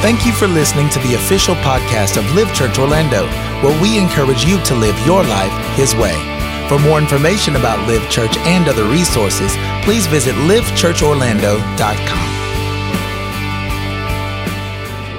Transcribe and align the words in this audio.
Thank 0.00 0.24
you 0.24 0.32
for 0.32 0.48
listening 0.48 0.88
to 0.90 0.98
the 1.00 1.14
official 1.14 1.54
podcast 1.56 2.16
of 2.16 2.24
Live 2.34 2.54
Church 2.54 2.78
Orlando, 2.78 3.26
where 3.62 3.82
we 3.82 3.98
encourage 3.98 4.46
you 4.46 4.58
to 4.64 4.74
live 4.74 4.98
your 5.06 5.22
life 5.22 5.52
His 5.76 5.94
way. 5.94 6.16
For 6.70 6.78
more 6.78 6.98
information 6.98 7.56
about 7.56 7.86
Live 7.86 8.08
Church 8.08 8.34
and 8.38 8.66
other 8.66 8.84
resources, 8.84 9.54
please 9.82 10.06
visit 10.06 10.34
livechurchorlando.com. 10.36 12.30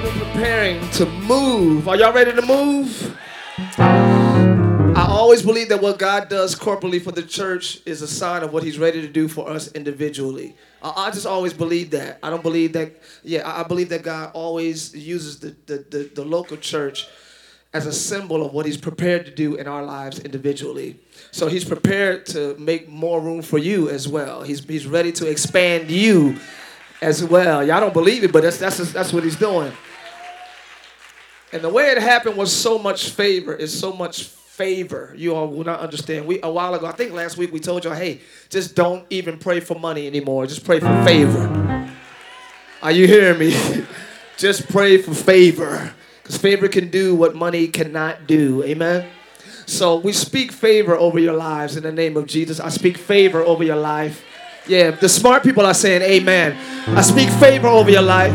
We're 0.02 0.24
preparing 0.24 0.90
to 0.90 1.06
move. 1.06 1.86
Are 1.86 1.94
y'all 1.96 2.12
ready 2.12 2.32
to 2.32 2.42
move? 2.42 3.16
Always 5.22 5.42
believe 5.42 5.68
that 5.68 5.80
what 5.80 6.00
God 6.00 6.28
does 6.28 6.56
corporately 6.56 7.00
for 7.00 7.12
the 7.12 7.22
church 7.22 7.78
is 7.86 8.02
a 8.02 8.08
sign 8.08 8.42
of 8.42 8.52
what 8.52 8.64
He's 8.64 8.76
ready 8.76 9.00
to 9.02 9.06
do 9.06 9.28
for 9.28 9.48
us 9.48 9.70
individually. 9.70 10.56
I, 10.82 10.92
I 10.96 11.10
just 11.12 11.26
always 11.26 11.52
believe 11.52 11.92
that. 11.92 12.18
I 12.24 12.28
don't 12.28 12.42
believe 12.42 12.72
that, 12.72 13.00
yeah, 13.22 13.48
I, 13.48 13.60
I 13.60 13.62
believe 13.62 13.88
that 13.90 14.02
God 14.02 14.32
always 14.34 14.92
uses 14.96 15.38
the, 15.38 15.54
the, 15.66 15.86
the, 15.88 16.10
the 16.12 16.24
local 16.24 16.56
church 16.56 17.06
as 17.72 17.86
a 17.86 17.92
symbol 17.92 18.44
of 18.44 18.52
what 18.52 18.66
He's 18.66 18.76
prepared 18.76 19.24
to 19.26 19.30
do 19.30 19.54
in 19.54 19.68
our 19.68 19.84
lives 19.84 20.18
individually. 20.18 20.98
So 21.30 21.46
He's 21.46 21.64
prepared 21.64 22.26
to 22.26 22.56
make 22.58 22.88
more 22.88 23.20
room 23.20 23.42
for 23.42 23.58
you 23.58 23.90
as 23.90 24.08
well. 24.08 24.42
He's, 24.42 24.64
he's 24.64 24.88
ready 24.88 25.12
to 25.12 25.30
expand 25.30 25.88
you 25.88 26.36
as 27.00 27.22
well. 27.22 27.64
Y'all 27.64 27.78
don't 27.78 27.94
believe 27.94 28.24
it, 28.24 28.32
but 28.32 28.42
that's, 28.42 28.58
that's, 28.58 28.92
that's 28.92 29.12
what 29.12 29.22
He's 29.22 29.36
doing. 29.36 29.70
And 31.52 31.62
the 31.62 31.68
way 31.68 31.90
it 31.90 31.98
happened 31.98 32.36
was 32.36 32.52
so 32.52 32.76
much 32.76 33.10
favor. 33.10 33.54
It's 33.54 33.72
so 33.72 33.92
much 33.92 34.32
favor. 34.62 35.12
You 35.16 35.34
all 35.34 35.48
will 35.48 35.64
not 35.64 35.80
understand. 35.80 36.24
We 36.24 36.38
a 36.40 36.50
while 36.50 36.72
ago, 36.74 36.86
I 36.86 36.92
think 36.92 37.12
last 37.12 37.36
week 37.36 37.52
we 37.52 37.58
told 37.58 37.84
y'all, 37.84 37.94
hey, 37.94 38.20
just 38.48 38.76
don't 38.76 39.04
even 39.10 39.36
pray 39.36 39.58
for 39.58 39.76
money 39.76 40.06
anymore. 40.06 40.46
Just 40.46 40.64
pray 40.64 40.78
for 40.78 41.04
favor. 41.04 41.90
Are 42.80 42.92
you 42.92 43.08
hearing 43.08 43.40
me? 43.40 43.84
just 44.36 44.68
pray 44.68 45.02
for 45.02 45.14
favor. 45.14 45.92
Because 46.22 46.36
favor 46.36 46.68
can 46.68 46.90
do 46.90 47.16
what 47.16 47.34
money 47.34 47.66
cannot 47.66 48.28
do. 48.28 48.62
Amen. 48.62 49.08
So 49.66 49.96
we 49.96 50.12
speak 50.12 50.52
favor 50.52 50.96
over 50.96 51.18
your 51.18 51.34
lives 51.34 51.76
in 51.76 51.82
the 51.82 51.92
name 51.92 52.16
of 52.16 52.26
Jesus. 52.26 52.60
I 52.60 52.68
speak 52.68 52.96
favor 52.96 53.42
over 53.42 53.64
your 53.64 53.76
life. 53.76 54.24
Yeah, 54.68 54.92
the 54.92 55.08
smart 55.08 55.42
people 55.42 55.66
are 55.66 55.74
saying 55.74 56.02
amen. 56.02 56.56
I 56.96 57.02
speak 57.02 57.28
favor 57.40 57.66
over 57.66 57.90
your 57.90 58.02
life. 58.02 58.32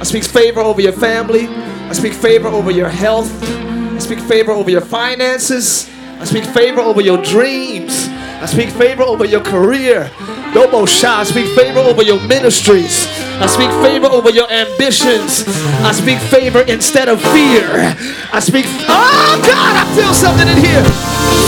I 0.00 0.04
speak 0.04 0.24
favor 0.24 0.60
over 0.60 0.80
your 0.80 0.92
family. 0.92 1.48
I 1.48 1.92
speak 1.92 2.14
favor 2.14 2.48
over 2.48 2.70
your 2.70 2.88
health. 2.88 3.65
I 3.96 3.98
speak 3.98 4.20
favor 4.20 4.52
over 4.52 4.70
your 4.70 4.82
finances. 4.82 5.88
I 6.20 6.24
speak 6.26 6.44
favor 6.44 6.82
over 6.82 7.00
your 7.00 7.16
dreams. 7.16 8.08
I 8.12 8.44
speak 8.44 8.68
favor 8.68 9.02
over 9.02 9.24
your 9.24 9.40
career. 9.40 10.10
Dobo 10.52 10.86
Shah. 10.86 11.20
I 11.20 11.24
speak 11.24 11.46
favor 11.56 11.80
over 11.80 12.02
your 12.02 12.20
ministries. 12.28 13.08
I 13.40 13.46
speak 13.46 13.70
favor 13.80 14.04
over 14.12 14.28
your 14.28 14.52
ambitions. 14.52 15.48
I 15.80 15.92
speak 15.92 16.18
favor 16.28 16.60
instead 16.68 17.08
of 17.08 17.22
fear. 17.32 17.96
I 18.36 18.40
speak, 18.44 18.66
oh 18.84 19.40
God, 19.40 19.72
I 19.80 19.88
feel 19.96 20.12
something 20.12 20.44
in 20.44 20.60
here. 20.60 20.84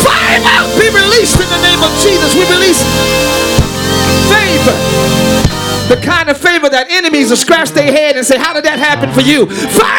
Fire 0.00 0.40
out, 0.48 0.72
be 0.80 0.88
released 0.88 1.36
in 1.36 1.48
the 1.52 1.60
name 1.60 1.84
of 1.84 1.92
Jesus. 2.00 2.32
We 2.32 2.48
release 2.48 2.80
favor. 4.32 4.76
The 5.92 6.00
kind 6.00 6.30
of 6.30 6.38
favor 6.38 6.68
that 6.70 6.88
enemies 6.88 7.28
will 7.28 7.36
scratch 7.36 7.70
their 7.70 7.92
head 7.92 8.16
and 8.16 8.24
say, 8.24 8.38
How 8.38 8.54
did 8.54 8.64
that 8.64 8.78
happen 8.78 9.12
for 9.12 9.20
you? 9.20 9.44
Favor! 9.46 9.97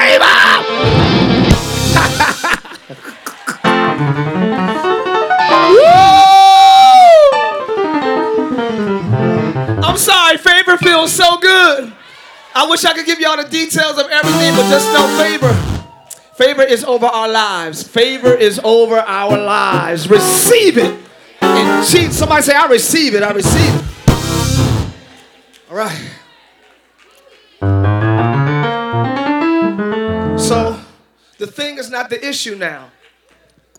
Feels 11.10 11.30
so 11.30 11.38
good. 11.40 11.94
I 12.56 12.68
wish 12.68 12.86
I 12.86 12.94
could 12.94 13.06
give 13.06 13.20
y'all 13.20 13.38
the 13.38 13.48
details 13.48 13.98
of 13.98 14.08
everything, 14.10 14.56
but 14.56 14.70
just 14.70 14.92
know 14.94 15.08
favor. 15.18 15.54
Favor 16.36 16.64
is 16.64 16.84
over 16.84 17.06
our 17.06 17.28
lives. 17.28 17.84
Favor 17.84 18.34
is 18.34 18.60
over 18.64 18.98
our 18.98 19.38
lives. 19.38 20.10
Receive 20.10 20.78
it. 20.78 21.00
And 21.42 21.86
Jesus, 21.86 22.18
somebody 22.18 22.44
say, 22.44 22.56
I 22.56 22.66
receive 22.68 23.16
it. 23.16 23.24
I 23.24 23.32
receive 23.32 23.76
it. 23.76 23.86
All 25.70 25.76
right. 25.76 26.12
So 30.40 30.80
the 31.38 31.48
thing 31.48 31.78
is 31.78 31.90
not 31.90 32.10
the 32.10 32.26
issue 32.28 32.56
now. 32.56 32.90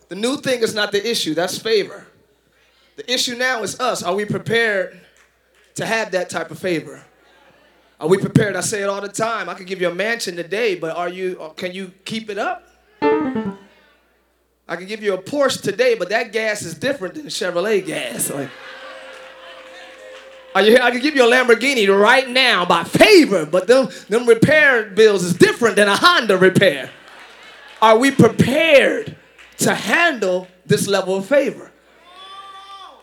The 0.09 0.15
new 0.15 0.37
thing 0.37 0.61
is 0.61 0.75
not 0.75 0.91
the 0.91 1.09
issue. 1.09 1.33
That's 1.33 1.57
favor. 1.57 2.05
The 2.95 3.11
issue 3.11 3.35
now 3.35 3.63
is 3.63 3.79
us. 3.79 4.03
Are 4.03 4.13
we 4.13 4.25
prepared 4.25 4.99
to 5.75 5.85
have 5.85 6.11
that 6.11 6.29
type 6.29 6.51
of 6.51 6.59
favor? 6.59 7.03
Are 8.01 8.07
we 8.07 8.17
prepared? 8.17 8.55
I 8.55 8.61
say 8.61 8.81
it 8.81 8.89
all 8.89 8.99
the 8.99 9.07
time. 9.09 9.47
I 9.47 9.53
could 9.53 9.67
give 9.67 9.79
you 9.79 9.87
a 9.87 9.93
mansion 9.93 10.35
today, 10.35 10.73
but 10.73 10.97
are 10.97 11.07
you? 11.07 11.37
uh, 11.39 11.49
Can 11.49 11.71
you 11.71 11.93
keep 12.03 12.31
it 12.31 12.39
up? 12.39 12.67
I 14.67 14.75
can 14.75 14.87
give 14.87 15.03
you 15.03 15.13
a 15.13 15.19
Porsche 15.21 15.61
today, 15.61 15.93
but 15.93 16.09
that 16.09 16.31
gas 16.31 16.63
is 16.63 16.73
different 16.73 17.13
than 17.13 17.27
Chevrolet 17.27 17.85
gas. 17.85 18.31
Like, 18.31 18.49
you, 20.65 20.77
I 20.79 20.89
can 20.89 20.99
give 20.99 21.15
you 21.15 21.23
a 21.23 21.31
Lamborghini 21.31 21.87
right 21.95 22.27
now 22.27 22.65
by 22.65 22.83
favor, 22.85 23.45
but 23.45 23.67
them, 23.67 23.89
them 24.09 24.25
repair 24.27 24.85
bills 24.89 25.23
is 25.23 25.35
different 25.35 25.75
than 25.75 25.87
a 25.87 25.95
Honda 25.95 26.37
repair. 26.37 26.89
Are 27.83 27.99
we 27.99 28.09
prepared 28.09 29.15
to 29.59 29.75
handle 29.75 30.47
this 30.65 30.87
level 30.87 31.17
of 31.17 31.27
favor? 31.27 31.71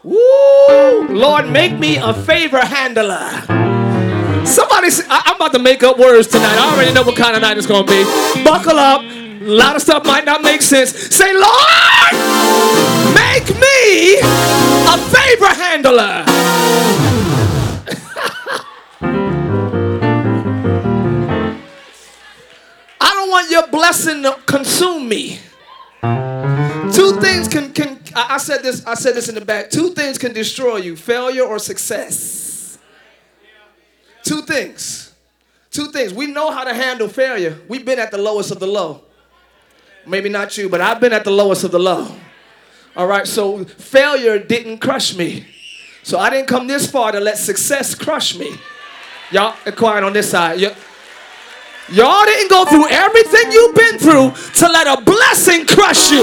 Woo! 0.03 1.06
Lord, 1.09 1.48
make 1.50 1.78
me 1.78 1.98
a 1.98 2.15
favor 2.15 2.59
handler. 2.59 3.68
Somebody, 4.48 4.88
I, 5.10 5.22
am 5.26 5.36
about 5.36 5.53
to 5.53 5.59
make 5.59 5.82
up 5.82 5.98
words 5.98 6.26
tonight. 6.26 6.56
I 6.56 6.72
already 6.72 6.94
know 6.94 7.03
what 7.03 7.16
kind 7.16 7.36
of 7.36 7.42
night 7.42 7.59
it's 7.59 7.66
gonna 7.66 7.86
be. 7.86 8.03
Buckle 8.42 8.78
up. 8.78 9.03
A 9.03 9.44
lot 9.44 9.76
of 9.76 9.82
stuff 9.82 10.06
might 10.06 10.25
not 10.25 10.41
make 10.41 10.62
sense. 10.62 10.91
Say, 11.14 11.32
Lord, 11.34 12.12
make 13.14 13.47
me 13.54 14.19
a 14.19 14.97
favor 15.12 15.53
handler. 15.53 16.25
I 23.00 23.15
don't 23.15 23.30
want 23.30 23.50
your 23.50 23.66
blessing 23.69 24.22
to 24.22 24.32
consume 24.47 25.09
me. 25.09 25.41
Two 26.00 27.20
things 27.20 27.48
can 27.48 27.72
can 27.72 28.00
I 28.16 28.34
I 28.34 28.38
said 28.38 28.62
this 28.62 28.86
I 28.86 28.94
said 28.94 29.15
this 29.15 29.28
in 29.28 29.34
the 29.34 29.44
back. 29.44 29.69
Two 29.69 29.91
things 29.91 30.16
can 30.16 30.32
destroy 30.32 30.76
you: 30.76 30.97
failure 30.97 31.42
or 31.44 31.59
success. 31.59 32.47
Two 34.28 34.43
things. 34.43 35.15
Two 35.71 35.87
things. 35.87 36.12
We 36.12 36.27
know 36.27 36.50
how 36.50 36.62
to 36.65 36.75
handle 36.75 37.09
failure. 37.09 37.56
We've 37.66 37.84
been 37.84 37.99
at 37.99 38.11
the 38.11 38.19
lowest 38.19 38.50
of 38.50 38.61
the 38.61 38.66
low. 38.66 39.00
Maybe 40.06 40.28
not 40.28 40.59
you, 40.59 40.69
but 40.69 40.83
I've 40.83 41.00
been 41.00 41.15
at 41.15 41.25
the 41.25 41.31
lowest 41.31 41.65
of 41.65 41.71
the 41.71 41.78
low. 41.78 42.15
All 42.94 43.06
right, 43.06 43.27
so 43.27 43.65
failure 43.65 44.39
didn't 44.39 44.78
crush 44.81 45.16
me. 45.16 45.47
So 46.03 46.19
I 46.19 46.28
didn't 46.28 46.47
come 46.47 46.66
this 46.66 46.91
far 46.91 47.11
to 47.12 47.21
let 47.21 47.39
success 47.39 47.94
crush 47.94 48.37
me. 48.39 48.55
Y'all, 49.31 49.55
are 49.65 49.72
quiet 49.72 50.05
on 50.05 50.12
this 50.12 50.31
side. 50.31 50.60
Y- 50.60 50.77
Y'all 51.91 52.25
didn't 52.27 52.50
go 52.50 52.66
through 52.66 52.87
everything 52.91 53.50
you've 53.50 53.75
been 53.75 53.99
through 53.99 54.31
to 54.56 54.69
let 54.71 54.87
a 54.99 55.00
blessing 55.00 55.65
crush 55.66 56.10
you. 56.10 56.21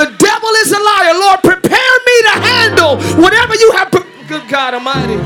The 0.00 0.08
devil 0.18 0.48
is 0.64 0.72
a 0.72 0.80
liar. 0.80 1.12
Lord, 1.12 1.40
prepare 1.42 1.96
me 2.06 2.22
to 2.22 2.34
handle 2.40 2.96
whatever 3.22 3.54
you 3.54 3.72
have. 3.72 3.90
Pre- 3.90 4.15
Good 4.28 4.48
God 4.48 4.74
Almighty. 4.74 5.16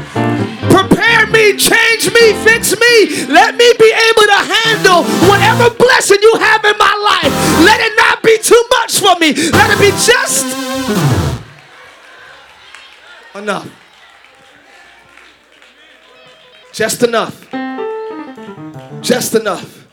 Prepare 0.69 1.27
me, 1.29 1.57
change 1.57 2.13
me, 2.13 2.35
fix 2.45 2.79
me. 2.79 3.27
Let 3.27 3.57
me 3.57 3.73
be 3.79 3.91
able 3.91 4.23
to 4.23 4.37
handle 4.37 5.05
whatever 5.27 5.75
blessing 5.75 6.19
you 6.21 6.35
have 6.39 6.63
in 6.65 6.77
my 6.77 7.21
life. 7.23 7.33
Let 7.65 7.81
it 7.81 7.97
not 7.97 8.23
be 8.23 8.37
too 8.43 8.63
much 8.71 9.01
for 9.01 9.19
me. 9.19 9.33
Let 9.53 9.71
it 9.71 9.81
be 9.81 9.91
just 9.91 10.45
enough. 13.35 13.69
Just 16.73 17.03
enough. 17.03 17.51
Just 19.01 19.35
enough. 19.35 19.87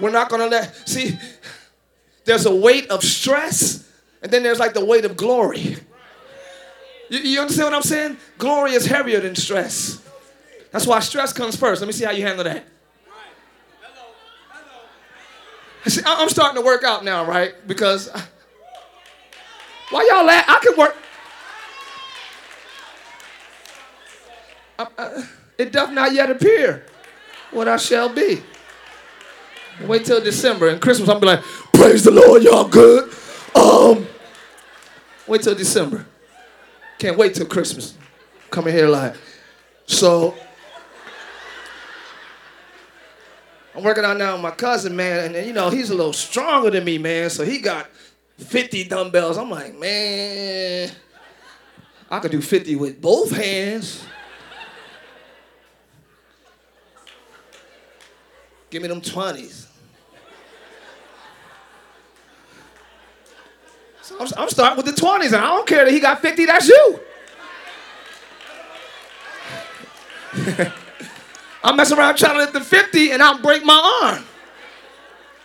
We're 0.00 0.10
not 0.10 0.28
gonna 0.28 0.46
let, 0.46 0.88
see, 0.88 1.18
there's 2.24 2.46
a 2.46 2.54
weight 2.54 2.88
of 2.90 3.02
stress, 3.02 3.88
and 4.22 4.30
then 4.30 4.42
there's 4.44 4.60
like 4.60 4.74
the 4.74 4.84
weight 4.84 5.04
of 5.04 5.16
glory. 5.16 5.76
You, 7.14 7.20
you 7.20 7.40
understand 7.40 7.66
what 7.66 7.74
I'm 7.74 7.82
saying? 7.82 8.16
Glory 8.38 8.72
is 8.72 8.86
heavier 8.86 9.20
than 9.20 9.36
stress. 9.36 10.00
That's 10.72 10.84
why 10.84 10.98
stress 10.98 11.32
comes 11.32 11.54
first. 11.54 11.80
Let 11.80 11.86
me 11.86 11.92
see 11.92 12.04
how 12.04 12.10
you 12.10 12.26
handle 12.26 12.42
that. 12.42 12.64
See, 15.86 16.02
I- 16.04 16.16
I'm 16.22 16.28
starting 16.28 16.56
to 16.60 16.66
work 16.66 16.82
out 16.82 17.04
now, 17.04 17.24
right? 17.24 17.54
Because 17.68 18.08
why 19.90 20.08
y'all 20.10 20.24
laugh? 20.24 20.44
I 20.48 20.58
could 20.60 20.76
work. 20.76 20.96
I- 24.76 24.86
I- 24.98 25.24
it 25.56 25.70
doth 25.70 25.92
not 25.92 26.12
yet 26.12 26.30
appear 26.32 26.84
what 27.52 27.68
I 27.68 27.76
shall 27.76 28.08
be. 28.08 28.42
Wait 29.82 30.04
till 30.04 30.20
December 30.20 30.68
and 30.68 30.80
Christmas. 30.80 31.08
I'm 31.08 31.20
be 31.20 31.26
like, 31.26 31.42
praise 31.72 32.02
the 32.02 32.10
Lord, 32.10 32.42
y'all 32.42 32.64
good. 32.66 33.12
Um, 33.54 34.08
wait 35.28 35.42
till 35.42 35.54
December. 35.54 36.06
Can't 36.98 37.16
wait 37.16 37.34
till 37.34 37.46
Christmas. 37.46 37.94
Coming 38.50 38.72
here 38.72 38.88
like, 38.88 39.16
so 39.86 40.34
I'm 43.74 43.82
working 43.82 44.04
out 44.04 44.16
now 44.16 44.34
with 44.34 44.42
my 44.42 44.52
cousin, 44.52 44.94
man, 44.94 45.34
and 45.34 45.46
you 45.46 45.52
know, 45.52 45.68
he's 45.68 45.90
a 45.90 45.94
little 45.94 46.12
stronger 46.12 46.70
than 46.70 46.84
me, 46.84 46.98
man. 46.98 47.28
So 47.30 47.44
he 47.44 47.58
got 47.58 47.90
50 48.38 48.84
dumbbells. 48.84 49.36
I'm 49.36 49.50
like, 49.50 49.76
man, 49.76 50.90
I 52.08 52.20
could 52.20 52.30
do 52.30 52.40
50 52.40 52.76
with 52.76 53.00
both 53.00 53.32
hands. 53.32 54.04
Give 58.70 58.82
me 58.82 58.88
them 58.88 59.00
20s. 59.00 59.63
I'm, 64.20 64.28
I'm 64.36 64.48
starting 64.48 64.76
with 64.76 64.86
the 64.86 65.00
20s, 65.00 65.26
and 65.26 65.36
I 65.36 65.48
don't 65.48 65.66
care 65.66 65.84
that 65.84 65.92
he 65.92 66.00
got 66.00 66.20
50, 66.20 66.44
that's 66.46 66.68
you. 66.68 67.00
I'm 71.64 71.76
messing 71.76 71.98
around 71.98 72.16
trying 72.16 72.34
to 72.34 72.40
lift 72.40 72.52
the 72.52 72.60
50 72.60 73.12
and 73.12 73.22
I'll 73.22 73.40
break 73.40 73.64
my 73.64 74.02
arm. 74.04 74.24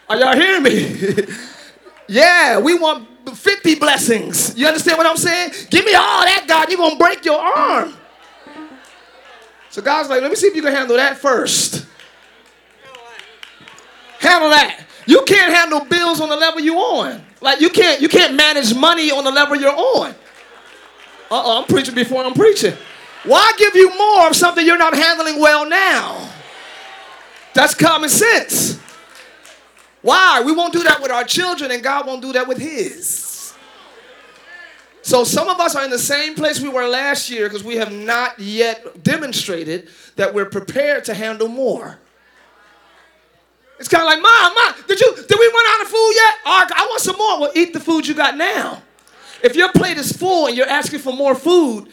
Are 0.09 0.17
y'all 0.17 0.35
hearing 0.35 0.63
me? 0.63 1.25
yeah, 2.07 2.59
we 2.59 2.77
want 2.77 3.07
50 3.37 3.75
blessings. 3.75 4.57
You 4.57 4.67
understand 4.67 4.97
what 4.97 5.07
I'm 5.07 5.17
saying? 5.17 5.51
Give 5.69 5.85
me 5.85 5.93
all 5.93 6.23
that, 6.23 6.45
God. 6.47 6.69
You're 6.69 6.77
going 6.77 6.97
to 6.97 7.03
break 7.03 7.23
your 7.23 7.39
arm. 7.39 7.93
So 9.69 9.81
God's 9.81 10.09
like, 10.09 10.21
let 10.21 10.31
me 10.31 10.35
see 10.35 10.47
if 10.47 10.55
you 10.55 10.63
can 10.63 10.73
handle 10.73 10.97
that 10.97 11.17
first. 11.17 11.85
Handle 14.19 14.49
that. 14.49 14.83
You 15.05 15.23
can't 15.25 15.53
handle 15.53 15.85
bills 15.85 16.19
on 16.19 16.29
the 16.29 16.35
level 16.35 16.59
you're 16.59 16.75
on. 16.75 17.23
Like 17.41 17.61
you 17.61 17.69
can't 17.69 18.01
you 18.01 18.09
can't 18.09 18.35
manage 18.35 18.75
money 18.75 19.11
on 19.11 19.23
the 19.23 19.31
level 19.31 19.55
you're 19.55 19.75
on. 19.75 20.11
Uh-oh, 21.31 21.61
I'm 21.61 21.67
preaching 21.67 21.95
before 21.95 22.23
I'm 22.23 22.33
preaching. 22.33 22.73
Why 23.23 23.51
give 23.57 23.75
you 23.75 23.95
more 23.97 24.27
of 24.27 24.35
something 24.35 24.65
you're 24.65 24.77
not 24.77 24.95
handling 24.95 25.39
well 25.39 25.67
now? 25.67 26.29
That's 27.53 27.75
common 27.75 28.09
sense. 28.09 28.79
Why? 30.01 30.41
We 30.45 30.53
won't 30.53 30.73
do 30.73 30.83
that 30.83 31.01
with 31.01 31.11
our 31.11 31.25
children, 31.25 31.71
and 31.71 31.83
God 31.83 32.07
won't 32.07 32.21
do 32.21 32.33
that 32.33 32.47
with 32.47 32.57
His. 32.57 33.53
So 35.01 35.23
some 35.23 35.49
of 35.49 35.59
us 35.59 35.75
are 35.75 35.83
in 35.83 35.89
the 35.89 35.99
same 35.99 36.35
place 36.35 36.59
we 36.59 36.69
were 36.69 36.87
last 36.87 37.29
year 37.29 37.47
because 37.47 37.63
we 37.63 37.75
have 37.77 37.91
not 37.91 38.39
yet 38.39 39.03
demonstrated 39.03 39.89
that 40.15 40.33
we're 40.33 40.45
prepared 40.45 41.05
to 41.05 41.13
handle 41.13 41.47
more. 41.47 41.97
It's 43.79 43.87
kind 43.87 44.01
of 44.01 44.07
like, 44.07 44.21
Mom, 44.21 44.53
Mom, 44.53 44.73
did 44.87 44.99
you 44.99 45.15
did 45.15 45.39
we 45.39 45.47
run 45.47 45.65
out 45.69 45.81
of 45.81 45.87
food 45.87 46.11
yet? 46.13 46.35
Right, 46.45 46.71
I 46.75 46.85
want 46.89 47.01
some 47.01 47.17
more. 47.17 47.39
Well, 47.39 47.51
eat 47.55 47.73
the 47.73 47.79
food 47.79 48.05
you 48.05 48.13
got 48.13 48.35
now. 48.35 48.83
If 49.41 49.55
your 49.55 49.71
plate 49.71 49.97
is 49.97 50.11
full 50.11 50.47
and 50.47 50.57
you're 50.57 50.67
asking 50.67 50.99
for 50.99 51.13
more 51.13 51.33
food, 51.33 51.89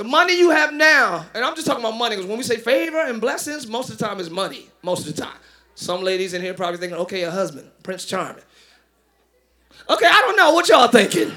The 0.00 0.04
money 0.04 0.38
you 0.38 0.48
have 0.48 0.72
now, 0.72 1.26
and 1.34 1.44
I'm 1.44 1.54
just 1.54 1.66
talking 1.66 1.84
about 1.84 1.94
money 1.94 2.16
because 2.16 2.26
when 2.26 2.38
we 2.38 2.42
say 2.42 2.56
favor 2.56 3.02
and 3.02 3.20
blessings, 3.20 3.66
most 3.66 3.90
of 3.90 3.98
the 3.98 4.06
time 4.06 4.18
it's 4.18 4.30
money. 4.30 4.70
Most 4.82 5.06
of 5.06 5.14
the 5.14 5.20
time. 5.20 5.36
Some 5.74 6.00
ladies 6.00 6.32
in 6.32 6.40
here 6.40 6.54
probably 6.54 6.78
thinking, 6.78 6.96
okay, 7.00 7.24
a 7.24 7.30
husband, 7.30 7.70
Prince 7.82 8.06
Charming. 8.06 8.42
Okay, 9.90 10.06
I 10.06 10.22
don't 10.22 10.36
know 10.38 10.54
what 10.54 10.70
y'all 10.70 10.88
thinking. 10.88 11.30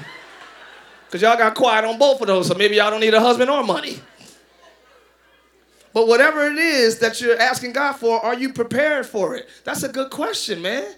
Because 1.04 1.20
y'all 1.20 1.36
got 1.36 1.54
quiet 1.54 1.84
on 1.84 1.98
both 1.98 2.22
of 2.22 2.26
those, 2.26 2.46
so 2.46 2.54
maybe 2.54 2.76
y'all 2.76 2.90
don't 2.90 3.00
need 3.00 3.12
a 3.12 3.20
husband 3.20 3.50
or 3.50 3.62
money. 3.62 4.00
But 5.94 6.08
whatever 6.08 6.44
it 6.46 6.58
is 6.58 6.98
that 6.98 7.20
you're 7.20 7.38
asking 7.40 7.72
God 7.72 7.92
for, 7.94 8.20
are 8.22 8.34
you 8.34 8.52
prepared 8.52 9.06
for 9.06 9.36
it? 9.36 9.48
That's 9.62 9.84
a 9.84 9.88
good 9.88 10.10
question, 10.10 10.60
man. 10.60 10.92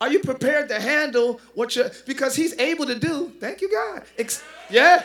Are 0.00 0.12
you 0.12 0.20
prepared 0.20 0.68
to 0.68 0.78
handle 0.78 1.40
what 1.54 1.74
you're, 1.74 1.90
because 2.06 2.36
He's 2.36 2.56
able 2.60 2.86
to 2.86 2.94
do, 2.94 3.32
thank 3.40 3.62
you, 3.62 3.70
God. 3.72 4.04
Ex- 4.18 4.44
yeah, 4.70 5.04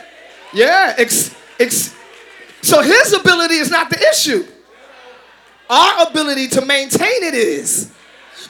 yeah, 0.52 0.94
ex- 0.98 1.34
ex- 1.58 1.94
so 2.62 2.82
His 2.82 3.14
ability 3.14 3.56
is 3.56 3.70
not 3.70 3.88
the 3.90 3.98
issue. 4.10 4.46
Our 5.70 6.06
ability 6.06 6.48
to 6.48 6.64
maintain 6.66 7.22
it 7.24 7.34
is. 7.34 7.90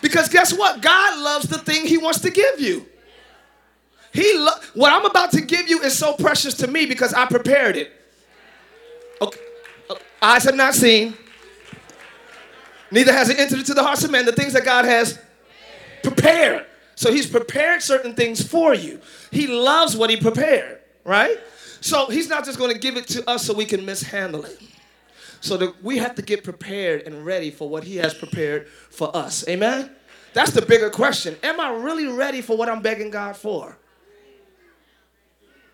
Because 0.03 0.29
guess 0.29 0.53
what? 0.53 0.83
God 0.83 1.19
loves 1.21 1.47
the 1.47 1.59
thing 1.59 1.87
He 1.87 1.99
wants 1.99 2.19
to 2.21 2.31
give 2.31 2.59
you. 2.61 2.85
He 4.13 4.37
lo- 4.37 4.59
what 4.75 4.93
I'm 4.93 5.07
about 5.07 5.31
to 5.33 5.41
give 5.41 5.69
you 5.69 5.81
is 5.83 5.97
so 5.97 6.15
precious 6.15 6.55
to 6.55 6.67
me 6.67 6.85
because 6.85 7.15
I 7.15 7.27
prepared 7.27 7.77
it. 7.77 7.93
Eyes 10.25 10.45
have 10.45 10.55
not 10.55 10.75
seen, 10.75 11.15
neither 12.91 13.13
has 13.13 13.29
it 13.29 13.39
entered 13.39 13.59
into 13.59 13.75
the 13.75 13.83
hearts 13.83 14.05
of 14.05 14.11
men 14.11 14.25
the 14.25 14.33
things 14.33 14.55
that 14.55 14.65
God 14.65 14.87
has 14.87 15.19
prepared. 16.03 16.65
So 16.95 17.13
he's 17.13 17.27
prepared 17.27 17.83
certain 17.83 18.15
things 18.15 18.43
for 18.43 18.73
you. 18.73 19.03
He 19.31 19.49
loves 19.49 19.95
what 19.95 20.09
he 20.09 20.17
prepared, 20.17 20.81
right? 21.05 21.39
So 21.83 22.07
he's 22.07 22.27
not 22.27 22.47
just 22.47 22.59
going 22.59 22.73
to 22.73 22.79
give 22.79 22.97
it 22.97 23.07
to 23.09 23.29
us 23.29 23.45
so 23.45 23.53
we 23.53 23.67
can 23.67 23.85
mishandle 23.85 24.47
it. 24.47 24.59
So 25.43 25.59
that 25.59 25.85
we 25.85 25.99
have 25.99 26.15
to 26.15 26.23
get 26.23 26.43
prepared 26.43 27.03
and 27.03 27.27
ready 27.27 27.51
for 27.51 27.69
what 27.69 27.85
he 27.85 27.97
has 27.97 28.15
prepared 28.15 28.67
for 28.69 29.15
us. 29.15 29.47
Amen? 29.47 29.91
That's 30.33 30.53
the 30.53 30.63
bigger 30.63 30.89
question. 30.89 31.37
Am 31.43 31.61
I 31.61 31.69
really 31.71 32.07
ready 32.07 32.41
for 32.41 32.57
what 32.57 32.71
I'm 32.71 32.81
begging 32.81 33.11
God 33.11 33.37
for? 33.37 33.77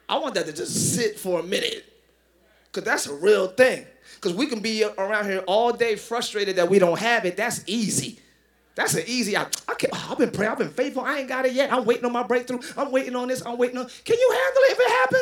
I 0.09 0.19
want 0.19 0.35
that 0.35 0.47
to 0.47 0.53
just 0.53 0.97
sit 0.97 1.21
for 1.21 1.39
a 1.39 1.43
minute. 1.45 1.90
Because 2.71 2.85
that's 2.85 3.07
a 3.07 3.15
real 3.15 3.49
thing. 3.49 3.87
Because 4.15 4.35
we 4.35 4.47
can 4.47 4.61
be 4.61 4.85
around 4.85 5.25
here 5.25 5.43
all 5.47 5.73
day 5.73 5.97
frustrated 5.97 6.57
that 6.57 6.69
we 6.69 6.79
don't 6.79 6.99
have 6.99 7.25
it. 7.25 7.37
That's 7.37 7.63
easy. 7.67 8.19
That's 8.75 8.95
an 8.95 9.05
easy. 9.07 9.37
I, 9.37 9.47
I 9.69 9.75
can, 9.75 9.91
oh, 9.93 10.09
I've 10.11 10.19
been 10.19 10.31
praying. 10.31 10.53
I've 10.53 10.59
been 10.59 10.71
faithful. 10.71 11.03
I 11.03 11.19
ain't 11.19 11.29
got 11.29 11.45
it 11.47 11.53
yet. 11.53 11.73
I'm 11.73 11.85
waiting 11.85 12.05
on 12.05 12.13
my 12.13 12.23
breakthrough. 12.23 12.61
I'm 12.77 12.93
waiting 12.93 13.17
on 13.17 13.29
this. 13.29 13.45
I'm 13.45 13.59
waiting 13.59 13.79
on. 13.79 13.89
Can 14.05 14.17
you 14.19 14.31
handle 14.33 14.63
it 14.63 14.73
if 14.73 14.81
it 14.81 14.91
happen? 14.91 15.21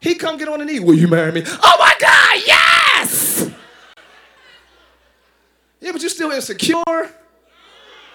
He 0.00 0.14
come 0.14 0.38
get 0.38 0.48
on 0.48 0.60
the 0.60 0.64
knee. 0.64 0.80
Will 0.80 0.94
you 0.94 1.08
marry 1.08 1.32
me? 1.32 1.42
Oh 1.46 1.76
my 1.78 1.94
God, 2.00 2.42
yes. 2.46 3.50
Yeah, 5.80 5.92
but 5.92 6.02
you 6.02 6.08
still 6.08 6.30
insecure. 6.30 7.10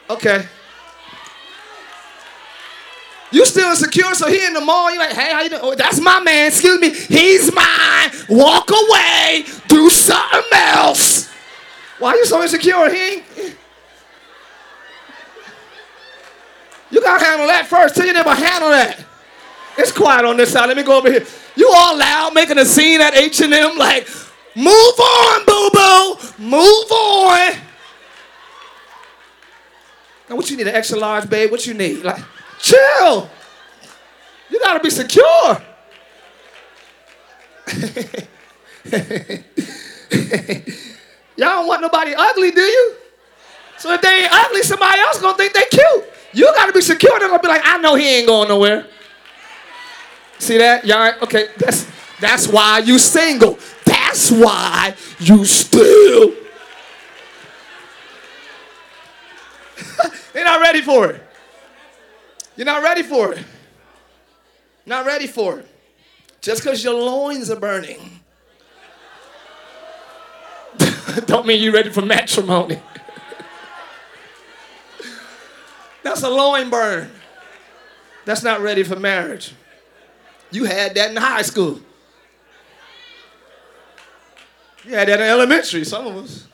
Okay. 0.09 0.45
You 3.31 3.45
still 3.45 3.69
insecure, 3.69 4.13
so 4.13 4.27
he 4.27 4.45
in 4.45 4.53
the 4.53 4.61
mall, 4.61 4.91
you 4.91 4.99
like, 4.99 5.11
hey, 5.11 5.33
how 5.33 5.41
you 5.41 5.49
doing? 5.49 5.61
Oh, 5.63 5.75
that's 5.75 5.99
my 5.99 6.19
man, 6.19 6.47
excuse 6.47 6.79
me. 6.79 6.89
He's 6.91 7.53
mine. 7.53 8.11
Walk 8.29 8.69
away. 8.69 9.45
Do 9.67 9.89
something 9.89 10.41
else. 10.53 11.29
Why 11.99 12.11
are 12.11 12.15
you 12.15 12.25
so 12.25 12.41
insecure? 12.41 12.89
He. 12.89 13.23
You 16.91 17.01
gotta 17.01 17.25
handle 17.25 17.47
that 17.47 17.65
first. 17.67 17.95
Tell 17.95 18.05
your 18.05 18.13
neighbor, 18.13 18.33
handle 18.33 18.69
that. 18.69 19.03
It's 19.77 19.91
quiet 19.91 20.23
on 20.23 20.37
this 20.37 20.53
side. 20.53 20.67
Let 20.67 20.77
me 20.77 20.83
go 20.83 20.97
over 20.97 21.11
here. 21.11 21.25
You 21.55 21.71
all 21.75 21.97
loud 21.97 22.33
making 22.33 22.57
a 22.57 22.65
scene 22.65 23.01
at 23.01 23.15
H&M 23.15 23.77
like, 23.77 24.07
move 24.55 24.67
on, 24.67 25.45
boo-boo. 25.45 26.43
Move 26.43 26.91
on. 26.91 27.55
Now 30.29 30.35
what 30.35 30.49
you 30.49 30.57
need, 30.57 30.67
an 30.67 30.75
extra 30.75 30.97
large, 30.97 31.29
babe? 31.29 31.51
What 31.51 31.65
you 31.67 31.73
need? 31.73 32.03
Like, 32.03 32.23
chill. 32.65 33.29
You 34.49 34.59
gotta 34.59 34.79
be 34.79 34.89
secure. 34.89 35.23
Y'all 41.37 41.49
don't 41.49 41.67
want 41.67 41.81
nobody 41.81 42.13
ugly, 42.15 42.51
do 42.51 42.61
you? 42.61 42.95
So 43.77 43.91
if 43.93 44.01
they 44.01 44.23
ain't 44.23 44.31
ugly, 44.31 44.63
somebody 44.63 44.99
else 44.99 45.21
gonna 45.21 45.37
think 45.37 45.53
they 45.53 45.65
cute. 45.69 46.05
You 46.33 46.51
gotta 46.55 46.73
be 46.73 46.81
secure. 46.81 47.19
They're 47.19 47.27
gonna 47.29 47.41
be 47.41 47.47
like, 47.47 47.61
I 47.63 47.77
know 47.77 47.95
he 47.95 48.17
ain't 48.17 48.27
going 48.27 48.49
nowhere. 48.49 48.87
See 50.39 50.57
that? 50.57 50.85
Y'all 50.85 51.13
okay, 51.23 51.49
that's 51.57 51.87
that's 52.19 52.47
why 52.47 52.79
you 52.79 52.97
single. 52.97 53.59
That's 53.85 54.31
why 54.31 54.95
you 55.19 55.45
still. 55.45 56.33
They're 60.33 60.45
not 60.45 60.61
ready 60.61 60.81
for 60.81 61.11
it. 61.11 61.24
You're 62.55 62.65
not 62.65 62.83
ready 62.83 63.03
for 63.03 63.33
it. 63.33 63.43
Not 64.85 65.05
ready 65.05 65.27
for 65.27 65.59
it. 65.59 65.67
Just 66.41 66.63
because 66.63 66.83
your 66.83 66.93
loins 66.93 67.49
are 67.49 67.59
burning 67.59 68.15
don't 71.25 71.45
mean 71.45 71.61
you're 71.61 71.73
ready 71.73 71.89
for 71.89 72.01
matrimony. 72.01 72.79
That's 76.03 76.23
a 76.23 76.29
loin 76.29 76.69
burn. 76.69 77.09
That's 78.25 78.43
not 78.43 78.61
ready 78.61 78.83
for 78.83 78.95
marriage. 78.95 79.53
You 80.51 80.65
had 80.65 80.95
that 80.95 81.11
in 81.11 81.17
high 81.17 81.41
school. 81.41 81.79
You 84.83 84.95
had 84.95 85.07
that 85.07 85.19
in 85.19 85.25
elementary, 85.25 85.83
some 85.83 86.05
of 86.07 86.17
us. 86.17 86.47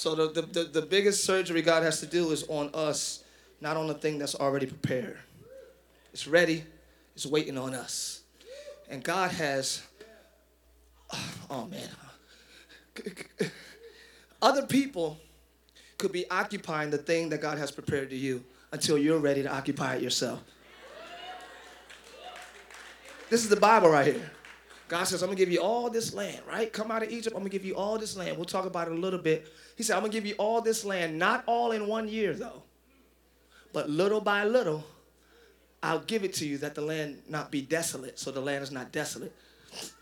So 0.00 0.14
the, 0.14 0.40
the, 0.40 0.64
the, 0.64 0.80
biggest 0.80 1.24
surgery 1.24 1.60
God 1.60 1.82
has 1.82 2.00
to 2.00 2.06
do 2.06 2.30
is 2.30 2.42
on 2.48 2.70
us, 2.72 3.22
not 3.60 3.76
on 3.76 3.86
the 3.86 3.92
thing 3.92 4.18
that's 4.18 4.34
already 4.34 4.64
prepared. 4.64 5.18
It's 6.14 6.26
ready, 6.26 6.64
it's 7.14 7.26
waiting 7.26 7.58
on 7.58 7.74
us. 7.74 8.22
And 8.88 9.04
God 9.04 9.30
has, 9.32 9.82
oh, 11.12 11.32
oh 11.50 11.66
man, 11.66 11.90
other 14.40 14.62
people 14.64 15.18
could 15.98 16.12
be 16.12 16.24
occupying 16.30 16.88
the 16.88 16.96
thing 16.96 17.28
that 17.28 17.42
God 17.42 17.58
has 17.58 17.70
prepared 17.70 18.08
to 18.08 18.16
you 18.16 18.42
until 18.72 18.96
you're 18.96 19.18
ready 19.18 19.42
to 19.42 19.54
occupy 19.54 19.96
it 19.96 20.02
yourself. 20.02 20.40
This 23.28 23.42
is 23.42 23.50
the 23.50 23.60
Bible 23.60 23.90
right 23.90 24.06
here. 24.06 24.30
God 24.90 25.04
says, 25.04 25.22
I'm 25.22 25.28
gonna 25.28 25.38
give 25.38 25.52
you 25.52 25.62
all 25.62 25.88
this 25.88 26.12
land, 26.12 26.40
right? 26.48 26.70
Come 26.70 26.90
out 26.90 27.04
of 27.04 27.10
Egypt, 27.10 27.36
I'm 27.36 27.42
gonna 27.42 27.48
give 27.48 27.64
you 27.64 27.76
all 27.76 27.96
this 27.96 28.16
land. 28.16 28.36
We'll 28.36 28.44
talk 28.44 28.66
about 28.66 28.88
it 28.88 28.92
a 28.92 28.96
little 28.96 29.20
bit. 29.20 29.46
He 29.76 29.84
said, 29.84 29.94
I'm 29.94 30.02
gonna 30.02 30.12
give 30.12 30.26
you 30.26 30.34
all 30.36 30.60
this 30.60 30.84
land, 30.84 31.16
not 31.16 31.44
all 31.46 31.70
in 31.70 31.86
one 31.86 32.08
year 32.08 32.34
though, 32.34 32.64
but 33.72 33.88
little 33.88 34.20
by 34.20 34.42
little, 34.42 34.84
I'll 35.80 36.00
give 36.00 36.24
it 36.24 36.34
to 36.34 36.44
you 36.46 36.58
that 36.58 36.74
the 36.74 36.80
land 36.80 37.22
not 37.28 37.52
be 37.52 37.62
desolate, 37.62 38.18
so 38.18 38.32
the 38.32 38.40
land 38.40 38.64
is 38.64 38.72
not 38.72 38.90
desolate. 38.90 39.32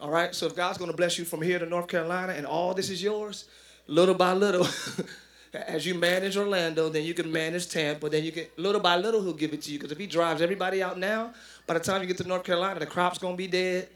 All 0.00 0.08
right, 0.08 0.34
so 0.34 0.46
if 0.46 0.56
God's 0.56 0.78
gonna 0.78 0.94
bless 0.94 1.18
you 1.18 1.26
from 1.26 1.42
here 1.42 1.58
to 1.58 1.66
North 1.66 1.88
Carolina 1.88 2.32
and 2.32 2.46
all 2.46 2.72
this 2.72 2.88
is 2.88 3.02
yours, 3.02 3.44
little 3.88 4.14
by 4.14 4.32
little, 4.32 4.66
as 5.52 5.84
you 5.84 5.96
manage 5.96 6.38
Orlando, 6.38 6.88
then 6.88 7.04
you 7.04 7.12
can 7.12 7.30
manage 7.30 7.68
Tampa, 7.68 8.08
then 8.08 8.24
you 8.24 8.32
can, 8.32 8.46
little 8.56 8.80
by 8.80 8.96
little, 8.96 9.22
he'll 9.22 9.34
give 9.34 9.52
it 9.52 9.60
to 9.62 9.70
you. 9.70 9.78
Because 9.78 9.92
if 9.92 9.98
he 9.98 10.06
drives 10.06 10.40
everybody 10.40 10.82
out 10.82 10.98
now, 10.98 11.34
by 11.66 11.74
the 11.74 11.80
time 11.80 12.00
you 12.00 12.08
get 12.08 12.16
to 12.16 12.26
North 12.26 12.44
Carolina, 12.44 12.80
the 12.80 12.86
crop's 12.86 13.18
gonna 13.18 13.36
be 13.36 13.46
dead, 13.46 13.90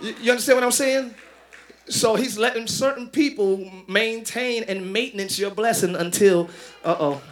you, 0.00 0.30
understand 0.30 0.56
what 0.56 0.64
I'm 0.64 0.72
saying? 0.72 1.14
So 1.88 2.16
he's 2.16 2.36
letting 2.36 2.66
certain 2.66 3.08
people 3.08 3.70
maintain 3.88 4.64
and 4.64 4.92
maintenance 4.92 5.38
your 5.38 5.50
blessing 5.50 5.94
until, 5.94 6.50
uh 6.84 6.96
oh. 6.98 7.22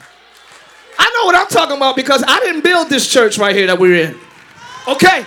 I 0.99 1.12
know 1.18 1.26
what 1.26 1.35
I'm 1.35 1.49
talking 1.49 1.76
about 1.76 1.97
because 1.97 2.23
I 2.26 2.38
didn't 2.40 2.62
build 2.62 2.88
this 2.88 3.11
church 3.11 3.37
right 3.38 3.54
here 3.54 3.66
that 3.66 3.78
we're 3.78 4.09
in. 4.09 4.14
Okay. 4.87 5.26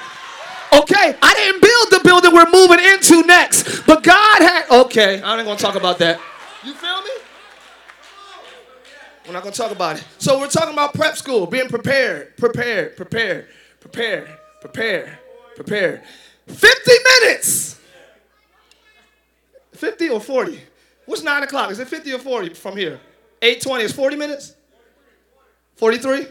Okay. 0.74 1.16
I 1.22 1.34
didn't 1.34 1.62
build 1.62 1.92
the 1.92 2.00
building 2.04 2.34
we're 2.34 2.50
moving 2.50 2.80
into 2.80 3.24
next. 3.28 3.86
But 3.86 4.04
God 4.04 4.42
had, 4.42 4.70
okay. 4.70 5.22
I 5.22 5.38
ain't 5.38 5.58
to 5.58 5.64
talk 5.64 5.76
about 5.76 5.98
that. 6.00 6.20
You 6.64 6.74
feel 6.74 7.02
me? 7.02 7.10
We're 9.26 9.34
not 9.34 9.44
to 9.44 9.52
talk 9.52 9.72
about 9.72 9.98
it. 9.98 10.06
So 10.20 10.40
we're 10.40 10.48
talking 10.48 10.72
about 10.72 10.94
prep 10.94 11.18
school, 11.18 11.48
being 11.48 11.68
prepared, 11.68 12.38
prepared, 12.38 12.96
prepared, 12.96 13.48
prepared, 13.82 14.30
prepared, 14.62 15.18
prepared. 15.56 16.02
50 16.48 16.92
minutes. 17.22 17.80
50 19.74 20.10
or 20.10 20.20
40? 20.20 20.60
What's 21.06 21.24
9 21.24 21.44
o'clock? 21.44 21.72
Is 21.72 21.80
it 21.80 21.88
50 21.88 22.14
or 22.14 22.20
40 22.20 22.54
from 22.54 22.78
here? 22.78 23.00
820 23.42 23.84
is 23.84 23.94
40 23.94 24.16
minutes? 24.16 24.56
43? 25.76 26.28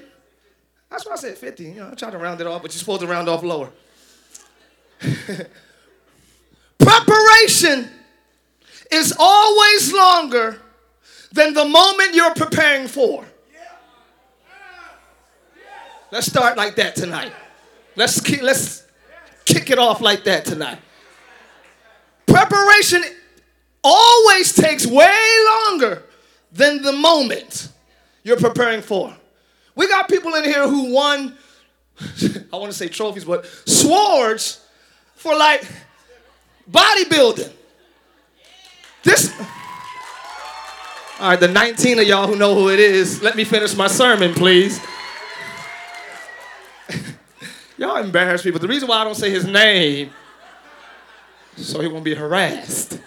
That's 0.90 1.06
why 1.06 1.12
I 1.12 1.16
said 1.16 1.38
50. 1.38 1.64
You 1.64 1.74
know, 1.74 1.90
I 1.90 1.94
tried 1.94 2.10
to 2.10 2.18
round 2.18 2.40
it 2.40 2.46
off, 2.46 2.62
but 2.62 2.72
you're 2.72 2.78
supposed 2.78 3.02
to 3.02 3.06
round 3.06 3.28
off 3.28 3.42
lower. 3.42 3.70
Preparation 6.78 7.90
is 8.90 9.14
always 9.18 9.92
longer 9.92 10.60
than 11.32 11.54
the 11.54 11.64
moment 11.64 12.14
you're 12.14 12.34
preparing 12.34 12.88
for. 12.88 13.24
Let's 16.10 16.26
start 16.26 16.56
like 16.56 16.76
that 16.76 16.94
tonight. 16.94 17.32
Let's 17.96 18.20
keep, 18.20 18.42
let's 18.42 18.85
kick 19.46 19.70
it 19.70 19.78
off 19.78 20.02
like 20.02 20.24
that 20.24 20.44
tonight. 20.44 20.78
Preparation 22.26 23.02
always 23.82 24.52
takes 24.52 24.84
way 24.84 25.46
longer 25.64 26.02
than 26.52 26.82
the 26.82 26.92
moment 26.92 27.68
you're 28.24 28.36
preparing 28.36 28.82
for. 28.82 29.14
We 29.74 29.88
got 29.88 30.08
people 30.08 30.34
in 30.34 30.44
here 30.44 30.68
who 30.68 30.92
won, 30.92 31.36
I 32.52 32.56
want 32.56 32.72
to 32.72 32.76
say 32.76 32.88
trophies, 32.88 33.24
but 33.24 33.46
swords 33.64 34.64
for 35.14 35.36
like 35.36 35.64
bodybuilding. 36.70 37.52
This. 39.04 39.32
All 41.20 41.30
right, 41.30 41.40
the 41.40 41.48
19 41.48 42.00
of 42.00 42.06
y'all 42.06 42.26
who 42.26 42.36
know 42.36 42.54
who 42.54 42.68
it 42.68 42.80
is, 42.80 43.22
let 43.22 43.36
me 43.36 43.44
finish 43.44 43.74
my 43.74 43.86
sermon, 43.86 44.34
please. 44.34 44.80
Y'all 47.78 47.96
embarrass 47.96 48.42
people. 48.42 48.58
The 48.58 48.68
reason 48.68 48.88
why 48.88 48.98
I 48.98 49.04
don't 49.04 49.14
say 49.14 49.30
his 49.30 49.44
name, 49.46 50.10
so 51.56 51.80
he 51.80 51.88
won't 51.88 52.04
be 52.04 52.14
harassed. 52.14 52.98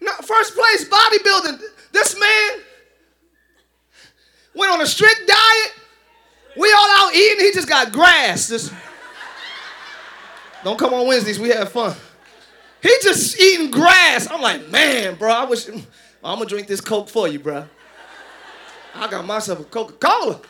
No, 0.00 0.12
first 0.22 0.54
place, 0.54 0.88
bodybuilding. 0.88 1.60
This 1.92 2.18
man 2.18 2.62
went 4.54 4.72
on 4.72 4.80
a 4.80 4.86
strict 4.86 5.26
diet. 5.26 5.72
We 6.56 6.72
all 6.72 6.88
out 6.90 7.14
eating. 7.14 7.44
He 7.44 7.52
just 7.52 7.68
got 7.68 7.92
grass. 7.92 8.48
Just 8.48 8.72
don't 10.62 10.78
come 10.78 10.94
on 10.94 11.06
Wednesdays. 11.06 11.38
We 11.38 11.48
have 11.50 11.70
fun. 11.70 11.96
He 12.82 12.94
just 13.02 13.40
eating 13.40 13.70
grass. 13.70 14.30
I'm 14.30 14.40
like, 14.40 14.68
man, 14.68 15.16
bro. 15.16 15.32
I 15.32 15.44
wish 15.44 15.68
I'm 15.68 15.84
gonna 16.22 16.46
drink 16.46 16.68
this 16.68 16.80
Coke 16.80 17.08
for 17.08 17.26
you, 17.26 17.40
bro. 17.40 17.66
I 18.94 19.10
got 19.10 19.26
myself 19.26 19.60
a 19.60 19.64
Coca 19.64 19.94
Cola 19.94 20.40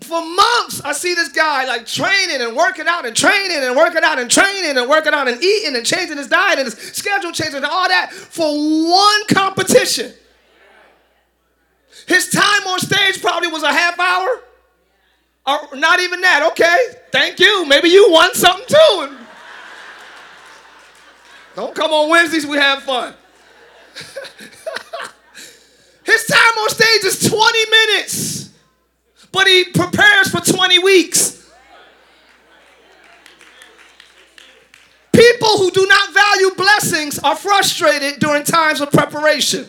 for 0.00 0.20
months, 0.20 0.82
I 0.84 0.92
see 0.92 1.14
this 1.14 1.30
guy 1.30 1.64
like 1.64 1.86
training 1.86 2.42
and 2.42 2.54
working 2.54 2.86
out 2.86 3.06
and 3.06 3.16
training 3.16 3.58
and 3.62 3.74
working 3.74 4.02
out 4.04 4.18
and 4.18 4.30
training 4.30 4.76
and 4.76 4.88
working 4.88 5.14
out 5.14 5.26
and 5.26 5.42
eating 5.42 5.74
and 5.74 5.86
changing 5.86 6.18
his 6.18 6.28
diet 6.28 6.58
and 6.58 6.66
his 6.66 6.74
schedule 6.74 7.32
changing 7.32 7.56
and 7.56 7.64
all 7.64 7.88
that 7.88 8.12
for 8.12 8.46
one 8.46 9.26
competition. 9.28 10.12
His 12.06 12.28
time 12.28 12.66
on 12.66 12.78
stage 12.78 13.22
probably 13.22 13.48
was 13.48 13.62
a 13.62 13.72
half 13.72 13.98
hour. 13.98 14.42
Or 15.46 15.76
not 15.76 16.00
even 16.00 16.20
that. 16.20 16.46
Okay, 16.52 16.78
thank 17.10 17.40
you. 17.40 17.64
Maybe 17.66 17.88
you 17.88 18.10
won 18.10 18.34
something 18.34 18.66
too. 18.68 19.16
Don't 21.54 21.74
come 21.74 21.92
on 21.92 22.10
Wednesdays, 22.10 22.46
we 22.46 22.58
have 22.58 22.82
fun. 22.82 23.14
His 26.04 26.26
time 26.26 26.58
on 26.58 26.68
stage 26.68 27.04
is 27.04 27.30
20 27.30 27.70
minutes 27.70 28.45
but 29.36 29.46
he 29.46 29.64
prepares 29.64 30.30
for 30.30 30.40
20 30.40 30.78
weeks. 30.78 31.46
People 35.12 35.58
who 35.58 35.70
do 35.72 35.86
not 35.86 36.14
value 36.14 36.54
blessings 36.56 37.18
are 37.18 37.36
frustrated 37.36 38.18
during 38.18 38.44
times 38.44 38.80
of 38.80 38.90
preparation. 38.90 39.66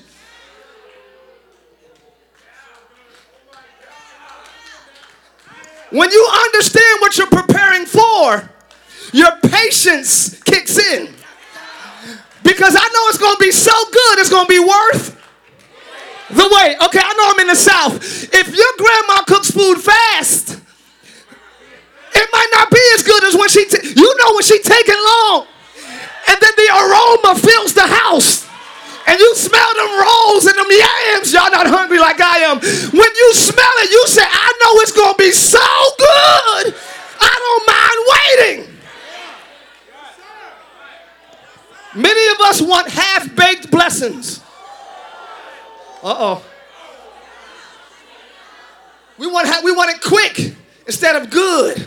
When 5.89 6.11
you 6.11 6.29
understand 6.45 7.01
what 7.01 7.17
you're 7.17 7.27
preparing 7.27 7.85
for, 7.85 8.49
your 9.11 9.31
patience 9.41 10.41
kicks 10.43 10.79
in. 10.79 11.13
Because 12.41 12.73
I 12.73 12.87
know 12.87 13.07
it's 13.09 13.17
going 13.17 13.35
to 13.35 13.43
be 13.43 13.51
so 13.51 13.73
good, 13.91 14.19
it's 14.19 14.29
going 14.29 14.45
to 14.45 14.49
be 14.49 14.59
worth 14.59 15.16
the 16.29 16.47
way. 16.47 16.75
Okay, 16.85 16.99
I 16.99 17.13
know 17.15 17.31
I'm 17.31 17.39
in 17.39 17.47
the 17.47 17.55
South. 17.55 17.95
If 18.33 18.55
your 18.55 18.71
grandma 18.77 19.23
cooks 19.23 19.51
food 19.51 19.79
fast, 19.79 20.59
it 22.13 22.29
might 22.31 22.49
not 22.53 22.71
be 22.71 22.83
as 22.95 23.03
good 23.03 23.23
as 23.23 23.35
when 23.35 23.49
she, 23.49 23.65
t- 23.65 23.93
you 23.95 24.17
know, 24.17 24.33
when 24.33 24.43
she 24.43 24.59
taking 24.61 24.95
long. 24.95 25.47
And 26.27 26.37
then 26.41 26.51
the 26.57 26.69
aroma 26.75 27.39
fills 27.39 27.73
the 27.73 27.87
house. 27.87 28.45
And 29.07 29.17
you 29.17 29.35
smell 29.35 29.73
them 29.75 30.01
rolls 30.01 30.45
and 30.45 30.57
them 30.57 30.67
yams. 30.69 31.31
Y'all 31.31 31.49
not 31.49 31.67
hungry 31.67 31.97
like 31.97 32.19
I 32.19 32.39
am. 32.39 32.59
When 32.59 33.11
you 33.15 33.33
smell 33.33 33.75
it, 33.77 33.89
you 33.89 34.03
say, 34.07 34.23
I 34.25 34.53
know 34.61 34.81
it's 34.81 34.91
going 34.91 35.13
to 35.13 35.17
be 35.17 35.31
so 35.31 35.63
good. 35.97 36.75
I 37.19 37.33
don't 37.45 37.65
mind 37.71 38.67
waiting. 38.67 38.77
Many 41.95 42.31
of 42.33 42.41
us 42.41 42.61
want 42.61 42.89
half 42.89 43.33
baked 43.33 43.71
blessings. 43.71 44.41
Uh 46.07 46.15
oh. 46.17 46.45
We 49.17 49.27
want, 49.27 49.49
we 49.61 49.73
want 49.73 49.89
it 49.93 50.01
quick 50.01 50.55
instead 50.85 51.21
of 51.21 51.29
good. 51.29 51.85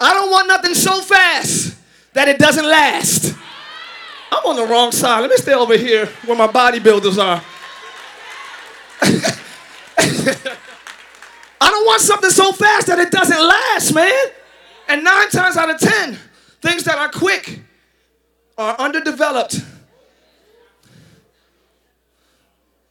I 0.00 0.12
don't 0.14 0.32
want 0.32 0.48
nothing 0.48 0.74
so 0.74 1.00
fast 1.00 1.76
that 2.14 2.26
it 2.26 2.40
doesn't 2.40 2.64
last. 2.66 3.36
I'm 4.32 4.44
on 4.46 4.56
the 4.56 4.66
wrong 4.66 4.90
side. 4.90 5.20
Let 5.20 5.30
me 5.30 5.36
stay 5.36 5.54
over 5.54 5.76
here 5.76 6.06
where 6.24 6.36
my 6.36 6.48
bodybuilders 6.48 7.22
are. 7.22 7.40
I 11.60 11.70
don't 11.70 11.86
want 11.86 12.00
something 12.00 12.30
so 12.30 12.50
fast 12.50 12.88
that 12.88 12.98
it 12.98 13.12
doesn't 13.12 13.40
last, 13.40 13.94
man. 13.94 14.26
And 14.88 15.04
nine 15.04 15.28
times 15.28 15.56
out 15.56 15.70
of 15.70 15.78
ten, 15.78 16.18
things 16.60 16.82
that 16.82 16.98
are 16.98 17.10
quick 17.10 17.60
are 18.58 18.74
underdeveloped 18.80 19.60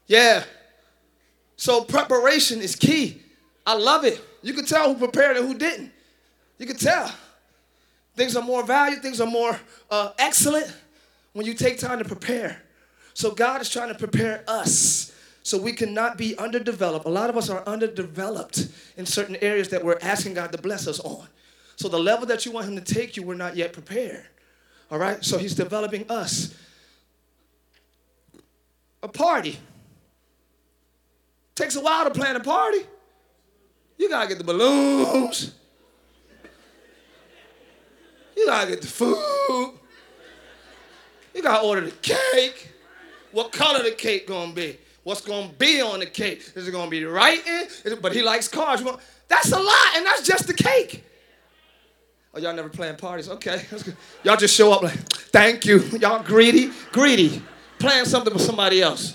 Yeah. 0.08 0.44
So 1.56 1.84
preparation 1.84 2.62
is 2.62 2.76
key. 2.76 3.22
I 3.66 3.76
love 3.76 4.04
it. 4.04 4.22
You 4.42 4.54
can 4.54 4.66
tell 4.66 4.94
who 4.94 5.00
prepared 5.00 5.38
and 5.38 5.48
who 5.48 5.54
didn't. 5.54 5.92
You 6.58 6.66
can 6.66 6.78
tell. 6.78 7.14
Things 8.16 8.36
are 8.36 8.44
more 8.44 8.64
valued, 8.64 9.02
things 9.02 9.20
are 9.20 9.28
more 9.28 9.60
uh, 9.90 10.12
excellent 10.20 10.72
when 11.34 11.46
you 11.46 11.54
take 11.54 11.80
time 11.80 12.00
to 12.00 12.06
prepare. 12.06 12.62
So 13.14 13.32
God 13.32 13.62
is 13.62 13.70
trying 13.70 13.90
to 13.90 13.96
prepare 13.96 14.44
us 14.48 15.14
so 15.44 15.58
we 15.58 15.74
cannot 15.74 16.18
be 16.18 16.38
underdeveloped. 16.38 17.06
A 17.06 17.10
lot 17.10 17.30
of 17.30 17.38
us 17.38 17.50
are 17.50 17.64
underdeveloped 17.66 18.68
in 18.96 19.06
certain 19.06 19.36
areas 19.42 19.70
that 19.70 19.84
we're 19.84 20.00
asking 20.02 20.36
God 20.36 20.52
to 20.54 20.58
bless 20.58 20.88
us 20.88 21.00
on. 21.02 21.28
So 21.76 21.90
the 21.90 22.00
level 22.00 22.26
that 22.28 22.46
you 22.46 22.52
want 22.52 22.68
Him 22.68 22.76
to 22.76 22.94
take 22.94 23.18
you, 23.18 23.24
we're 23.24 23.36
not 23.36 23.56
yet 23.56 23.74
prepared. 23.74 24.26
All 24.90 24.98
right? 24.98 25.24
So 25.24 25.38
He's 25.38 25.54
developing 25.54 26.10
us. 26.10 26.56
A 29.02 29.08
party 29.08 29.60
Takes 31.56 31.76
a 31.76 31.82
while 31.82 32.06
to 32.06 32.12
plan 32.12 32.36
a 32.36 32.40
party. 32.40 32.80
You 33.98 34.10
gotta 34.10 34.28
get 34.28 34.38
the 34.40 34.44
balloons. 34.44 35.54
You 38.36 38.48
gotta 38.48 38.72
get 38.72 38.82
the 38.82 38.88
food. 38.88 39.74
You 41.36 41.42
gotta 41.42 41.66
order 41.66 41.82
the 41.82 41.92
cake. 41.92 42.72
What 43.32 43.52
color 43.52 43.84
the 43.84 43.92
cake 43.92 44.28
gonna 44.28 44.54
be? 44.54 44.78
What's 45.04 45.22
gonna 45.22 45.52
be 45.58 45.82
on 45.82 46.00
the 46.00 46.06
cake? 46.06 46.44
Is 46.56 46.68
it 46.68 46.72
gonna 46.72 46.90
be 46.90 47.04
writing? 47.06 47.68
But 48.02 48.14
he 48.14 48.22
likes 48.22 48.48
cars. 48.48 48.82
That's 49.28 49.52
a 49.52 49.60
lot, 49.60 49.96
and 49.96 50.06
that's 50.06 50.26
just 50.26 50.48
the 50.48 50.54
cake. 50.54 51.04
Oh, 52.34 52.40
y'all 52.40 52.54
never 52.54 52.70
plan 52.70 52.96
parties? 52.96 53.30
Okay, 53.30 53.64
y'all 54.24 54.38
just 54.38 54.56
show 54.56 54.72
up 54.72 54.82
like, 54.82 54.98
thank 55.32 55.66
you. 55.66 55.80
Y'all 56.00 56.24
greedy, 56.24 56.72
greedy. 56.92 57.42
Plan 57.78 58.06
something 58.06 58.34
with 58.34 58.42
somebody 58.42 58.82
else. 58.82 59.14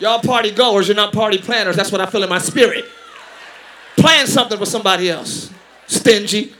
Y'all 0.00 0.20
party 0.20 0.50
goers, 0.50 0.88
you're 0.88 0.96
not 0.96 1.12
party 1.12 1.38
planners. 1.38 1.76
That's 1.76 1.92
what 1.92 2.00
I 2.00 2.06
feel 2.06 2.22
in 2.22 2.28
my 2.30 2.38
spirit. 2.38 2.86
Plan 3.96 4.26
something 4.26 4.56
for 4.58 4.64
somebody 4.64 5.10
else. 5.10 5.50
Stingy. 5.86 6.54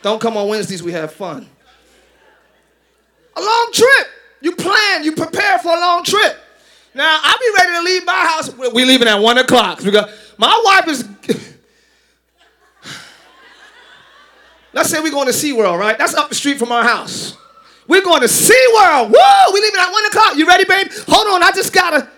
Don't 0.00 0.20
come 0.20 0.38
on 0.38 0.48
Wednesdays, 0.48 0.82
we 0.82 0.92
have 0.92 1.12
fun. 1.12 1.46
A 3.36 3.40
long 3.40 3.70
trip. 3.72 4.06
You 4.40 4.56
plan, 4.56 5.04
you 5.04 5.12
prepare 5.12 5.58
for 5.58 5.76
a 5.76 5.78
long 5.80 6.02
trip. 6.02 6.38
Now, 6.94 7.20
I'll 7.22 7.38
be 7.38 7.52
ready 7.58 7.72
to 7.72 7.82
leave 7.82 8.06
my 8.06 8.12
house. 8.14 8.54
We're 8.56 8.86
leaving 8.86 9.06
at 9.06 9.16
1 9.16 9.38
o'clock. 9.38 9.82
My 10.38 10.62
wife 10.64 10.88
is. 10.88 11.06
Let's 14.72 14.88
say 14.88 15.00
we're 15.00 15.10
going 15.10 15.26
to 15.26 15.32
SeaWorld, 15.32 15.78
right? 15.78 15.98
That's 15.98 16.14
up 16.14 16.30
the 16.30 16.34
street 16.34 16.58
from 16.58 16.72
our 16.72 16.82
house. 16.82 17.36
We're 17.86 18.02
going 18.02 18.22
to 18.22 18.28
SeaWorld. 18.28 19.12
Whoa, 19.14 19.52
we 19.52 19.60
leaving 19.60 19.78
at 19.80 19.92
1 19.92 20.04
o'clock. 20.06 20.36
You 20.36 20.46
ready, 20.46 20.64
babe? 20.64 20.90
Hold 21.06 21.34
on, 21.34 21.42
I 21.42 21.52
just 21.52 21.74
got 21.74 21.90
to. 21.90 22.08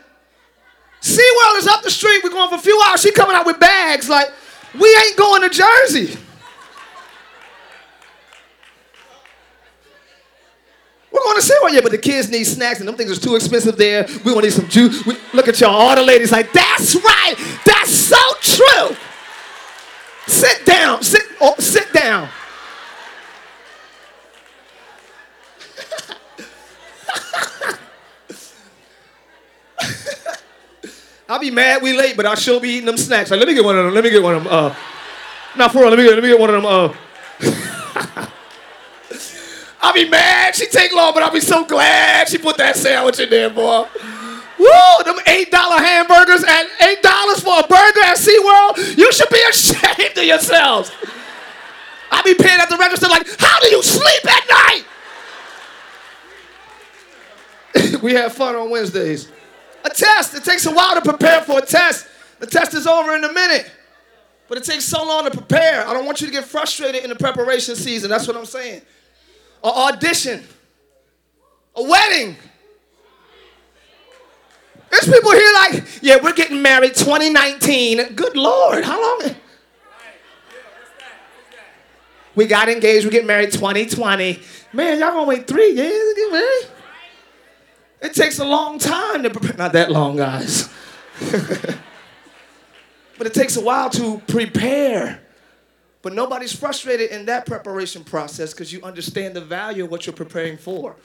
SeaWorld 1.02 1.58
is 1.58 1.66
up 1.66 1.82
the 1.82 1.90
street. 1.90 2.22
We're 2.22 2.30
going 2.30 2.48
for 2.48 2.54
a 2.54 2.58
few 2.58 2.80
hours. 2.86 3.02
She 3.02 3.10
coming 3.10 3.34
out 3.34 3.44
with 3.44 3.58
bags 3.58 4.08
like, 4.08 4.28
we 4.78 4.88
ain't 5.04 5.16
going 5.16 5.42
to 5.42 5.50
Jersey. 5.50 6.16
We're 11.10 11.20
going 11.20 11.40
to 11.40 11.46
SeaWorld. 11.46 11.72
Yeah, 11.72 11.80
but 11.82 11.90
the 11.90 11.98
kids 11.98 12.30
need 12.30 12.44
snacks 12.44 12.78
and 12.78 12.88
them 12.88 12.94
things 12.94 13.10
are 13.10 13.20
too 13.20 13.34
expensive 13.34 13.76
there. 13.76 14.06
We're 14.24 14.32
going 14.32 14.42
to 14.42 14.42
need 14.42 14.52
some 14.52 14.68
juice. 14.68 15.04
We, 15.04 15.16
look 15.34 15.48
at 15.48 15.60
y'all. 15.60 15.70
All 15.70 15.96
the 15.96 16.02
ladies 16.02 16.30
like, 16.30 16.52
that's 16.52 16.94
right. 16.94 17.34
That's 17.66 17.92
so 17.92 18.16
true. 18.40 18.96
Sit 20.28 20.64
down. 20.64 21.02
Sit, 21.02 21.22
oh, 21.40 21.56
sit 21.58 21.92
down. 21.92 22.28
I'll 31.32 31.38
be 31.38 31.50
mad 31.50 31.80
we 31.80 31.96
late, 31.96 32.14
but 32.14 32.26
I'll 32.26 32.36
sure 32.36 32.60
be 32.60 32.68
eating 32.68 32.84
them 32.84 32.98
snacks. 32.98 33.30
Like, 33.30 33.38
let 33.38 33.48
me 33.48 33.54
get 33.54 33.64
one 33.64 33.78
of 33.78 33.86
them. 33.86 33.94
Let 33.94 34.04
me 34.04 34.10
get 34.10 34.22
one 34.22 34.34
of 34.34 34.44
them. 34.44 34.52
Uh, 34.52 34.74
not 35.56 35.72
for 35.72 35.78
real. 35.78 35.88
Let 35.88 35.98
me 35.98 36.04
get. 36.04 36.12
Let 36.12 36.22
me 36.22 36.28
get 36.28 36.38
one 36.38 36.50
of 36.50 36.62
them. 36.62 36.66
Uh. 36.66 36.92
I'll 39.80 39.94
be 39.94 40.06
mad. 40.10 40.54
She 40.54 40.66
take 40.66 40.92
long, 40.92 41.14
but 41.14 41.22
I'll 41.22 41.32
be 41.32 41.40
so 41.40 41.64
glad 41.64 42.28
she 42.28 42.36
put 42.36 42.58
that 42.58 42.76
sandwich 42.76 43.18
in 43.18 43.30
there, 43.30 43.48
boy. 43.48 43.86
Woo! 44.58 45.04
Them 45.06 45.20
eight 45.26 45.50
dollar 45.50 45.78
hamburgers 45.78 46.44
and 46.46 46.68
eight 46.82 47.02
dollars 47.02 47.40
for 47.40 47.60
a 47.60 47.66
burger 47.66 48.02
at 48.04 48.18
SeaWorld. 48.18 48.98
You 48.98 49.10
should 49.10 49.30
be 49.30 49.42
ashamed 49.48 50.18
of 50.18 50.24
yourselves. 50.24 50.92
I'll 52.10 52.24
be 52.24 52.34
paying 52.34 52.60
at 52.60 52.68
the 52.68 52.76
register 52.76 53.08
like, 53.08 53.26
how 53.40 53.58
do 53.60 53.68
you 53.68 53.82
sleep 53.82 54.26
at 54.26 54.84
night? 57.74 58.00
we 58.02 58.12
have 58.12 58.34
fun 58.34 58.54
on 58.54 58.68
Wednesdays. 58.68 59.32
A 59.84 59.90
test. 59.90 60.34
It 60.34 60.44
takes 60.44 60.66
a 60.66 60.72
while 60.72 60.94
to 60.94 61.00
prepare 61.00 61.42
for 61.42 61.58
a 61.58 61.62
test. 61.62 62.06
The 62.38 62.46
test 62.46 62.74
is 62.74 62.86
over 62.86 63.14
in 63.16 63.24
a 63.24 63.32
minute. 63.32 63.70
But 64.48 64.58
it 64.58 64.64
takes 64.64 64.84
so 64.84 65.04
long 65.04 65.24
to 65.24 65.30
prepare. 65.30 65.86
I 65.86 65.92
don't 65.92 66.04
want 66.04 66.20
you 66.20 66.26
to 66.26 66.32
get 66.32 66.44
frustrated 66.44 67.02
in 67.02 67.10
the 67.10 67.16
preparation 67.16 67.74
season. 67.74 68.10
That's 68.10 68.26
what 68.26 68.36
I'm 68.36 68.44
saying. 68.44 68.82
An 69.64 69.70
audition. 69.70 70.42
A 71.76 71.82
wedding. 71.82 72.36
There's 74.90 75.04
people 75.06 75.32
here 75.32 75.52
like, 75.54 75.84
yeah, 76.02 76.18
we're 76.22 76.34
getting 76.34 76.60
married 76.60 76.94
2019. 76.94 78.14
Good 78.14 78.36
Lord, 78.36 78.84
how 78.84 79.00
long? 79.00 79.34
We 82.34 82.46
got 82.46 82.68
engaged, 82.68 83.04
we 83.04 83.10
get 83.10 83.26
married 83.26 83.52
2020. 83.52 84.40
Man, 84.72 84.98
y'all 84.98 85.12
gonna 85.12 85.24
wait 85.24 85.46
three 85.46 85.70
years 85.70 86.14
to 86.14 86.14
get 86.14 86.32
married? 86.32 86.66
It 88.02 88.14
takes 88.14 88.40
a 88.40 88.44
long 88.44 88.78
time 88.78 89.22
to 89.22 89.30
prepare. 89.30 89.56
Not 89.56 89.72
that 89.74 89.90
long, 89.90 90.16
guys. 90.16 90.68
but 93.18 93.26
it 93.26 93.32
takes 93.32 93.56
a 93.56 93.60
while 93.60 93.88
to 93.90 94.20
prepare. 94.26 95.22
But 96.02 96.12
nobody's 96.12 96.52
frustrated 96.52 97.12
in 97.12 97.26
that 97.26 97.46
preparation 97.46 98.02
process 98.02 98.52
because 98.52 98.72
you 98.72 98.82
understand 98.82 99.34
the 99.34 99.40
value 99.40 99.84
of 99.84 99.90
what 99.90 100.04
you're 100.04 100.12
preparing 100.14 100.56
for. 100.58 100.96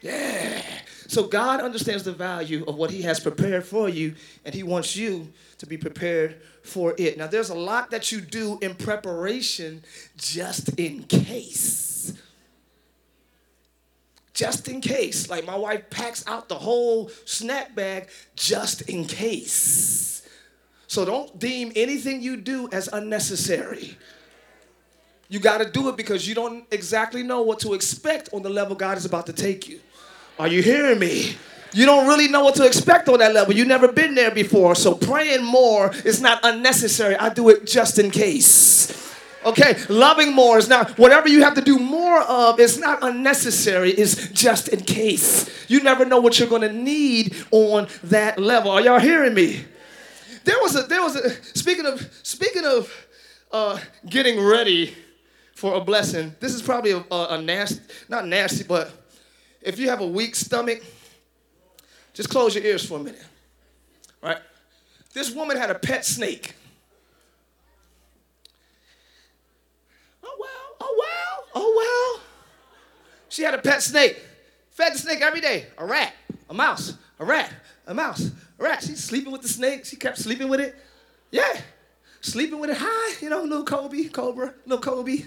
Yeah. 0.00 0.62
So 1.08 1.24
God 1.24 1.60
understands 1.60 2.04
the 2.04 2.12
value 2.12 2.64
of 2.66 2.76
what 2.76 2.92
He 2.92 3.02
has 3.02 3.18
prepared 3.18 3.64
for 3.64 3.88
you, 3.88 4.14
and 4.44 4.54
He 4.54 4.62
wants 4.62 4.94
you 4.94 5.32
to 5.58 5.66
be 5.66 5.76
prepared 5.76 6.40
for 6.62 6.94
it. 6.96 7.18
Now, 7.18 7.26
there's 7.26 7.50
a 7.50 7.54
lot 7.54 7.90
that 7.90 8.12
you 8.12 8.20
do 8.20 8.60
in 8.62 8.76
preparation 8.76 9.82
just 10.16 10.78
in 10.78 11.02
case. 11.02 11.89
Just 14.32 14.68
in 14.68 14.80
case. 14.80 15.28
Like 15.28 15.44
my 15.44 15.56
wife 15.56 15.90
packs 15.90 16.24
out 16.26 16.48
the 16.48 16.54
whole 16.54 17.10
snack 17.24 17.74
bag 17.74 18.08
just 18.36 18.82
in 18.82 19.04
case. 19.04 20.22
So 20.86 21.04
don't 21.04 21.38
deem 21.38 21.72
anything 21.76 22.20
you 22.20 22.36
do 22.36 22.68
as 22.72 22.88
unnecessary. 22.88 23.96
You 25.28 25.38
got 25.38 25.58
to 25.58 25.70
do 25.70 25.88
it 25.88 25.96
because 25.96 26.28
you 26.28 26.34
don't 26.34 26.64
exactly 26.72 27.22
know 27.22 27.42
what 27.42 27.60
to 27.60 27.74
expect 27.74 28.30
on 28.32 28.42
the 28.42 28.50
level 28.50 28.74
God 28.74 28.98
is 28.98 29.04
about 29.04 29.26
to 29.26 29.32
take 29.32 29.68
you. 29.68 29.78
Are 30.38 30.48
you 30.48 30.62
hearing 30.62 30.98
me? 30.98 31.36
You 31.72 31.86
don't 31.86 32.08
really 32.08 32.26
know 32.26 32.42
what 32.42 32.56
to 32.56 32.66
expect 32.66 33.08
on 33.08 33.20
that 33.20 33.32
level. 33.32 33.54
You've 33.54 33.68
never 33.68 33.92
been 33.92 34.16
there 34.16 34.32
before. 34.32 34.74
So 34.74 34.94
praying 34.94 35.44
more 35.44 35.92
is 36.04 36.20
not 36.20 36.40
unnecessary. 36.42 37.14
I 37.14 37.28
do 37.28 37.48
it 37.50 37.66
just 37.66 38.00
in 38.00 38.10
case. 38.10 38.99
Okay, 39.44 39.74
loving 39.88 40.34
more 40.34 40.58
is 40.58 40.68
not, 40.68 40.98
whatever 40.98 41.26
you 41.26 41.42
have 41.42 41.54
to 41.54 41.62
do 41.62 41.78
more 41.78 42.20
of 42.20 42.60
is 42.60 42.78
not 42.78 42.98
unnecessary, 43.02 43.90
it's 43.92 44.28
just 44.28 44.68
in 44.68 44.80
case. 44.80 45.48
You 45.68 45.82
never 45.82 46.04
know 46.04 46.20
what 46.20 46.38
you're 46.38 46.48
gonna 46.48 46.72
need 46.72 47.34
on 47.50 47.88
that 48.04 48.38
level. 48.38 48.70
Are 48.70 48.82
y'all 48.82 48.98
hearing 48.98 49.32
me? 49.32 49.64
There 50.44 50.58
was 50.60 50.76
a, 50.76 50.82
there 50.82 51.00
was 51.00 51.16
a, 51.16 51.30
speaking 51.56 51.86
of, 51.86 52.10
speaking 52.22 52.64
of 52.66 53.06
uh, 53.50 53.78
getting 54.06 54.44
ready 54.44 54.94
for 55.54 55.74
a 55.74 55.80
blessing, 55.80 56.34
this 56.40 56.54
is 56.54 56.60
probably 56.60 56.92
a, 56.92 57.04
a, 57.10 57.26
a 57.30 57.42
nasty, 57.42 57.80
not 58.08 58.26
nasty, 58.26 58.64
but 58.64 58.90
if 59.62 59.78
you 59.78 59.88
have 59.88 60.00
a 60.00 60.06
weak 60.06 60.34
stomach, 60.34 60.82
just 62.12 62.28
close 62.28 62.54
your 62.54 62.64
ears 62.64 62.84
for 62.84 62.98
a 62.98 63.02
minute. 63.02 63.24
Right? 64.22 64.38
This 65.14 65.30
woman 65.30 65.56
had 65.56 65.70
a 65.70 65.74
pet 65.74 66.04
snake. 66.04 66.54
Oh 70.22 70.36
well, 70.38 70.79
oh 70.90 71.44
well, 71.54 71.62
oh 71.62 71.74
well. 71.76 72.22
She 73.28 73.42
had 73.42 73.54
a 73.54 73.58
pet 73.58 73.82
snake. 73.82 74.20
Fed 74.70 74.94
the 74.94 74.98
snake 74.98 75.20
every 75.20 75.40
day. 75.40 75.66
A 75.78 75.86
rat, 75.86 76.12
a 76.48 76.54
mouse, 76.54 76.94
a 77.18 77.24
rat, 77.24 77.52
a 77.86 77.94
mouse, 77.94 78.30
a 78.58 78.62
rat. 78.62 78.82
She's 78.82 79.02
sleeping 79.02 79.32
with 79.32 79.42
the 79.42 79.48
snake. 79.48 79.84
She 79.84 79.96
kept 79.96 80.18
sleeping 80.18 80.48
with 80.48 80.60
it. 80.60 80.74
Yeah. 81.30 81.60
Sleeping 82.20 82.60
with 82.60 82.70
it 82.70 82.76
high, 82.78 83.16
you 83.22 83.30
know, 83.30 83.42
little 83.42 83.64
Kobe, 83.64 84.04
Cobra, 84.04 84.52
little 84.66 84.82
Kobe. 84.82 85.24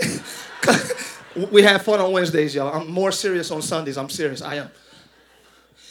we 1.50 1.62
have 1.62 1.82
fun 1.82 2.00
on 2.00 2.12
Wednesdays, 2.12 2.54
y'all. 2.54 2.72
I'm 2.72 2.90
more 2.90 3.12
serious 3.12 3.50
on 3.50 3.60
Sundays. 3.60 3.98
I'm 3.98 4.08
serious. 4.08 4.40
I 4.40 4.56
am. 4.56 4.70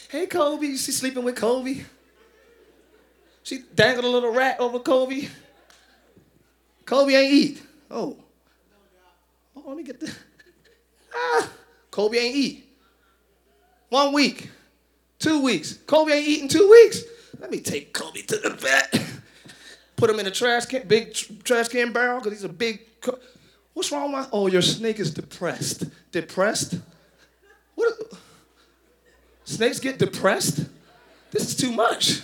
Hey, 0.08 0.26
Kobe. 0.26 0.76
She's 0.76 0.96
sleeping 0.96 1.24
with 1.24 1.36
Kobe. 1.36 1.84
She 3.44 3.62
dangled 3.74 4.04
a 4.06 4.08
little 4.08 4.32
rat 4.32 4.58
over 4.58 4.78
Kobe. 4.78 5.28
Kobe 6.84 7.14
ain't 7.14 7.32
eat. 7.32 7.62
Oh. 7.90 8.16
Oh, 9.64 9.68
let 9.68 9.76
me 9.76 9.82
get 9.82 10.00
the. 10.00 10.12
Ah. 11.16 11.48
Kobe 11.92 12.18
ain't 12.18 12.34
eat. 12.34 12.68
One 13.88 14.12
week. 14.12 14.50
Two 15.20 15.40
weeks. 15.42 15.74
Kobe 15.86 16.10
ain't 16.12 16.26
eating 16.26 16.48
two 16.48 16.68
weeks. 16.68 17.02
Let 17.38 17.52
me 17.52 17.60
take 17.60 17.92
Kobe 17.92 18.22
to 18.22 18.36
the 18.36 18.50
vet. 18.50 19.00
Put 19.96 20.10
him 20.10 20.18
in 20.18 20.26
a 20.26 20.30
trash 20.32 20.66
can, 20.66 20.88
big 20.88 21.14
tr- 21.14 21.32
trash 21.44 21.68
can 21.68 21.92
barrel, 21.92 22.18
because 22.18 22.32
he's 22.32 22.42
a 22.42 22.48
big. 22.48 22.80
Co- 23.00 23.20
What's 23.74 23.92
wrong 23.92 24.12
with 24.12 24.22
my? 24.22 24.28
Oh, 24.32 24.48
your 24.48 24.60
snake 24.60 24.98
is 24.98 25.12
depressed. 25.14 25.84
Depressed? 26.10 26.80
What? 27.76 27.92
Snakes 29.44 29.78
get 29.78 29.98
depressed? 30.00 30.66
This 31.30 31.48
is 31.48 31.54
too 31.56 31.70
much. 31.70 32.22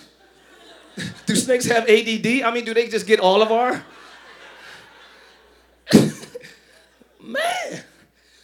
do 1.26 1.36
snakes 1.36 1.66
have 1.66 1.88
ADD? 1.88 2.42
I 2.42 2.50
mean, 2.52 2.64
do 2.64 2.74
they 2.74 2.88
just 2.88 3.06
get 3.06 3.20
all 3.20 3.40
of 3.40 3.52
our? 3.52 3.84
Man, 7.22 7.82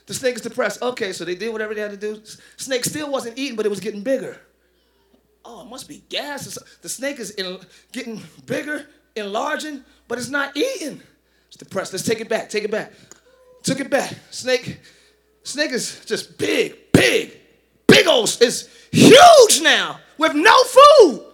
the 0.06 0.14
snake 0.14 0.36
is 0.36 0.42
depressed. 0.42 0.82
Okay, 0.82 1.12
so 1.12 1.24
they 1.24 1.34
did 1.34 1.52
whatever 1.52 1.74
they 1.74 1.80
had 1.80 1.90
to 1.92 1.96
do. 1.96 2.20
Snake 2.56 2.84
still 2.84 3.10
wasn't 3.10 3.38
eating, 3.38 3.56
but 3.56 3.66
it 3.66 3.70
was 3.70 3.80
getting 3.80 4.02
bigger. 4.02 4.38
oh, 5.44 5.62
it 5.62 5.68
must 5.68 5.88
be 5.88 6.02
gas. 6.08 6.58
The 6.82 6.88
snake 6.88 7.18
is 7.18 7.30
in, 7.30 7.58
getting 7.92 8.22
bigger, 8.46 8.86
enlarging, 9.14 9.84
but 10.08 10.18
it's 10.18 10.28
not 10.28 10.56
eating. 10.56 11.00
It's 11.48 11.56
depressed. 11.56 11.92
Let's 11.92 12.04
take 12.04 12.20
it 12.20 12.28
back. 12.28 12.50
Take 12.50 12.64
it 12.64 12.70
back. 12.70 12.92
Took 13.62 13.80
it 13.80 13.90
back. 13.90 14.12
Snake, 14.30 14.80
snake 15.42 15.72
is 15.72 16.04
just 16.04 16.38
big, 16.38 16.92
big, 16.92 17.36
big 17.86 18.06
old. 18.06 18.36
Is 18.40 18.68
huge 18.92 19.62
now 19.62 20.00
with 20.18 20.34
no 20.34 20.54
food. 20.64 21.25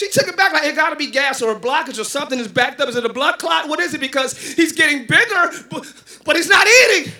She 0.00 0.08
took 0.08 0.28
it 0.28 0.34
back 0.34 0.54
like 0.54 0.64
it 0.64 0.74
got 0.74 0.90
to 0.90 0.96
be 0.96 1.10
gas 1.10 1.42
or 1.42 1.54
a 1.54 1.60
blockage 1.60 2.00
or 2.00 2.04
something 2.04 2.38
is 2.38 2.48
backed 2.48 2.80
up. 2.80 2.88
Is 2.88 2.96
it 2.96 3.04
a 3.04 3.12
blood 3.12 3.38
clot? 3.38 3.68
What 3.68 3.80
is 3.80 3.92
it? 3.92 4.00
Because 4.00 4.54
he's 4.54 4.72
getting 4.72 5.00
bigger, 5.00 5.50
but, 5.68 5.92
but 6.24 6.36
he's 6.36 6.48
not 6.48 6.66
eating. 6.66 7.12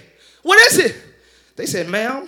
What 0.43 0.59
is 0.73 0.79
it? 0.79 0.97
They 1.57 1.67
said, 1.67 1.91
ma'am, 1.91 2.27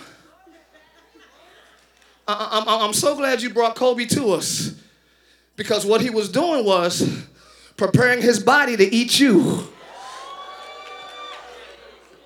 I, 2.28 2.64
I, 2.66 2.84
I'm 2.84 2.92
so 2.92 3.16
glad 3.16 3.40
you 3.40 3.48
brought 3.48 3.76
Kobe 3.76 4.04
to 4.04 4.32
us 4.32 4.74
because 5.56 5.86
what 5.86 6.02
he 6.02 6.10
was 6.10 6.28
doing 6.28 6.66
was 6.66 7.24
preparing 7.78 8.20
his 8.20 8.38
body 8.38 8.76
to 8.76 8.94
eat 8.94 9.18
you. 9.18 9.66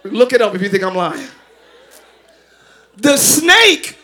Look 0.02 0.32
it 0.32 0.42
up 0.42 0.52
if 0.56 0.62
you 0.62 0.68
think 0.68 0.82
I'm 0.82 0.96
lying. 0.96 1.28
The 2.96 3.16
snake 3.18 3.96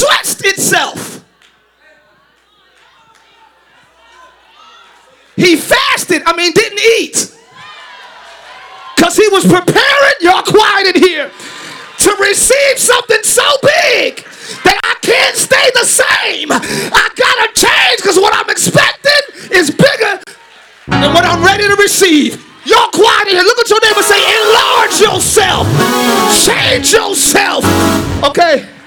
stretched 0.00 0.44
itself. 0.46 1.24
He 5.36 5.56
fasted, 5.56 6.22
I 6.24 6.34
mean, 6.36 6.52
didn't 6.52 6.80
eat. 7.00 7.36
Because 8.96 9.16
he 9.16 9.28
was 9.28 9.44
preparing, 9.44 10.16
y'all 10.20 10.42
quiet 10.42 10.96
in 10.96 11.02
here, 11.02 11.30
to 11.98 12.16
receive 12.20 12.78
something 12.78 13.22
so 13.22 13.44
big 13.62 14.24
that 14.64 14.80
I 14.84 14.94
can't 15.00 15.36
stay 15.36 15.70
the 15.74 15.84
same. 15.84 16.48
I 16.52 17.08
gotta 17.16 17.52
change 17.52 18.00
because 18.00 18.16
what 18.16 18.34
I'm 18.34 18.48
expecting 18.48 19.52
is 19.52 19.70
bigger 19.70 20.20
than 20.88 21.12
what 21.12 21.24
I'm 21.24 21.44
ready 21.44 21.64
to 21.68 21.76
receive. 21.76 22.44
Y'all 22.64 22.90
quiet 22.92 23.28
in 23.28 23.36
here. 23.36 23.44
Look 23.44 23.58
at 23.58 23.68
your 23.68 23.80
neighbor 23.80 24.02
say, 24.02 24.20
enlarge 24.20 25.00
yourself. 25.00 25.68
Change 26.44 26.92
yourself. 26.92 27.64
Okay. 28.24 28.79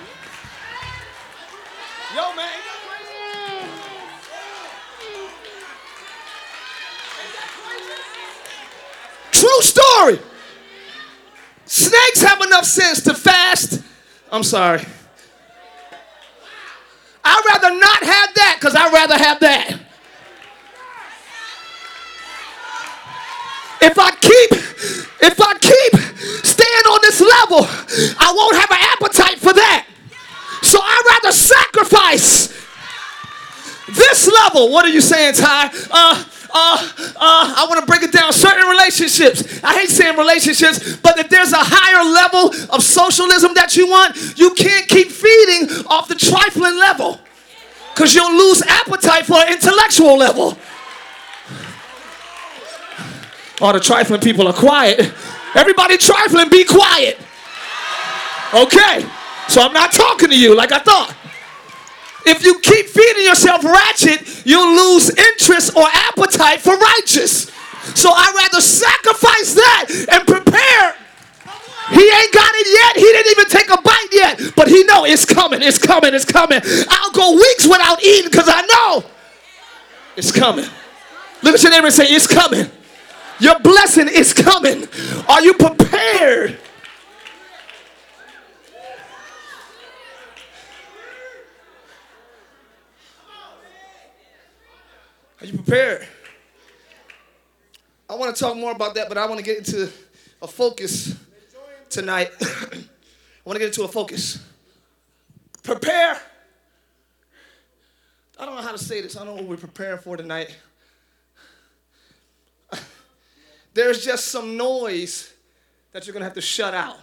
True 9.43 9.62
story. 9.62 10.19
Snakes 11.65 12.21
have 12.21 12.41
enough 12.43 12.63
sense 12.63 13.01
to 13.01 13.13
fast. 13.13 13.84
I'm 14.32 14.41
sorry. 14.41 14.86
I'd 17.25 17.43
rather 17.51 17.77
not 17.77 18.03
have 18.03 18.34
that 18.36 18.56
because 18.58 18.73
I'd 18.73 18.93
rather 18.93 19.17
have 19.17 19.41
that. 19.41 19.71
If 23.82 23.99
I 23.99 24.12
keep, 24.12 24.51
if 25.21 25.41
I 25.41 25.58
keep 25.60 26.45
staying 26.45 26.86
on 26.88 26.99
this 27.01 27.19
level, 27.19 27.67
I 28.17 28.34
won't 28.34 28.56
have 28.56 28.71
an 28.71 28.77
appetite 28.79 29.39
for 29.39 29.51
that. 29.51 29.88
So 30.62 30.79
I'd 30.82 31.19
rather 31.21 31.36
sacrifice 31.36 32.47
this 33.89 34.32
level. 34.32 34.71
What 34.71 34.86
are 34.86 34.89
you 34.89 35.01
saying, 35.01 35.34
Tye? 35.34 35.69
Uh, 35.91 36.23
uh, 36.53 36.77
uh, 36.97 37.55
I 37.57 37.65
want 37.67 37.79
to 37.79 37.85
break 37.85 38.03
it 38.03 38.11
down. 38.11 38.31
Certain 38.31 38.67
relationships. 38.67 39.63
I 39.63 39.73
hate 39.73 39.89
saying 39.89 40.17
relationships, 40.17 40.97
but 40.97 41.17
if 41.17 41.29
there's 41.29 41.51
a 41.51 41.59
higher 41.59 42.03
level 42.03 42.53
of 42.71 42.83
socialism 42.83 43.53
that 43.55 43.75
you 43.75 43.89
want, 43.89 44.37
you 44.37 44.53
can't 44.53 44.87
keep 44.87 45.09
feeding 45.09 45.85
off 45.87 46.07
the 46.07 46.15
trifling 46.15 46.77
level 46.77 47.19
because 47.93 48.13
you'll 48.13 48.35
lose 48.35 48.61
appetite 48.61 49.25
for 49.25 49.37
an 49.37 49.53
intellectual 49.53 50.15
level. 50.15 50.57
All 53.61 53.73
the 53.73 53.79
trifling 53.79 54.21
people 54.21 54.47
are 54.47 54.53
quiet. 54.53 55.11
Everybody 55.55 55.97
trifling, 55.97 56.49
be 56.49 56.65
quiet. 56.65 57.19
Okay, 58.53 59.05
so 59.47 59.61
I'm 59.61 59.73
not 59.73 59.91
talking 59.91 60.29
to 60.29 60.37
you 60.37 60.55
like 60.55 60.71
I 60.71 60.79
thought. 60.79 61.15
If 62.25 62.43
you 62.43 62.59
keep 62.59 62.88
feeding 62.88 63.25
yourself 63.25 63.63
ratchet, 63.63 64.45
you'll 64.45 64.75
lose 64.75 65.09
interest 65.09 65.75
or 65.75 65.83
appetite 65.83 66.62
for 66.62 66.75
righteous. 66.77 67.51
So 67.95 68.09
I'd 68.12 68.33
rather 68.36 68.62
sacrifice 68.62 69.53
that 69.55 69.86
and 70.12 70.27
prepare. 70.27 70.95
He 71.91 72.01
ain't 72.01 72.33
got 72.33 72.51
it 72.55 72.67
yet. 72.71 72.95
He 72.95 73.03
didn't 73.03 73.31
even 73.31 73.49
take 73.49 73.69
a 73.69 73.81
bite 73.81 74.07
yet. 74.12 74.55
But 74.55 74.69
he 74.69 74.83
know 74.86 75.05
it's 75.05 75.25
coming, 75.25 75.62
it's 75.62 75.77
coming, 75.77 76.13
it's 76.13 76.25
coming. 76.25 76.62
I'll 76.89 77.12
go 77.12 77.33
weeks 77.36 77.67
without 77.67 78.01
eating 78.03 78.31
because 78.31 78.47
I 78.47 78.62
know 78.62 79.03
it's 80.15 80.31
coming. 80.31 80.65
Look 81.41 81.55
at 81.55 81.62
your 81.62 81.71
neighbor 81.71 81.88
and 81.88 81.93
say, 81.93 82.05
it's 82.05 82.27
coming. 82.27 82.69
Your 83.39 83.59
blessing 83.59 84.07
is 84.07 84.33
coming. 84.33 84.88
Are 85.27 85.41
you 85.41 85.53
prepared? 85.55 86.57
Are 95.43 95.45
you 95.45 95.58
prepared? 95.58 96.08
I 98.10 98.15
want 98.15 98.34
to 98.34 98.41
talk 98.41 98.56
more 98.56 98.71
about 98.71 98.95
that, 98.95 99.10
but 99.10 99.17
I 99.17 99.25
want 99.25 99.39
to 99.39 99.43
get 99.43 99.58
into 99.58 99.91
a 100.41 100.47
focus 100.47 101.17
tonight. 101.89 102.29
I 102.41 102.86
want 103.43 103.58
to 103.58 103.60
get 103.60 103.65
into 103.65 103.84
a 103.84 103.89
focus. 103.89 104.41
Prepare. 105.62 106.17
I 108.39 108.45
don't 108.45 108.56
know 108.56 108.62
how 108.62 108.71
to 108.71 108.77
say 108.77 109.01
this. 109.01 109.17
I 109.17 109.25
don't 109.25 109.36
know 109.36 109.41
what 109.41 109.49
we're 109.49 109.58
preparing 109.58 109.99
for 109.99 110.15
tonight. 110.15 110.56
There's 113.73 114.06
just 114.06 114.27
some 114.27 114.56
noise 114.56 115.34
that 115.91 116.08
you're 116.08 116.13
going 116.13 116.21
to 116.21 116.27
have 116.27 116.36
to 116.36 116.41
shut 116.41 116.73
out. 116.73 116.99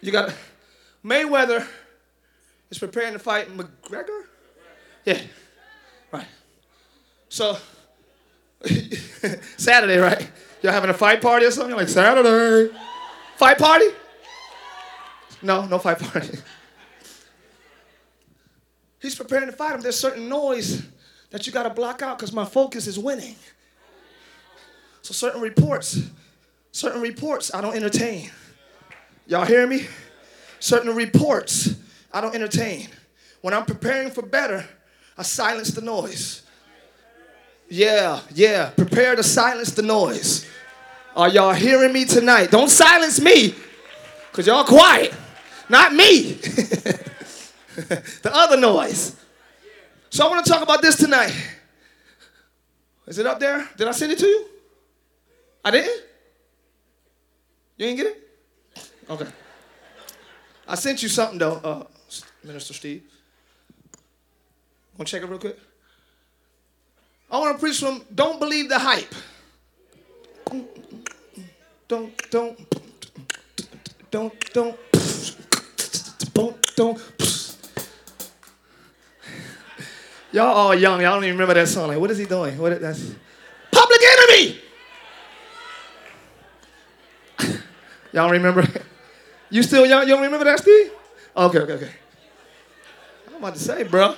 You 0.00 0.10
got 0.10 0.34
Mayweather 1.04 1.64
is 2.68 2.80
preparing 2.80 3.12
to 3.12 3.20
fight 3.20 3.56
McGregor. 3.56 4.25
Yeah. 5.06 5.20
Right. 6.10 6.26
So, 7.28 7.56
Saturday, 9.56 9.98
right? 9.98 10.28
Y'all 10.62 10.72
having 10.72 10.90
a 10.90 10.94
fight 10.94 11.22
party 11.22 11.46
or 11.46 11.50
something? 11.52 11.70
You're 11.70 11.78
like, 11.78 11.88
Saturday. 11.88 12.74
Fight 13.36 13.56
party? 13.56 13.86
No, 15.42 15.64
no 15.66 15.78
fight 15.78 16.00
party. 16.00 16.38
He's 19.00 19.14
preparing 19.14 19.46
to 19.46 19.52
fight 19.52 19.76
him. 19.76 19.80
There's 19.80 19.98
certain 19.98 20.28
noise 20.28 20.84
that 21.30 21.46
you 21.46 21.52
got 21.52 21.62
to 21.62 21.70
block 21.70 22.02
out 22.02 22.18
because 22.18 22.32
my 22.32 22.44
focus 22.44 22.88
is 22.88 22.98
winning. 22.98 23.36
So, 25.02 25.14
certain 25.14 25.40
reports, 25.40 26.00
certain 26.72 27.00
reports 27.00 27.54
I 27.54 27.60
don't 27.60 27.76
entertain. 27.76 28.32
Y'all 29.28 29.44
hear 29.44 29.68
me? 29.68 29.86
Certain 30.58 30.96
reports 30.96 31.76
I 32.12 32.20
don't 32.20 32.34
entertain. 32.34 32.88
When 33.42 33.54
I'm 33.54 33.64
preparing 33.64 34.10
for 34.10 34.22
better, 34.22 34.66
I 35.16 35.22
silence 35.22 35.70
the 35.70 35.80
noise. 35.80 36.42
Yeah, 37.68 38.20
yeah. 38.34 38.70
Prepare 38.70 39.16
to 39.16 39.22
silence 39.22 39.72
the 39.72 39.82
noise. 39.82 40.46
Are 41.16 41.28
y'all 41.28 41.54
hearing 41.54 41.92
me 41.92 42.04
tonight? 42.04 42.50
Don't 42.50 42.68
silence 42.68 43.20
me, 43.20 43.54
because 44.30 44.46
y'all 44.46 44.64
quiet. 44.64 45.14
Not 45.68 45.94
me. 45.94 46.32
the 47.82 48.30
other 48.32 48.56
noise. 48.56 49.16
So 50.10 50.26
I 50.26 50.30
want 50.30 50.44
to 50.44 50.52
talk 50.52 50.62
about 50.62 50.82
this 50.82 50.96
tonight. 50.96 51.34
Is 53.06 53.18
it 53.18 53.26
up 53.26 53.40
there? 53.40 53.68
Did 53.76 53.88
I 53.88 53.92
send 53.92 54.12
it 54.12 54.18
to 54.18 54.26
you? 54.26 54.46
I 55.64 55.70
didn't? 55.70 56.02
You 57.76 57.86
didn't 57.86 57.96
get 57.96 58.06
it? 58.06 58.90
Okay. 59.08 59.26
I 60.68 60.74
sent 60.74 61.02
you 61.02 61.08
something 61.08 61.38
though, 61.38 61.60
uh, 61.62 61.84
Minister 62.44 62.74
Steve. 62.74 63.02
Want 64.98 65.08
to 65.08 65.16
check 65.16 65.22
it 65.22 65.28
real 65.28 65.38
quick? 65.38 65.58
I 67.30 67.38
want 67.38 67.56
to 67.56 67.60
preach 67.60 67.80
from 67.80 68.02
don't 68.14 68.40
believe 68.40 68.68
the 68.68 68.78
hype. 68.78 69.14
Don't, 71.88 72.30
don't, 72.30 72.60
don't, 74.10 74.52
don't, 74.52 74.82
don't, 76.34 76.76
don't. 76.76 77.12
Y'all 80.32 80.46
all 80.46 80.74
young. 80.74 81.00
Y'all 81.00 81.14
don't 81.14 81.24
even 81.24 81.34
remember 81.34 81.54
that 81.54 81.68
song. 81.68 81.88
Like, 81.88 81.98
what 81.98 82.10
is 82.10 82.18
he 82.18 82.24
doing? 82.24 82.56
What 82.58 82.72
is 82.72 82.80
that's 82.80 83.14
Public 83.70 84.00
Enemy. 84.18 84.60
Y'all 88.12 88.30
remember? 88.30 88.66
You 89.50 89.62
still 89.62 89.86
young? 89.86 90.02
You 90.02 90.14
don't 90.14 90.22
remember 90.22 90.44
that, 90.44 90.58
Steve? 90.58 90.90
Okay, 91.36 91.58
okay, 91.58 91.72
okay. 91.74 91.90
I'm 93.28 93.36
about 93.36 93.54
to 93.54 93.60
say, 93.60 93.82
bro. 93.82 94.14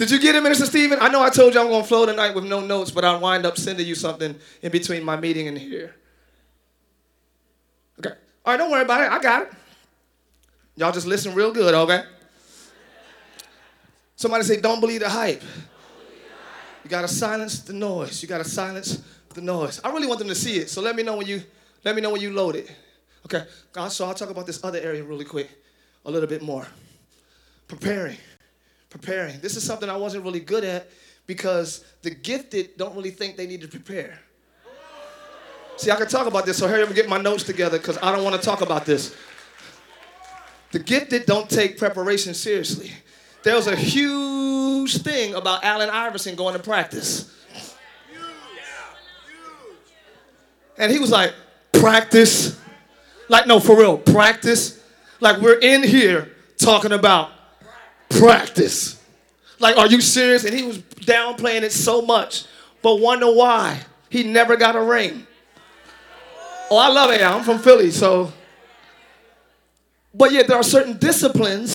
Did 0.00 0.10
you 0.10 0.18
get 0.18 0.34
it, 0.34 0.42
Minister 0.42 0.64
Stephen? 0.64 0.98
I 0.98 1.08
know 1.08 1.20
I 1.20 1.28
told 1.28 1.52
you 1.52 1.60
I'm 1.60 1.68
going 1.68 1.82
to 1.82 1.86
flow 1.86 2.06
tonight 2.06 2.34
with 2.34 2.44
no 2.44 2.60
notes, 2.60 2.90
but 2.90 3.04
I'll 3.04 3.20
wind 3.20 3.44
up 3.44 3.58
sending 3.58 3.86
you 3.86 3.94
something 3.94 4.34
in 4.62 4.72
between 4.72 5.04
my 5.04 5.14
meeting 5.20 5.46
and 5.46 5.58
here. 5.58 5.94
Okay. 7.98 8.14
All 8.46 8.54
right, 8.54 8.56
don't 8.56 8.70
worry 8.70 8.80
about 8.80 9.02
it. 9.02 9.12
I 9.12 9.20
got 9.20 9.42
it. 9.42 9.52
Y'all 10.76 10.90
just 10.90 11.06
listen 11.06 11.34
real 11.34 11.52
good, 11.52 11.74
okay? 11.74 12.04
Somebody 14.16 14.44
say, 14.44 14.58
don't 14.58 14.80
believe 14.80 15.00
the 15.00 15.08
hype. 15.10 15.42
You 16.82 16.88
gotta 16.88 17.06
silence 17.06 17.60
the 17.60 17.74
noise. 17.74 18.22
You 18.22 18.28
gotta 18.28 18.42
silence 18.42 19.02
the 19.34 19.42
noise. 19.42 19.82
I 19.84 19.92
really 19.92 20.06
want 20.06 20.18
them 20.18 20.28
to 20.28 20.34
see 20.34 20.56
it, 20.56 20.70
so 20.70 20.80
let 20.80 20.96
me 20.96 21.02
know 21.02 21.18
when 21.18 21.26
you 21.26 21.42
let 21.84 21.94
me 21.94 22.00
know 22.00 22.10
when 22.10 22.22
you 22.22 22.32
load 22.32 22.56
it. 22.56 22.74
Okay, 23.26 23.44
God, 23.70 23.92
so 23.92 24.06
I'll 24.06 24.14
talk 24.14 24.30
about 24.30 24.46
this 24.46 24.64
other 24.64 24.78
area 24.78 25.04
really 25.04 25.26
quick, 25.26 25.50
a 26.06 26.10
little 26.10 26.26
bit 26.26 26.40
more. 26.40 26.66
Preparing. 27.68 28.16
Preparing. 28.90 29.40
This 29.40 29.56
is 29.56 29.64
something 29.64 29.88
I 29.88 29.96
wasn't 29.96 30.24
really 30.24 30.40
good 30.40 30.64
at 30.64 30.90
because 31.26 31.84
the 32.02 32.10
gifted 32.10 32.76
don't 32.76 32.94
really 32.94 33.10
think 33.10 33.36
they 33.36 33.46
need 33.46 33.60
to 33.62 33.68
prepare. 33.68 34.18
See, 35.76 35.90
I 35.90 35.96
can 35.96 36.08
talk 36.08 36.26
about 36.26 36.44
this, 36.44 36.58
so 36.58 36.68
hurry 36.68 36.82
up 36.82 36.88
and 36.88 36.96
get 36.96 37.08
my 37.08 37.18
notes 37.18 37.44
together 37.44 37.78
because 37.78 37.96
I 38.02 38.14
don't 38.14 38.22
want 38.24 38.36
to 38.36 38.42
talk 38.42 38.60
about 38.60 38.84
this. 38.84 39.16
The 40.72 40.78
gifted 40.78 41.24
don't 41.24 41.48
take 41.48 41.78
preparation 41.78 42.34
seriously. 42.34 42.90
There 43.42 43.54
was 43.54 43.66
a 43.66 43.76
huge 43.76 44.98
thing 44.98 45.34
about 45.34 45.64
Allen 45.64 45.88
Iverson 45.88 46.34
going 46.34 46.54
to 46.54 46.62
practice. 46.62 47.34
And 50.76 50.92
he 50.92 50.98
was 50.98 51.10
like, 51.10 51.32
practice. 51.72 52.58
Like, 53.28 53.46
no, 53.46 53.60
for 53.60 53.78
real, 53.78 53.98
practice. 53.98 54.82
Like, 55.20 55.40
we're 55.40 55.58
in 55.58 55.82
here 55.82 56.32
talking 56.58 56.92
about 56.92 57.30
practice. 58.10 59.02
Like, 59.58 59.76
are 59.76 59.86
you 59.86 60.00
serious? 60.00 60.44
And 60.44 60.54
he 60.54 60.64
was 60.64 60.78
downplaying 60.78 61.62
it 61.62 61.72
so 61.72 62.02
much, 62.02 62.44
but 62.82 63.00
wonder 63.00 63.32
why 63.32 63.80
he 64.10 64.22
never 64.24 64.56
got 64.56 64.76
a 64.76 64.82
ring. 64.82 65.26
Oh, 66.70 66.76
I 66.76 66.88
love 66.88 67.10
it. 67.10 67.22
I'm 67.22 67.42
from 67.42 67.58
Philly, 67.58 67.90
so. 67.90 68.32
But 70.14 70.32
yet, 70.32 70.46
there 70.48 70.56
are 70.56 70.62
certain 70.62 70.98
disciplines 70.98 71.74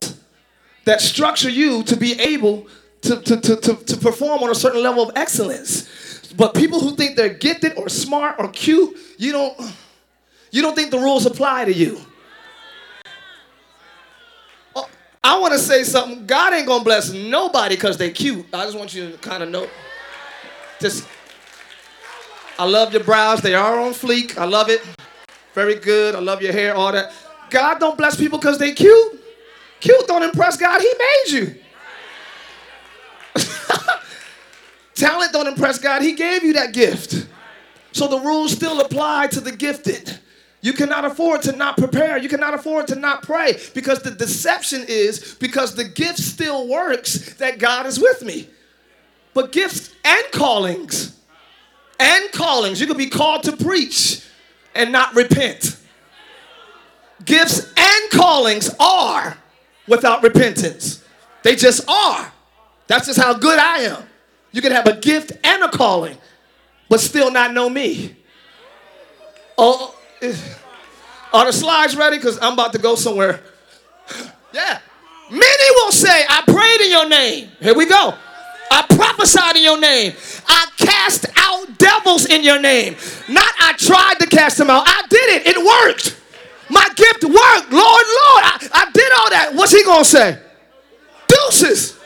that 0.86 1.02
structure 1.02 1.50
you 1.50 1.84
to 1.84 1.98
be 1.98 2.20
able 2.20 2.68
to, 3.02 3.22
to, 3.22 3.42
to, 3.42 3.56
to, 3.58 3.76
to 3.76 3.98
perform 3.98 4.44
on 4.44 4.50
a 4.50 4.56
certain 4.56 4.82
level 4.82 5.04
of 5.04 5.16
excellence. 5.16 5.88
But 6.36 6.54
people 6.54 6.80
who 6.80 6.96
think 6.96 7.16
they're 7.16 7.34
gifted 7.34 7.78
or 7.78 7.90
smart 7.90 8.36
or 8.40 8.50
cute, 8.50 8.98
you 9.18 9.32
don't, 9.32 9.58
you 10.52 10.62
don't 10.62 10.76
think 10.76 10.92
the 10.92 11.00
rules 11.00 11.26
apply 11.26 11.66
to 11.66 11.74
you. 11.74 12.00
Oh, 14.76 14.88
I 15.26 15.40
want 15.40 15.54
to 15.54 15.60
say 15.60 15.84
something. 15.84 16.28
God 16.28 16.54
ain't 16.54 16.68
gonna 16.68 16.84
bless 16.84 17.12
nobody 17.12 17.76
because 17.76 17.98
they 17.98 18.12
cute. 18.12 18.46
I 18.54 18.64
just 18.66 18.78
want 18.78 18.94
you 18.94 19.10
to 19.10 19.18
kind 19.18 19.42
of 19.42 19.50
know. 19.50 19.68
Just, 20.80 21.08
I 22.60 22.66
love 22.66 22.94
your 22.94 23.04
brows. 23.04 23.42
They 23.42 23.56
are 23.56 23.80
on 23.80 23.94
fleek. 23.94 24.38
I 24.38 24.46
love 24.46 24.70
it. 24.70 24.86
Very 25.56 25.76
good. 25.76 26.14
I 26.14 26.20
love 26.20 26.44
your 26.44 26.54
hair. 26.54 26.76
All 26.76 26.92
that. 26.92 27.12
God 27.50 27.80
don't 27.80 27.98
bless 27.98 28.16
people 28.16 28.38
because 28.38 28.60
they 28.60 28.72
cute. 28.72 29.20
Cute 29.80 30.08
don't 30.08 30.22
impress 30.22 30.58
God. 30.58 30.80
He 30.80 30.94
made 31.00 31.32
you. 31.40 31.56
Talent 34.94 35.34
don't 35.34 35.48
impress 35.48 35.80
God. 35.80 36.04
He 36.04 36.14
gave 36.14 36.44
you 36.44 36.54
that 36.54 36.72
gift. 36.72 37.28
So 37.94 38.08
the 38.08 38.20
rules 38.20 38.52
still 38.52 38.80
apply 38.80 39.26
to 39.32 39.42
the 39.42 39.52
gifted. 39.52 40.20
You 40.66 40.74
cannot 40.74 41.06
afford 41.06 41.44
to 41.44 41.52
not 41.52 41.78
prepare. 41.78 42.18
You 42.18 42.28
cannot 42.28 42.56
afford 42.56 42.88
to 42.88 42.96
not 42.96 43.22
pray 43.22 43.60
because 43.76 44.02
the 44.02 44.10
deception 44.10 44.84
is 44.88 45.36
because 45.36 45.76
the 45.76 45.84
gift 45.84 46.18
still 46.18 46.68
works 46.68 47.36
that 47.36 47.60
God 47.60 47.86
is 47.86 48.00
with 48.00 48.24
me. 48.24 48.50
But 49.36 49.52
gifts 49.52 49.94
and 50.04 50.24
callings, 50.32 51.16
and 52.00 52.32
callings, 52.32 52.82
you 52.82 52.88
could 52.88 52.98
be 52.98 53.12
called 53.12 53.44
to 53.44 53.56
preach 53.56 54.26
and 54.74 54.92
not 54.92 55.14
repent. 55.14 55.78
Gifts 57.24 57.72
and 57.78 58.12
callings 58.12 58.72
are 58.80 59.38
without 59.88 60.24
repentance. 60.24 61.04
They 61.44 61.56
just 61.56 61.88
are. 61.88 62.34
That's 62.88 63.06
just 63.06 63.20
how 63.20 63.36
good 63.36 63.60
I 63.60 63.82
am. 63.82 64.02
You 64.52 64.64
can 64.64 64.72
have 64.72 64.88
a 64.88 64.96
gift 64.96 65.32
and 65.44 65.62
a 65.62 65.70
calling, 65.70 66.18
but 66.90 67.02
still 67.02 67.30
not 67.30 67.54
know 67.54 67.70
me. 67.70 68.16
Oh, 69.60 69.95
are 71.34 71.46
the 71.46 71.54
slides 71.54 71.96
ready? 71.96 72.18
Because 72.18 72.40
I'm 72.42 72.54
about 72.54 72.74
to 72.74 72.80
go 72.80 72.96
somewhere. 72.96 73.42
Yeah. 74.54 74.80
Many 75.30 75.72
will 75.76 75.92
say, 75.92 76.26
I 76.30 76.44
prayed 76.46 76.86
in 76.86 76.92
your 76.92 77.10
name. 77.10 77.50
Here 77.60 77.76
we 77.76 77.88
go. 77.88 78.14
I 78.72 78.86
prophesied 78.90 79.56
in 79.56 79.64
your 79.64 79.80
name. 79.80 80.14
I 80.48 80.68
cast 80.78 81.26
out 81.36 81.78
devils 81.78 82.26
in 82.26 82.44
your 82.44 82.60
name. 82.60 82.96
Not 83.30 83.52
I 83.60 83.74
tried 83.78 84.20
to 84.20 84.28
cast 84.28 84.58
them 84.58 84.70
out. 84.70 84.84
I 84.86 85.02
did 85.10 85.30
it. 85.30 85.48
It 85.48 85.58
worked. 85.58 86.22
My 86.70 86.88
gift 86.96 87.24
worked. 87.24 87.72
Lord, 87.72 87.74
Lord, 87.74 88.44
I, 88.44 88.70
I 88.74 88.92
did 88.92 89.12
all 89.20 89.30
that. 89.30 89.52
What's 89.54 89.72
he 89.72 89.84
going 89.84 90.04
to 90.04 90.10
say? 90.10 90.40
Deuces. 91.28 92.00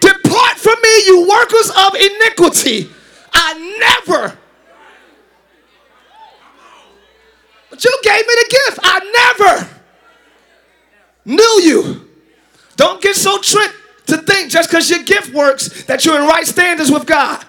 Depart 0.00 0.56
from 0.58 0.76
me, 0.82 1.06
you 1.06 1.28
workers 1.28 1.70
of 1.76 1.94
iniquity. 1.94 2.90
I 3.32 4.04
never. 4.06 4.38
You 7.84 8.00
gave 8.02 8.26
me 8.26 8.34
the 8.34 8.58
gift. 8.66 8.78
I 8.82 9.36
never 9.38 9.68
knew 11.24 11.60
you. 11.62 12.08
Don't 12.76 13.00
get 13.00 13.16
so 13.16 13.38
tricked 13.38 13.74
to 14.06 14.18
think 14.18 14.50
just 14.50 14.70
because 14.70 14.88
your 14.88 15.02
gift 15.02 15.32
works 15.34 15.84
that 15.84 16.04
you're 16.04 16.20
in 16.20 16.26
right 16.26 16.46
standards 16.46 16.90
with 16.90 17.06
God. 17.06 17.44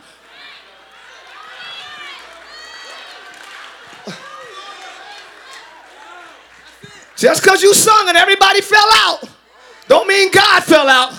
Just 7.15 7.43
because 7.43 7.61
you 7.61 7.73
sung 7.73 8.07
and 8.07 8.17
everybody 8.17 8.61
fell 8.61 8.89
out, 8.93 9.23
don't 9.87 10.07
mean 10.07 10.31
God 10.31 10.63
fell 10.63 10.87
out. 10.87 11.13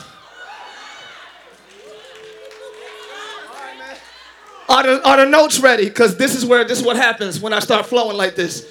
Are 4.71 4.83
the, 4.85 5.07
are 5.07 5.17
the 5.19 5.27
notes 5.27 5.59
ready? 5.59 5.87
Because 5.87 6.17
this 6.17 6.35
is 6.35 6.47
where 6.47 6.65
this 6.65 6.79
is 6.79 6.85
what 6.85 6.97
happens 6.97 7.41
when 7.41 7.53
I 7.53 7.59
start 7.59 7.87
flowing 7.87 8.17
like 8.17 8.35
this. 8.35 8.67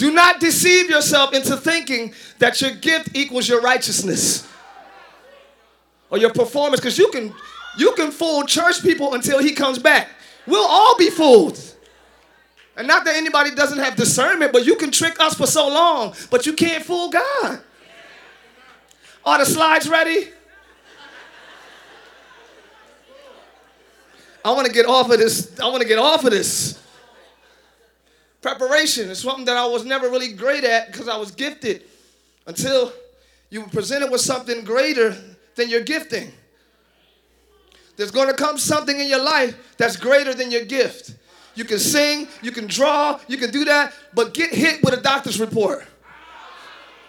Do 0.00 0.10
not 0.10 0.40
deceive 0.40 0.88
yourself 0.88 1.34
into 1.34 1.58
thinking 1.58 2.14
that 2.38 2.62
your 2.62 2.70
gift 2.70 3.10
equals 3.12 3.46
your 3.46 3.60
righteousness 3.60 4.48
or 6.08 6.16
your 6.16 6.32
performance, 6.32 6.80
because 6.80 6.96
you 6.96 7.10
can 7.10 7.34
you 7.76 7.92
can 7.92 8.10
fool 8.10 8.44
church 8.44 8.80
people 8.80 9.12
until 9.12 9.40
he 9.40 9.52
comes 9.52 9.78
back. 9.78 10.08
We'll 10.46 10.66
all 10.66 10.96
be 10.96 11.10
fooled. 11.10 11.60
And 12.78 12.88
not 12.88 13.04
that 13.04 13.14
anybody 13.14 13.50
doesn't 13.54 13.76
have 13.78 13.94
discernment, 13.94 14.54
but 14.54 14.64
you 14.64 14.76
can 14.76 14.90
trick 14.90 15.20
us 15.20 15.34
for 15.34 15.46
so 15.46 15.68
long, 15.68 16.14
but 16.30 16.46
you 16.46 16.54
can't 16.54 16.82
fool 16.82 17.10
God. 17.10 17.60
Are 19.22 19.38
the 19.38 19.44
slides 19.44 19.86
ready? 19.86 20.30
I 24.42 24.52
want 24.52 24.66
to 24.66 24.72
get 24.72 24.86
off 24.86 25.10
of 25.10 25.18
this. 25.18 25.60
I 25.60 25.68
want 25.68 25.82
to 25.82 25.88
get 25.88 25.98
off 25.98 26.24
of 26.24 26.30
this. 26.30 26.80
Preparation 28.42 29.10
is 29.10 29.18
something 29.18 29.44
that 29.44 29.56
I 29.56 29.66
was 29.66 29.84
never 29.84 30.08
really 30.08 30.32
great 30.32 30.64
at 30.64 30.90
because 30.90 31.08
I 31.08 31.16
was 31.16 31.30
gifted 31.30 31.84
until 32.46 32.92
you 33.50 33.60
were 33.62 33.68
presented 33.68 34.10
with 34.10 34.22
something 34.22 34.64
greater 34.64 35.14
than 35.56 35.68
your 35.68 35.82
gifting. 35.82 36.32
There's 37.96 38.10
going 38.10 38.28
to 38.28 38.34
come 38.34 38.56
something 38.56 38.98
in 38.98 39.08
your 39.08 39.22
life 39.22 39.76
that's 39.76 39.96
greater 39.96 40.32
than 40.32 40.50
your 40.50 40.64
gift. 40.64 41.14
You 41.54 41.64
can 41.64 41.78
sing, 41.78 42.28
you 42.40 42.50
can 42.50 42.66
draw, 42.66 43.20
you 43.28 43.36
can 43.36 43.50
do 43.50 43.66
that, 43.66 43.92
but 44.14 44.32
get 44.32 44.54
hit 44.54 44.82
with 44.82 44.94
a 44.94 45.02
doctor's 45.02 45.38
report. 45.38 45.84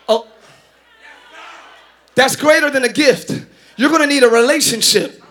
Oh, 0.10 0.28
that's 2.14 2.36
greater 2.36 2.70
than 2.70 2.84
a 2.84 2.92
gift. 2.92 3.32
You're 3.78 3.90
going 3.90 4.02
to 4.02 4.08
need 4.08 4.24
a 4.24 4.30
relationship. 4.30 5.24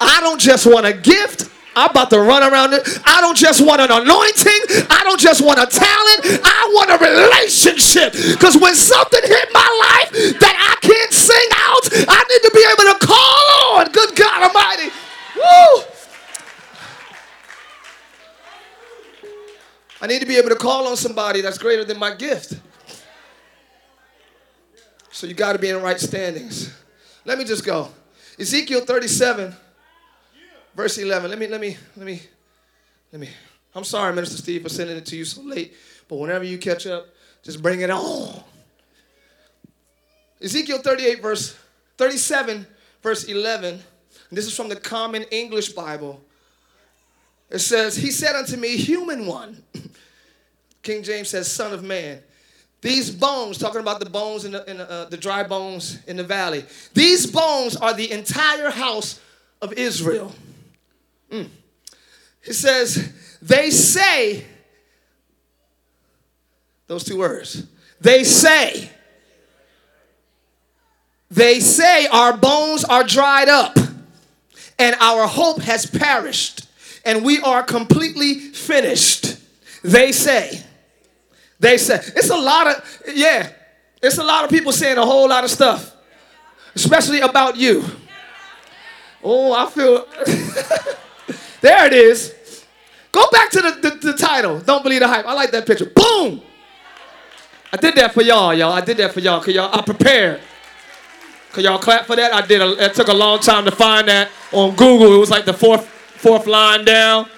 I 0.00 0.20
don't 0.20 0.40
just 0.40 0.64
want 0.64 0.86
a 0.86 0.94
gift. 0.94 1.50
I'm 1.76 1.90
about 1.90 2.10
to 2.10 2.20
run 2.20 2.42
around. 2.42 2.74
I 3.04 3.20
don't 3.20 3.36
just 3.36 3.64
want 3.64 3.80
an 3.80 3.90
anointing. 3.90 4.86
I 4.90 5.00
don't 5.04 5.20
just 5.20 5.44
want 5.44 5.58
a 5.58 5.66
talent. 5.66 6.40
I 6.42 6.70
want 6.74 6.90
a 6.90 6.98
relationship. 6.98 8.12
Because 8.12 8.56
when 8.56 8.74
something 8.74 9.20
hit 9.22 9.48
my 9.52 9.60
life 9.60 10.10
that 10.40 10.56
I 10.58 10.86
can't 10.86 11.12
sing 11.12 11.48
out, 11.54 12.08
I 12.08 12.24
need 12.28 12.42
to 12.42 12.50
be 12.52 12.64
able 12.66 12.92
to 12.92 13.06
call 13.06 13.78
on. 13.78 13.92
Good 13.92 14.16
God 14.16 14.48
Almighty. 14.48 14.90
Woo! 15.36 15.84
I 20.00 20.06
need 20.06 20.20
to 20.20 20.26
be 20.26 20.36
able 20.36 20.48
to 20.50 20.56
call 20.56 20.86
on 20.86 20.96
somebody 20.96 21.40
that's 21.40 21.58
greater 21.58 21.84
than 21.84 21.98
my 21.98 22.14
gift. 22.14 22.54
So 25.10 25.26
you 25.26 25.34
got 25.34 25.54
to 25.54 25.58
be 25.58 25.68
in 25.68 25.82
right 25.82 25.98
standings. 25.98 26.72
Let 27.24 27.38
me 27.38 27.44
just 27.44 27.64
go. 27.64 27.88
Ezekiel 28.38 28.82
37, 28.82 29.54
verse 30.78 30.96
11. 30.96 31.28
Let 31.28 31.40
me, 31.40 31.48
let 31.48 31.60
me, 31.60 31.76
let 31.96 32.06
me, 32.06 32.22
let 33.10 33.20
me. 33.20 33.28
I'm 33.74 33.82
sorry, 33.82 34.14
Minister 34.14 34.36
Steve, 34.36 34.62
for 34.62 34.68
sending 34.68 34.96
it 34.96 35.04
to 35.06 35.16
you 35.16 35.24
so 35.24 35.42
late, 35.42 35.74
but 36.06 36.16
whenever 36.16 36.44
you 36.44 36.56
catch 36.56 36.86
up, 36.86 37.08
just 37.42 37.60
bring 37.60 37.80
it 37.80 37.90
on. 37.90 38.44
Ezekiel 40.40 40.78
38, 40.78 41.20
verse 41.20 41.58
37, 41.96 42.64
verse 43.02 43.24
11. 43.24 43.80
this 44.30 44.46
is 44.46 44.54
from 44.54 44.68
the 44.68 44.76
Common 44.76 45.24
English 45.32 45.70
Bible. 45.70 46.20
It 47.50 47.58
says, 47.58 47.96
He 47.96 48.12
said 48.12 48.36
unto 48.36 48.56
me, 48.56 48.76
Human 48.76 49.26
one. 49.26 49.60
King 50.82 51.02
James 51.02 51.30
says, 51.30 51.50
Son 51.50 51.72
of 51.72 51.82
Man. 51.82 52.22
These 52.82 53.10
bones, 53.10 53.58
talking 53.58 53.80
about 53.80 53.98
the 53.98 54.08
bones 54.08 54.44
in 54.44 54.52
the, 54.52 54.70
in 54.70 54.78
the, 54.78 54.88
uh, 54.88 55.08
the 55.08 55.16
dry 55.16 55.42
bones 55.42 55.98
in 56.06 56.16
the 56.16 56.22
valley, 56.22 56.64
these 56.94 57.26
bones 57.26 57.74
are 57.74 57.92
the 57.92 58.12
entire 58.12 58.70
house 58.70 59.20
of 59.60 59.72
Israel. 59.72 60.32
Mm. 61.30 61.48
He 62.42 62.52
says, 62.52 63.12
they 63.42 63.70
say, 63.70 64.44
those 66.86 67.04
two 67.04 67.18
words, 67.18 67.66
they 68.00 68.24
say, 68.24 68.90
they 71.30 71.60
say 71.60 72.06
our 72.06 72.36
bones 72.36 72.84
are 72.84 73.04
dried 73.04 73.48
up 73.48 73.76
and 74.78 74.96
our 75.00 75.26
hope 75.26 75.60
has 75.60 75.84
perished 75.84 76.66
and 77.04 77.24
we 77.24 77.40
are 77.40 77.62
completely 77.62 78.34
finished. 78.34 79.36
They 79.82 80.12
say, 80.12 80.62
they 81.60 81.76
say, 81.76 81.96
it's 82.16 82.30
a 82.30 82.36
lot 82.36 82.66
of, 82.68 83.02
yeah, 83.14 83.50
it's 84.02 84.18
a 84.18 84.24
lot 84.24 84.44
of 84.44 84.50
people 84.50 84.72
saying 84.72 84.96
a 84.96 85.04
whole 85.04 85.28
lot 85.28 85.44
of 85.44 85.50
stuff, 85.50 85.94
especially 86.74 87.20
about 87.20 87.56
you. 87.56 87.84
Oh, 89.22 89.52
I 89.52 89.66
feel, 89.70 90.06
there 91.60 91.86
it 91.86 91.92
is. 91.92 92.34
Go 93.12 93.24
back 93.30 93.50
to 93.50 93.60
the, 93.60 93.70
the, 93.70 94.12
the 94.12 94.18
title, 94.18 94.60
Don't 94.60 94.82
Believe 94.82 95.00
the 95.00 95.08
Hype. 95.08 95.26
I 95.26 95.32
like 95.32 95.50
that 95.52 95.66
picture. 95.66 95.86
Boom! 95.86 96.42
I 97.72 97.76
did 97.76 97.94
that 97.96 98.14
for 98.14 98.22
y'all, 98.22 98.54
y'all. 98.54 98.72
I 98.72 98.80
did 98.80 98.96
that 98.98 99.12
for 99.12 99.20
y'all, 99.20 99.40
because 99.40 99.54
y'all, 99.54 99.70
I 99.72 99.82
prepared. 99.82 100.40
Could 101.52 101.64
y'all 101.64 101.78
clap 101.78 102.06
for 102.06 102.16
that? 102.16 102.32
I 102.32 102.46
did. 102.46 102.60
A, 102.60 102.84
it 102.84 102.94
took 102.94 103.08
a 103.08 103.14
long 103.14 103.40
time 103.40 103.64
to 103.64 103.70
find 103.70 104.08
that 104.08 104.30
on 104.52 104.76
Google. 104.76 105.14
It 105.14 105.18
was 105.18 105.30
like 105.30 105.44
the 105.44 105.52
fourth 105.52 105.86
fourth 105.86 106.46
line 106.46 106.84
down. 106.84 107.28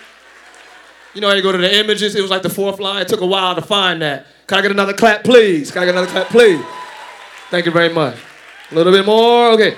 You 1.15 1.21
know 1.21 1.29
how 1.29 1.35
you 1.35 1.43
go 1.43 1.53
to 1.53 1.59
the 1.59 1.75
images? 1.79 2.15
It 2.15 2.23
was 2.23 2.31
like 2.31 2.43
the 2.43 2.51
fourth 2.51 2.81
line. 2.81 3.03
It 3.03 3.09
took 3.09 3.21
a 3.21 3.27
while 3.27 3.55
to 3.55 3.63
find 3.63 4.03
that. 4.03 4.27
Can 4.47 4.59
I 4.59 4.63
get 4.63 4.71
another 4.71 4.93
clap, 4.93 5.25
please? 5.25 5.71
Can 5.71 5.83
I 5.83 5.87
get 5.87 5.95
another 5.95 6.11
clap, 6.11 6.29
please? 6.29 6.65
Thank 7.51 7.67
you 7.67 7.73
very 7.73 7.93
much. 7.93 8.17
A 8.71 8.75
little 8.75 8.93
bit 8.93 9.07
more. 9.07 9.53
Okay. 9.53 9.77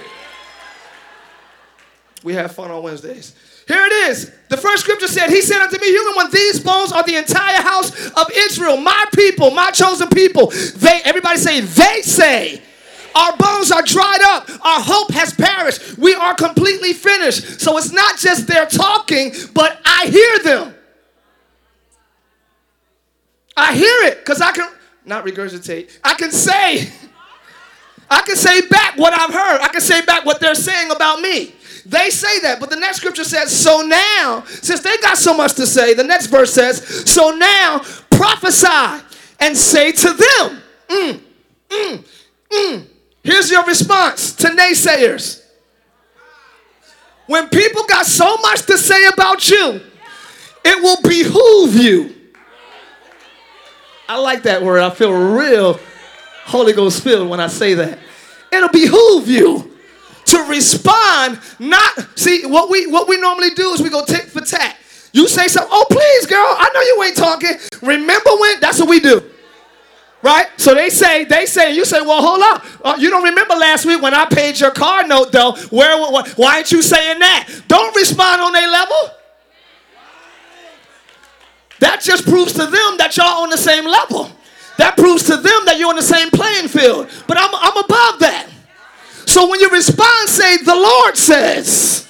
We 2.22 2.35
have 2.35 2.55
fun 2.55 2.70
on 2.70 2.83
Wednesdays. 2.83 3.35
Here 3.68 3.85
it 3.85 3.92
is. 4.11 4.33
The 4.48 4.57
first 4.57 4.83
scripture 4.83 5.09
said, 5.09 5.31
He 5.31 5.40
said 5.40 5.62
unto 5.62 5.79
me, 5.81 5.88
Human 5.88 6.14
one, 6.14 6.31
these 6.31 6.61
bones 6.61 6.92
are 6.92 7.03
the 7.03 7.16
entire 7.16 7.62
house 7.62 8.11
of 8.12 8.31
Israel, 8.37 8.77
my 8.77 9.05
people, 9.14 9.51
my 9.51 9.70
chosen 9.70 10.09
people. 10.09 10.48
They, 10.48 11.01
everybody 11.05 11.38
say, 11.38 11.61
they 11.61 12.03
say. 12.03 12.62
Our 13.14 13.37
bones 13.37 13.70
are 13.70 13.83
dried 13.83 14.20
up. 14.22 14.48
Our 14.64 14.81
hope 14.81 15.11
has 15.12 15.35
perished. 15.35 15.98
We 15.98 16.14
are 16.14 16.35
completely 16.35 16.92
finished. 16.92 17.61
So 17.61 17.77
it's 17.77 17.92
not 17.92 18.18
just 18.18 18.46
they're 18.46 18.66
talking, 18.66 19.33
but 19.53 19.81
I 19.85 20.07
hear 20.07 20.38
them. 20.38 20.75
I 23.57 23.75
hear 23.75 24.05
it 24.05 24.18
because 24.18 24.40
I 24.40 24.53
can 24.53 24.68
not 25.05 25.25
regurgitate. 25.27 25.98
I 26.03 26.14
can 26.14 26.31
say, 26.31 26.90
I 28.11 28.22
can 28.22 28.37
say 28.37 28.66
back 28.66 28.96
what 28.96 29.12
I've 29.12 29.33
heard. 29.33 29.61
I 29.61 29.68
can 29.68 29.81
say 29.81 30.03
back 30.05 30.25
what 30.25 30.40
they're 30.40 30.55
saying 30.55 30.90
about 30.90 31.20
me. 31.20 31.55
They 31.85 32.11
say 32.11 32.40
that, 32.40 32.61
but 32.61 32.71
the 32.71 32.77
next 32.77 32.99
scripture 32.99 33.25
says, 33.25 33.51
So 33.51 33.83
now, 33.83 34.45
since 34.47 34.81
they 34.81 34.97
got 34.99 35.18
so 35.18 35.35
much 35.35 35.55
to 35.55 35.66
say, 35.66 35.95
the 35.95 36.05
next 36.05 36.27
verse 36.27 36.53
says, 36.53 37.11
So 37.11 37.31
now 37.31 37.81
prophesy 38.11 39.05
and 39.40 39.57
say 39.57 39.90
to 39.90 40.09
them, 40.09 40.62
mm, 40.88 41.21
mm, 41.68 42.05
mm. 42.53 42.87
Here's 43.25 43.51
your 43.51 43.64
response 43.64 44.33
to 44.37 44.49
naysayers. 44.49 45.45
When 47.27 47.49
people 47.49 47.85
got 47.85 48.07
so 48.07 48.37
much 48.38 48.62
to 48.66 48.79
say 48.79 49.07
about 49.07 49.49
you, 49.49 49.81
it 50.64 50.83
will 50.83 51.01
behoove 51.03 51.77
you. 51.77 52.14
I 54.09 54.18
like 54.18 54.42
that 54.45 54.62
word. 54.62 54.83
I 54.83 54.90
feel 54.90 55.12
real 55.12 55.81
Holy 56.45 56.73
Ghost 56.73 57.03
filled 57.03 57.29
when 57.29 57.40
I 57.40 57.47
say 57.47 57.75
that. 57.75 57.99
It'll 58.53 58.68
behoove 58.68 59.29
you 59.29 59.72
to 60.33 60.42
respond, 60.49 61.40
not 61.59 62.18
see 62.18 62.45
what 62.47 62.71
we 62.71 62.87
what 62.87 63.09
we 63.09 63.18
normally 63.18 63.51
do 63.51 63.71
is 63.73 63.81
we 63.81 63.90
go 63.90 64.05
tick 64.05 64.25
for 64.25 64.40
tat. 64.40 64.77
You 65.12 65.29
say 65.29 65.47
something, 65.47 65.71
oh 65.71 65.87
please, 65.90 66.27
girl, 66.27 66.38
I 66.38 66.71
know 66.73 66.81
you 66.81 67.03
ain't 67.05 67.16
talking. 67.16 67.57
Remember 67.83 68.31
when? 68.40 68.61
That's 68.61 68.81
what 68.81 68.88
we 68.88 69.01
do. 69.01 69.23
Right? 70.23 70.47
So 70.57 70.73
they 70.73 70.88
say, 70.88 71.25
they 71.25 71.47
say, 71.47 71.75
you 71.75 71.85
say, 71.85 72.01
well, 72.01 72.23
hold 72.23 72.40
up. 72.42 72.64
Uh, 72.85 72.97
you 72.97 73.11
don't 73.11 73.25
remember 73.25 73.55
last 73.55 73.85
week 73.85 74.01
when 74.01 74.14
I 74.14 74.25
paid 74.25 74.59
your 74.59 74.71
car 74.71 75.05
note, 75.05 75.33
though. 75.33 75.57
Where, 75.71 75.99
why, 76.37 76.59
ain't 76.59 76.71
you 76.71 76.81
saying 76.81 77.18
that? 77.18 77.49
Don't 77.66 77.95
respond 77.97 78.40
on 78.40 78.53
their 78.53 78.71
level. 78.71 78.97
That 81.81 82.01
just 82.01 82.25
proves 82.25 82.53
to 82.53 82.66
them 82.66 82.97
that 82.99 83.16
y'all 83.16 83.42
on 83.42 83.51
the 83.51 83.59
same 83.59 83.85
level. 83.85 84.31
That 84.79 84.97
proves 84.97 85.25
to 85.25 85.37
them 85.37 85.64
that 85.66 85.79
you're 85.79 85.88
on 85.88 85.97
the 85.97 86.03
same 86.03 86.31
playing 86.31 86.68
field. 86.68 87.11
But 87.27 87.38
I'm, 87.38 87.51
I'm 87.53 87.77
above 87.85 88.21
that. 88.21 88.47
So 89.42 89.50
when 89.50 89.59
you 89.59 89.70
respond, 89.70 90.28
say, 90.28 90.59
the 90.59 90.72
Lord 90.72 91.16
says. 91.16 92.09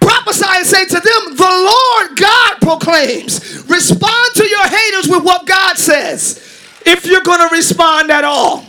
Prophesy 0.00 0.46
and 0.48 0.64
say 0.64 0.86
to 0.86 0.94
them, 0.94 1.36
the 1.36 1.42
Lord 1.42 2.18
God 2.18 2.56
proclaims. 2.62 3.62
Respond 3.68 4.34
to 4.36 4.48
your 4.48 4.66
haters 4.66 5.06
with 5.06 5.22
what 5.22 5.46
God 5.46 5.76
says. 5.76 6.38
If 6.86 7.04
you're 7.04 7.20
going 7.20 7.46
to 7.46 7.54
respond 7.54 8.10
at 8.10 8.24
all. 8.24 8.64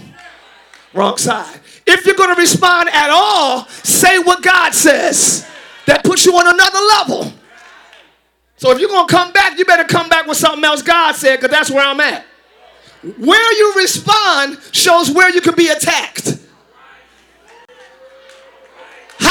Wrong 0.93 1.15
side. 1.15 1.61
If 1.88 2.05
you're 2.05 2.13
going 2.13 2.35
to 2.35 2.41
respond 2.41 2.89
at 2.89 3.09
all, 3.09 3.65
say 3.69 4.19
what 4.19 4.43
God 4.43 4.73
says. 4.73 5.47
That 5.85 6.03
puts 6.03 6.25
you 6.25 6.35
on 6.35 6.45
another 6.45 6.79
level. 6.97 7.33
So 8.57 8.71
if 8.71 8.81
you're 8.81 8.89
going 8.89 9.07
to 9.07 9.13
come 9.13 9.31
back, 9.31 9.57
you 9.57 9.63
better 9.63 9.85
come 9.85 10.09
back 10.09 10.27
with 10.27 10.35
something 10.35 10.65
else 10.65 10.81
God 10.81 11.15
said, 11.15 11.38
because 11.38 11.51
that's 11.51 11.71
where 11.71 11.88
I'm 11.88 12.01
at. 12.01 12.25
Where 13.17 13.53
you 13.53 13.75
respond 13.77 14.59
shows 14.73 15.09
where 15.09 15.33
you 15.33 15.39
can 15.39 15.55
be 15.55 15.69
attacked. 15.69 16.39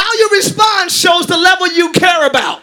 How 0.04 0.12
you 0.12 0.28
respond 0.32 0.90
shows 0.90 1.26
the 1.26 1.36
level 1.38 1.66
you 1.66 1.90
care 1.90 2.26
about. 2.26 2.60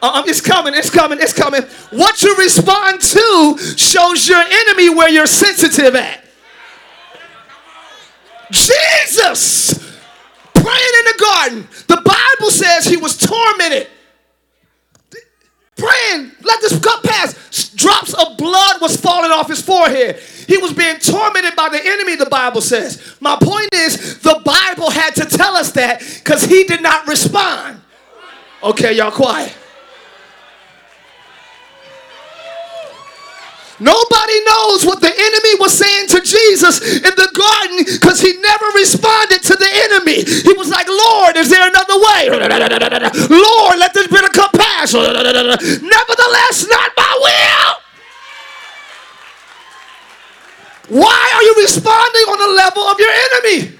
Uh, 0.00 0.22
it's 0.24 0.40
coming, 0.40 0.72
it's 0.72 0.88
coming, 0.88 1.18
it's 1.20 1.32
coming. 1.32 1.62
What 1.90 2.22
you 2.22 2.36
respond 2.36 3.00
to 3.00 3.58
shows 3.76 4.28
your 4.28 4.38
enemy 4.38 4.90
where 4.90 5.08
you're 5.08 5.26
sensitive 5.26 5.96
at. 5.96 6.24
Jesus 8.52 9.74
praying 10.54 10.94
in 11.00 11.04
the 11.06 11.18
garden. 11.18 11.68
The 11.88 11.96
Bible 11.96 12.50
says 12.52 12.84
he 12.84 12.96
was 12.96 13.16
tormented. 13.16 13.88
Praying, 15.76 16.30
let 16.42 16.60
this 16.60 16.78
cup 16.78 17.02
pass. 17.02 17.70
Drops 17.70 18.14
of 18.14 18.36
blood 18.36 18.80
was 18.80 18.96
falling 18.96 19.32
off 19.32 19.48
his 19.48 19.60
forehead. 19.60 20.20
He 20.46 20.58
was 20.58 20.72
being 20.72 20.96
tormented 20.98 21.56
by 21.56 21.68
the 21.68 21.80
enemy, 21.84 22.16
the 22.16 22.26
Bible 22.26 22.60
says. 22.60 23.16
My 23.20 23.36
point 23.40 23.68
is, 23.72 24.18
the 24.20 24.40
Bible 24.44 24.90
had 24.90 25.14
to 25.16 25.24
tell 25.24 25.56
us 25.56 25.72
that 25.72 26.00
because 26.00 26.44
he 26.44 26.64
did 26.64 26.82
not 26.82 27.06
respond. 27.06 27.80
Okay, 28.62 28.92
y'all 28.94 29.10
quiet. 29.10 29.54
Nobody 33.82 34.38
knows 34.46 34.86
what 34.86 35.00
the 35.00 35.10
enemy 35.10 35.52
was 35.58 35.76
saying 35.76 36.06
to 36.14 36.20
Jesus 36.20 36.78
in 37.02 37.14
the 37.18 37.30
garden 37.34 37.82
because 37.82 38.20
he 38.20 38.38
never 38.38 38.66
responded 38.78 39.42
to 39.42 39.56
the 39.58 39.66
enemy. 39.90 40.22
He 40.22 40.52
was 40.54 40.70
like, 40.70 40.86
Lord, 40.86 41.36
is 41.36 41.50
there 41.50 41.66
another 41.66 41.98
way? 41.98 42.30
Lord, 42.30 43.78
let 43.82 43.92
this 43.92 44.06
bitter 44.06 44.30
cup 44.30 44.52
pass. 44.52 44.94
Nevertheless, 44.94 46.66
not 46.70 46.90
my 46.96 47.18
will. 47.18 47.81
Why 50.88 51.32
are 51.34 51.42
you 51.42 51.54
responding 51.58 52.22
on 52.22 52.38
the 52.38 52.54
level 52.56 52.82
of 52.82 52.98
your 52.98 53.10
enemy? 53.10 53.78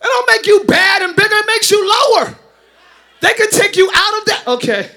It 0.00 0.02
don't 0.02 0.30
make 0.30 0.46
you 0.46 0.64
bad 0.64 1.02
and 1.02 1.16
bigger, 1.16 1.34
it 1.34 1.46
makes 1.46 1.70
you 1.70 1.88
lower. 1.88 2.36
They 3.20 3.32
can 3.34 3.50
take 3.50 3.76
you 3.76 3.90
out 3.92 4.18
of 4.18 4.24
that. 4.26 4.44
Okay. 4.46 4.90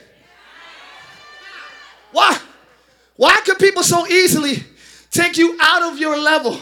Why? 2.12 2.38
Why 3.16 3.42
can 3.44 3.56
people 3.56 3.84
so 3.84 4.08
easily 4.08 4.64
take 5.12 5.38
you 5.38 5.58
out 5.60 5.92
of 5.92 6.00
your 6.00 6.18
level? 6.18 6.60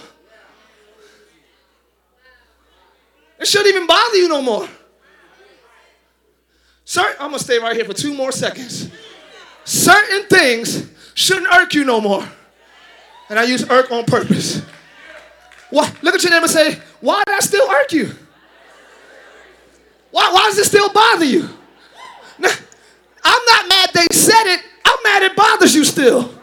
It 3.39 3.47
shouldn't 3.47 3.69
even 3.75 3.87
bother 3.87 4.17
you 4.17 4.27
no 4.27 4.41
more. 4.41 4.67
Sir, 6.85 7.15
I'm 7.19 7.31
gonna 7.31 7.39
stay 7.39 7.59
right 7.59 7.75
here 7.75 7.85
for 7.85 7.93
two 7.93 8.13
more 8.13 8.31
seconds. 8.31 8.89
Certain 9.65 10.27
things 10.27 10.89
shouldn't 11.13 11.51
irk 11.53 11.73
you 11.73 11.83
no 11.83 11.99
more. 11.99 12.27
And 13.29 13.37
I 13.37 13.43
use 13.43 13.69
irk 13.69 13.91
on 13.91 14.05
purpose. 14.05 14.61
Why? 15.69 15.91
Look 16.01 16.15
at 16.15 16.23
your 16.23 16.31
neighbor 16.31 16.45
and 16.45 16.51
say, 16.51 16.79
why 17.01 17.23
did 17.25 17.35
I 17.35 17.39
still 17.39 17.69
irk 17.69 17.91
you? 17.91 18.11
Why, 20.11 20.31
why 20.31 20.47
does 20.49 20.57
it 20.59 20.65
still 20.65 20.89
bother 20.91 21.25
you? 21.25 21.49
Now, 22.39 22.49
I'm 23.23 23.45
not 23.45 23.69
mad 23.69 23.89
they 23.93 24.07
said 24.15 24.53
it. 24.53 24.61
I'm 24.85 24.97
mad 25.03 25.23
it 25.23 25.35
bothers 25.35 25.75
you 25.75 25.83
still. 25.83 26.33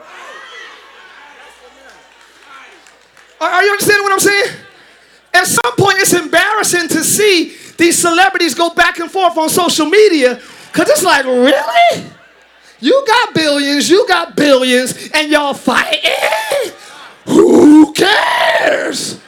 Are, 3.40 3.50
are 3.50 3.64
you 3.64 3.70
understanding 3.70 4.02
what 4.04 4.12
I'm 4.12 4.20
saying? 4.20 4.56
At 5.32 5.46
some 5.46 5.76
point, 5.76 5.98
it's 5.98 6.12
embarrassing 6.12 6.88
to 6.88 7.02
see 7.02 7.56
these 7.76 7.98
celebrities 7.98 8.54
go 8.54 8.70
back 8.70 8.98
and 8.98 9.10
forth 9.10 9.36
on 9.36 9.48
social 9.48 9.86
media 9.86 10.40
because 10.72 10.88
it's 10.90 11.02
like, 11.02 11.24
really? 11.24 12.04
You 12.84 13.02
got 13.06 13.32
billions, 13.32 13.88
you 13.88 14.06
got 14.06 14.36
billions, 14.36 15.08
and 15.14 15.30
y'all 15.30 15.54
fighting. 15.54 16.02
Who 17.24 17.94
cares? 17.94 19.18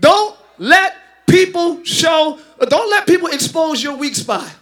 Don't 0.00 0.36
let 0.58 0.96
people 1.28 1.84
show, 1.84 2.40
don't 2.58 2.90
let 2.90 3.06
people 3.06 3.28
expose 3.28 3.80
your 3.80 3.96
weak 3.96 4.16
spot. 4.16 4.52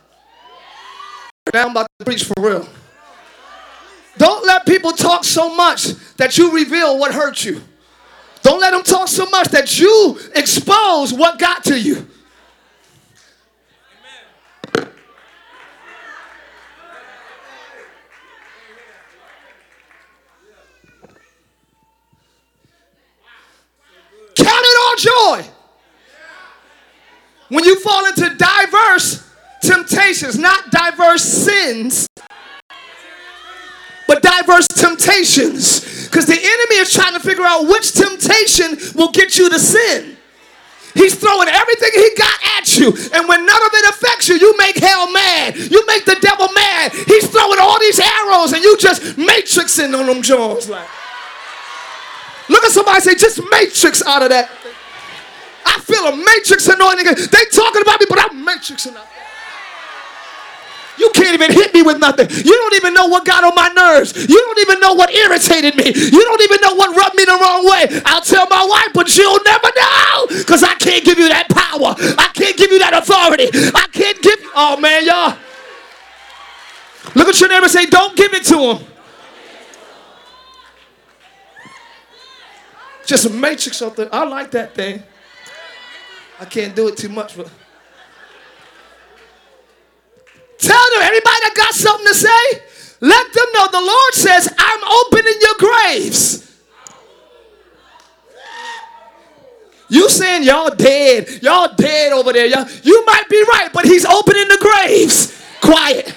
Now 1.54 1.64
I'm 1.64 1.70
about 1.70 1.88
to 1.98 2.04
preach 2.04 2.24
for 2.24 2.34
real. 2.36 2.68
Don't 4.18 4.44
let 4.44 4.66
people 4.66 4.92
talk 4.92 5.24
so 5.24 5.54
much 5.54 5.94
that 6.18 6.36
you 6.36 6.52
reveal 6.52 6.98
what 6.98 7.14
hurt 7.14 7.42
you. 7.42 7.62
Don't 8.42 8.60
let 8.60 8.72
them 8.72 8.82
talk 8.82 9.08
so 9.08 9.24
much 9.30 9.48
that 9.48 9.78
you 9.78 10.18
expose 10.34 11.14
what 11.14 11.38
got 11.38 11.64
to 11.64 11.80
you. 11.80 12.06
Count 24.36 24.64
it 24.64 24.76
all 24.82 24.89
joy 25.02 25.44
when 27.48 27.64
you 27.64 27.78
fall 27.80 28.06
into 28.06 28.34
diverse 28.36 29.28
temptations, 29.60 30.38
not 30.38 30.70
diverse 30.70 31.22
sins, 31.22 32.06
but 34.06 34.22
diverse 34.22 34.66
temptations. 34.68 36.06
Because 36.06 36.26
the 36.26 36.34
enemy 36.34 36.76
is 36.76 36.92
trying 36.92 37.14
to 37.14 37.20
figure 37.20 37.44
out 37.44 37.68
which 37.68 37.92
temptation 37.92 38.76
will 38.94 39.12
get 39.12 39.36
you 39.36 39.48
to 39.48 39.58
sin. 39.58 40.16
He's 40.94 41.14
throwing 41.14 41.48
everything 41.48 41.90
he 41.94 42.10
got 42.16 42.34
at 42.58 42.76
you. 42.76 42.88
And 43.14 43.28
when 43.28 43.46
none 43.46 43.62
of 43.62 43.70
it 43.72 43.90
affects 43.90 44.28
you, 44.28 44.36
you 44.36 44.56
make 44.56 44.76
hell 44.76 45.10
mad. 45.12 45.56
You 45.56 45.86
make 45.86 46.04
the 46.04 46.16
devil 46.20 46.48
mad. 46.52 46.92
He's 46.92 47.28
throwing 47.28 47.58
all 47.60 47.78
these 47.78 48.00
arrows 48.00 48.52
and 48.52 48.62
you 48.62 48.76
just 48.76 49.02
matrixing 49.16 49.96
on 49.96 50.06
them 50.06 50.22
jaws. 50.22 50.68
Like, 50.68 50.88
look 52.48 52.64
at 52.64 52.72
somebody 52.72 53.00
say, 53.00 53.14
just 53.14 53.40
matrix 53.50 54.04
out 54.04 54.22
of 54.22 54.30
that. 54.30 54.50
Feel 55.90 56.06
a 56.06 56.16
matrix 56.16 56.68
anointing. 56.68 57.04
They 57.04 57.44
talking 57.50 57.82
about 57.82 57.98
me, 58.00 58.06
but 58.08 58.20
I'm 58.20 58.46
matrixing 58.46 58.96
out. 58.96 59.06
You 60.98 61.10
can't 61.14 61.34
even 61.34 61.50
hit 61.50 61.72
me 61.72 61.82
with 61.82 61.98
nothing. 61.98 62.28
You 62.30 62.52
don't 62.52 62.74
even 62.74 62.92
know 62.92 63.06
what 63.06 63.24
got 63.24 63.42
on 63.42 63.54
my 63.54 63.68
nerves. 63.68 64.14
You 64.14 64.36
don't 64.36 64.58
even 64.60 64.80
know 64.80 64.92
what 64.92 65.10
irritated 65.10 65.74
me. 65.74 65.86
You 65.86 66.20
don't 66.22 66.42
even 66.42 66.58
know 66.60 66.74
what 66.74 66.94
rubbed 66.94 67.16
me 67.16 67.24
the 67.24 67.38
wrong 67.40 67.66
way. 67.66 68.02
I'll 68.04 68.20
tell 68.20 68.46
my 68.48 68.64
wife, 68.68 68.92
but 68.92 69.16
you'll 69.16 69.42
never 69.44 69.68
know 69.74 70.26
because 70.28 70.62
I 70.62 70.74
can't 70.74 71.02
give 71.02 71.18
you 71.18 71.28
that 71.28 71.48
power. 71.48 71.94
I 72.18 72.30
can't 72.34 72.56
give 72.56 72.70
you 72.70 72.78
that 72.80 72.92
authority. 72.92 73.48
I 73.74 73.86
can't 73.90 74.20
give. 74.20 74.38
Oh, 74.54 74.78
man, 74.78 75.06
y'all. 75.06 75.36
Look 77.14 77.28
at 77.28 77.40
your 77.40 77.48
neighbor 77.48 77.64
and 77.64 77.72
say, 77.72 77.86
don't 77.86 78.14
give 78.14 78.34
it 78.34 78.44
to 78.44 78.58
him. 78.58 78.86
Just 83.06 83.24
a 83.24 83.30
matrix 83.30 83.80
up 83.80 83.96
there. 83.96 84.14
I 84.14 84.24
like 84.24 84.50
that 84.50 84.74
thing. 84.74 85.02
I 86.40 86.46
can't 86.46 86.74
do 86.74 86.88
it 86.88 86.96
too 86.96 87.10
much, 87.10 87.36
but. 87.36 87.50
Tell 90.58 90.90
them, 90.92 91.02
everybody 91.02 91.36
that 91.44 91.54
got 91.54 91.74
something 91.74 92.06
to 92.06 92.14
say, 92.14 92.62
let 93.00 93.32
them 93.32 93.46
know 93.54 93.66
the 93.70 93.80
Lord 93.80 94.14
says, 94.14 94.52
I'm 94.58 94.80
opening 95.06 95.34
your 95.40 95.54
graves. 95.58 96.46
You 99.90 100.08
saying 100.08 100.44
y'all 100.44 100.70
dead, 100.74 101.42
y'all 101.42 101.74
dead 101.74 102.12
over 102.12 102.32
there. 102.32 102.46
Y'all, 102.46 102.66
you 102.84 103.04
might 103.06 103.28
be 103.28 103.42
right, 103.42 103.70
but 103.72 103.84
he's 103.84 104.06
opening 104.06 104.48
the 104.48 104.58
graves. 104.60 105.42
Quiet. 105.60 106.14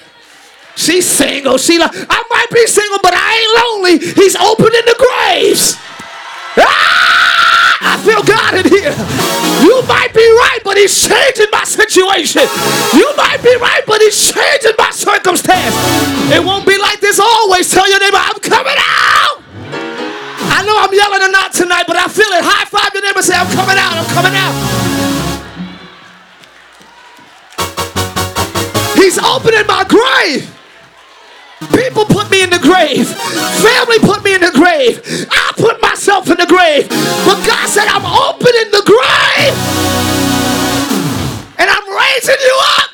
She's 0.76 1.08
single. 1.08 1.58
She 1.58 1.80
like, 1.80 1.92
I 1.94 2.24
might 2.30 2.48
be 2.52 2.66
single, 2.68 3.00
but 3.02 3.14
I 3.16 3.40
ain't 3.40 3.54
lonely. 3.66 4.14
He's 4.14 4.36
opening 4.36 4.82
the 4.86 4.96
graves. 4.98 5.76
Ah, 6.58 7.13
I 7.84 8.00
feel 8.00 8.24
God 8.24 8.56
in 8.56 8.66
here. 8.72 8.96
You 9.62 9.84
might 9.84 10.16
be 10.16 10.24
right, 10.24 10.60
but 10.64 10.78
He's 10.78 10.96
changing 10.96 11.52
my 11.52 11.64
situation. 11.64 12.48
You 12.96 13.12
might 13.20 13.44
be 13.44 13.56
right, 13.60 13.84
but 13.86 14.00
He's 14.02 14.16
changing 14.16 14.74
my 14.78 14.90
circumstance. 14.92 15.76
It 16.32 16.44
won't 16.44 16.66
be 16.66 16.78
like 16.78 17.00
this 17.00 17.20
always. 17.20 17.70
Tell 17.70 17.88
your 17.90 18.00
neighbor, 18.00 18.20
I'm 18.20 18.40
coming 18.40 18.80
out. 18.80 19.44
I 20.56 20.64
know 20.66 20.80
I'm 20.80 20.94
yelling 20.94 21.22
or 21.28 21.32
not 21.32 21.52
tonight, 21.52 21.84
but 21.88 21.98
I 21.98 22.08
feel 22.08 22.32
it. 22.32 22.44
High 22.44 22.66
five 22.66 22.94
your 22.94 23.04
neighbor, 23.04 23.22
say, 23.22 23.36
I'm 23.36 23.52
coming 23.52 23.76
out, 23.76 24.00
I'm 24.00 24.08
coming 24.16 24.36
out. 24.36 24.54
He's 28.96 29.20
opening 29.20 29.68
my 29.68 29.84
grave. 29.84 30.53
People 31.72 32.06
put 32.06 32.30
me 32.32 32.44
in 32.44 32.50
the 32.50 32.60
grave. 32.60 33.08
Family 33.08 34.00
put 34.00 34.24
me 34.24 34.36
in 34.36 34.42
the 34.42 34.52
grave. 34.52 35.02
I 35.32 35.54
put 35.56 35.82
myself 35.82 36.30
in 36.30 36.38
the 36.38 36.48
grave. 36.48 36.90
But 36.90 37.46
God 37.46 37.70
said, 37.70 37.88
I'm 37.88 38.06
opening 38.06 38.72
the 38.72 38.84
grave. 38.86 39.54
And 41.58 41.70
I'm 41.70 41.88
raising 41.96 42.42
you 42.44 42.60
up. 42.80 42.92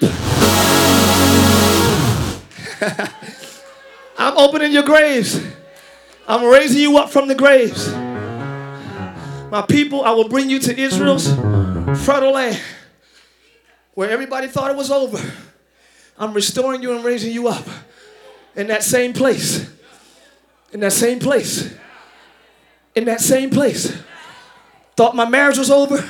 I'm 4.17 4.37
opening 4.37 4.71
your 4.71 4.83
graves. 4.83 5.39
I'm 6.27 6.45
raising 6.45 6.81
you 6.81 6.97
up 6.97 7.09
from 7.09 7.27
the 7.27 7.35
graves. 7.35 7.87
My 9.49 9.63
people, 9.67 10.03
I 10.03 10.11
will 10.11 10.29
bring 10.29 10.49
you 10.49 10.59
to 10.59 10.79
Israel's 10.79 11.27
fertile 12.05 12.33
land 12.33 12.61
where 13.95 14.09
everybody 14.09 14.47
thought 14.47 14.69
it 14.69 14.77
was 14.77 14.91
over. 14.91 15.19
I'm 16.17 16.33
restoring 16.33 16.83
you 16.83 16.93
and 16.93 17.03
raising 17.03 17.33
you 17.33 17.47
up 17.47 17.65
in 18.55 18.67
that 18.67 18.83
same 18.83 19.13
place. 19.13 19.69
In 20.71 20.79
that 20.81 20.93
same 20.93 21.19
place. 21.19 21.73
In 22.95 23.05
that 23.05 23.21
same 23.21 23.49
place. 23.49 23.97
Thought 24.95 25.15
my 25.15 25.27
marriage 25.27 25.57
was 25.57 25.71
over. 25.71 26.07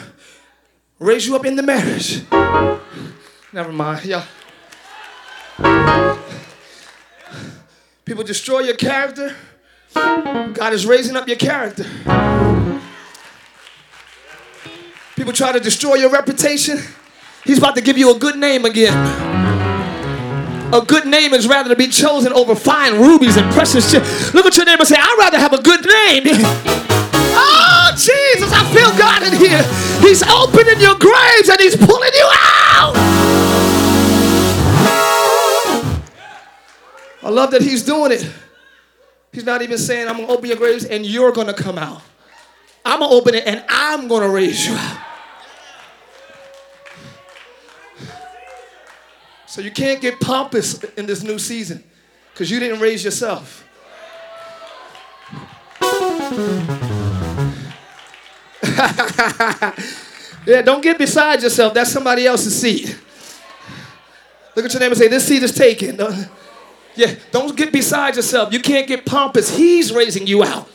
Raise 0.99 1.27
you 1.27 1.35
up 1.35 1.45
in 1.45 1.55
the 1.55 1.63
marriage. 1.63 2.23
Never 3.53 3.71
mind, 3.71 4.05
y'all. 4.05 4.25
People 8.05 8.23
destroy 8.23 8.61
your 8.61 8.75
character. 8.75 9.35
God 9.93 10.73
is 10.73 10.85
raising 10.85 11.15
up 11.15 11.27
your 11.27 11.37
character. 11.37 11.85
People 15.15 15.33
try 15.33 15.51
to 15.51 15.59
destroy 15.59 15.95
your 15.95 16.09
reputation. 16.09 16.79
He's 17.43 17.57
about 17.57 17.75
to 17.75 17.81
give 17.81 17.97
you 17.97 18.15
a 18.15 18.17
good 18.17 18.37
name 18.37 18.65
again. 18.65 19.28
A 20.71 20.81
good 20.81 21.07
name 21.07 21.33
is 21.33 21.47
rather 21.47 21.69
to 21.69 21.75
be 21.75 21.87
chosen 21.87 22.31
over 22.31 22.53
fine 22.53 22.99
rubies 22.99 23.37
and 23.37 23.51
precious 23.53 23.89
shit. 23.89 24.03
Look 24.35 24.45
at 24.45 24.55
your 24.55 24.65
neighbor 24.67 24.81
and 24.81 24.87
say, 24.87 24.97
I'd 24.99 25.15
rather 25.17 25.39
have 25.39 25.53
a 25.53 25.61
good 25.61 25.83
name. 25.83 26.23
oh, 27.33 27.91
Jesus, 27.95 28.53
I 28.53 28.63
feel 28.71 28.95
God 28.95 29.23
in 29.23 29.33
here. 29.33 29.63
He's 30.01 30.21
opening 30.21 30.79
your 30.79 30.93
graves 30.99 31.49
and 31.49 31.59
he's 31.59 31.75
pulling 31.75 32.11
you 32.13 32.29
out. 32.69 32.93
I 37.23 37.29
love 37.31 37.49
that 37.51 37.63
he's 37.63 37.83
doing 37.83 38.11
it. 38.11 38.31
He's 39.33 39.45
not 39.45 39.63
even 39.63 39.77
saying, 39.79 40.07
I'm 40.07 40.17
going 40.17 40.27
to 40.27 40.33
open 40.33 40.49
your 40.49 40.57
graves 40.57 40.85
and 40.85 41.03
you're 41.03 41.31
going 41.31 41.47
to 41.47 41.53
come 41.53 41.79
out. 41.79 42.01
I'm 42.85 42.99
going 42.99 43.09
to 43.09 43.17
open 43.17 43.33
it 43.33 43.47
and 43.47 43.63
I'm 43.69 44.07
going 44.07 44.21
to 44.21 44.29
raise 44.29 44.67
you 44.67 44.75
out. 44.75 45.08
So 49.49 49.61
you 49.61 49.71
can't 49.71 49.99
get 49.99 50.19
pompous 50.19 50.83
in 50.95 51.07
this 51.07 51.23
new 51.23 51.39
season 51.39 51.83
because 52.31 52.51
you 52.51 52.59
didn't 52.59 52.79
raise 52.81 53.03
yourself. 53.03 53.67
yeah, 60.45 60.61
don't 60.61 60.83
get 60.83 60.99
beside 60.99 61.41
yourself. 61.41 61.73
That's 61.73 61.91
somebody 61.91 62.27
else's 62.27 62.61
seed. 62.61 62.95
Look 64.55 64.65
at 64.65 64.73
your 64.73 64.81
neighbor 64.81 64.91
and 64.91 64.99
say, 64.99 65.07
This 65.07 65.25
seed 65.27 65.41
is 65.41 65.55
taken. 65.55 65.99
Yeah, 66.95 67.15
don't 67.31 67.57
get 67.57 67.71
beside 67.71 68.17
yourself. 68.17 68.53
You 68.53 68.59
can't 68.59 68.87
get 68.87 69.03
pompous. 69.03 69.57
He's 69.57 69.91
raising 69.91 70.27
you 70.27 70.43
out. 70.43 70.69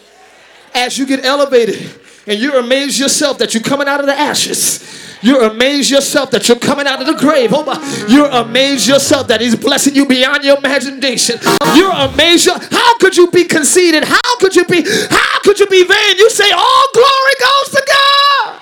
As 0.75 0.99
you 0.99 1.07
get 1.07 1.25
elevated 1.25 1.95
and 2.27 2.41
you're 2.41 2.59
amazed 2.59 2.99
yourself 2.99 3.39
that 3.39 3.55
you're 3.55 3.63
coming 3.63 3.87
out 3.87 4.01
of 4.01 4.07
the 4.07 4.19
ashes. 4.19 5.14
You're 5.25 5.45
amazed 5.45 5.91
yourself 5.91 6.31
that 6.33 6.49
you're 6.49 6.59
coming 6.59 6.87
out 6.87 7.01
of 7.01 7.07
the 7.07 7.15
grave. 7.15 7.49
Oh. 7.55 8.07
You're 8.11 8.29
amazed 8.29 8.87
yourself 8.87 9.29
that 9.29 9.41
He's 9.41 9.57
blessing 9.57 9.95
you 9.95 10.05
beyond 10.05 10.45
your 10.45 10.59
imagination. 10.59 11.39
You're 11.75 11.91
amazed. 11.91 12.47
How 12.71 12.99
could 12.99 13.17
you 13.17 13.31
be 13.31 13.45
conceited? 13.45 14.05
How 14.05 14.37
could 14.37 14.55
you 14.55 14.67
be? 14.67 14.85
How 14.85 15.41
could 15.41 15.59
you 15.59 15.67
be 15.67 15.83
vain? 15.83 16.19
You 16.19 16.29
say 16.29 16.51
all 16.53 16.85
glory 16.93 17.35
goes 17.41 17.71
to 17.71 17.83
God. 17.89 18.61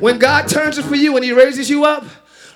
When 0.00 0.18
God 0.18 0.48
turns 0.48 0.78
it 0.78 0.84
for 0.84 0.96
you 0.96 1.14
and 1.14 1.24
He 1.24 1.30
raises 1.30 1.70
you 1.70 1.84
up, 1.84 2.04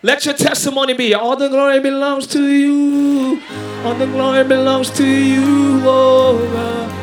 let 0.02 0.24
your 0.24 0.34
testimony 0.34 0.94
be 0.94 1.14
all 1.14 1.36
the 1.36 1.48
glory 1.48 1.78
belongs 1.78 2.26
to 2.28 2.44
you. 2.44 3.40
All 3.84 3.94
the 3.94 4.06
glory 4.06 4.42
belongs 4.42 4.90
to 4.90 5.06
you, 5.06 5.80
oh 5.84 6.38
God. 6.52 6.99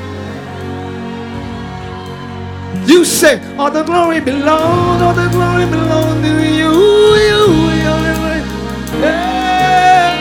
You 2.87 3.03
say, 3.03 3.41
all 3.57 3.69
the 3.69 3.83
glory 3.83 4.21
belongs, 4.21 5.01
all 5.01 5.13
the 5.13 5.27
glory 5.27 5.65
belongs 5.65 6.21
to 6.25 6.29
you. 6.29 6.71
you, 7.19 7.41
you 7.83 7.95
yeah. 9.03 10.15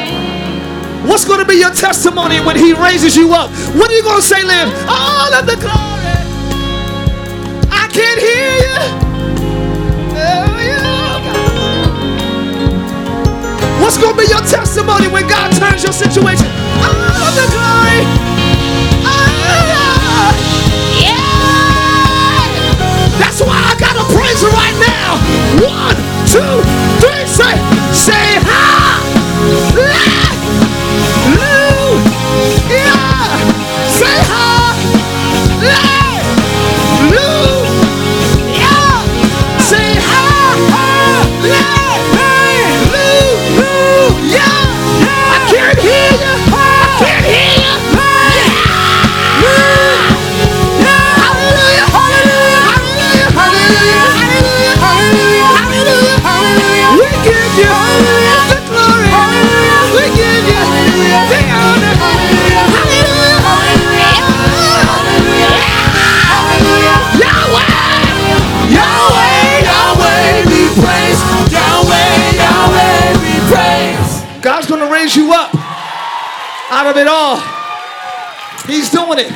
What's 1.06 1.24
going 1.24 1.38
to 1.38 1.46
be 1.46 1.54
your 1.54 1.70
testimony 1.70 2.40
when 2.40 2.56
he 2.56 2.72
raises 2.72 3.14
you 3.14 3.32
up? 3.32 3.50
What 3.76 3.88
are 3.88 3.94
you 3.94 4.02
going 4.02 4.20
to 4.20 4.26
say, 4.26 4.42
Liv? 4.42 4.68
All 4.88 5.32
of 5.32 5.46
the 5.46 5.54
glory. 5.54 6.16
I 7.70 7.86
can't 7.86 8.20
hear 8.20 8.58
you. 8.66 8.78
Oh, 10.18 10.58
yeah. 10.58 11.22
What's 13.80 13.96
going 13.96 14.16
to 14.16 14.20
be 14.22 14.26
your 14.28 14.42
testimony 14.42 15.06
when 15.06 15.28
God 15.28 15.52
turns 15.52 15.84
your 15.84 15.92
situation? 15.92 16.48
All 16.82 17.22
of 17.22 17.32
the 17.36 17.46
glory. 17.54 18.25
Praise 24.14 24.42
her 24.42 24.52
right 24.52 24.76
now. 24.86 25.18
One, 25.66 25.96
two, 26.28 26.62
three. 27.00 27.24
Say, 27.26 27.54
say, 27.92 28.35
out 76.76 76.86
of 76.88 76.96
it 76.98 77.06
all. 77.06 77.40
He's 78.66 78.90
doing 78.90 79.18
it. 79.18 79.32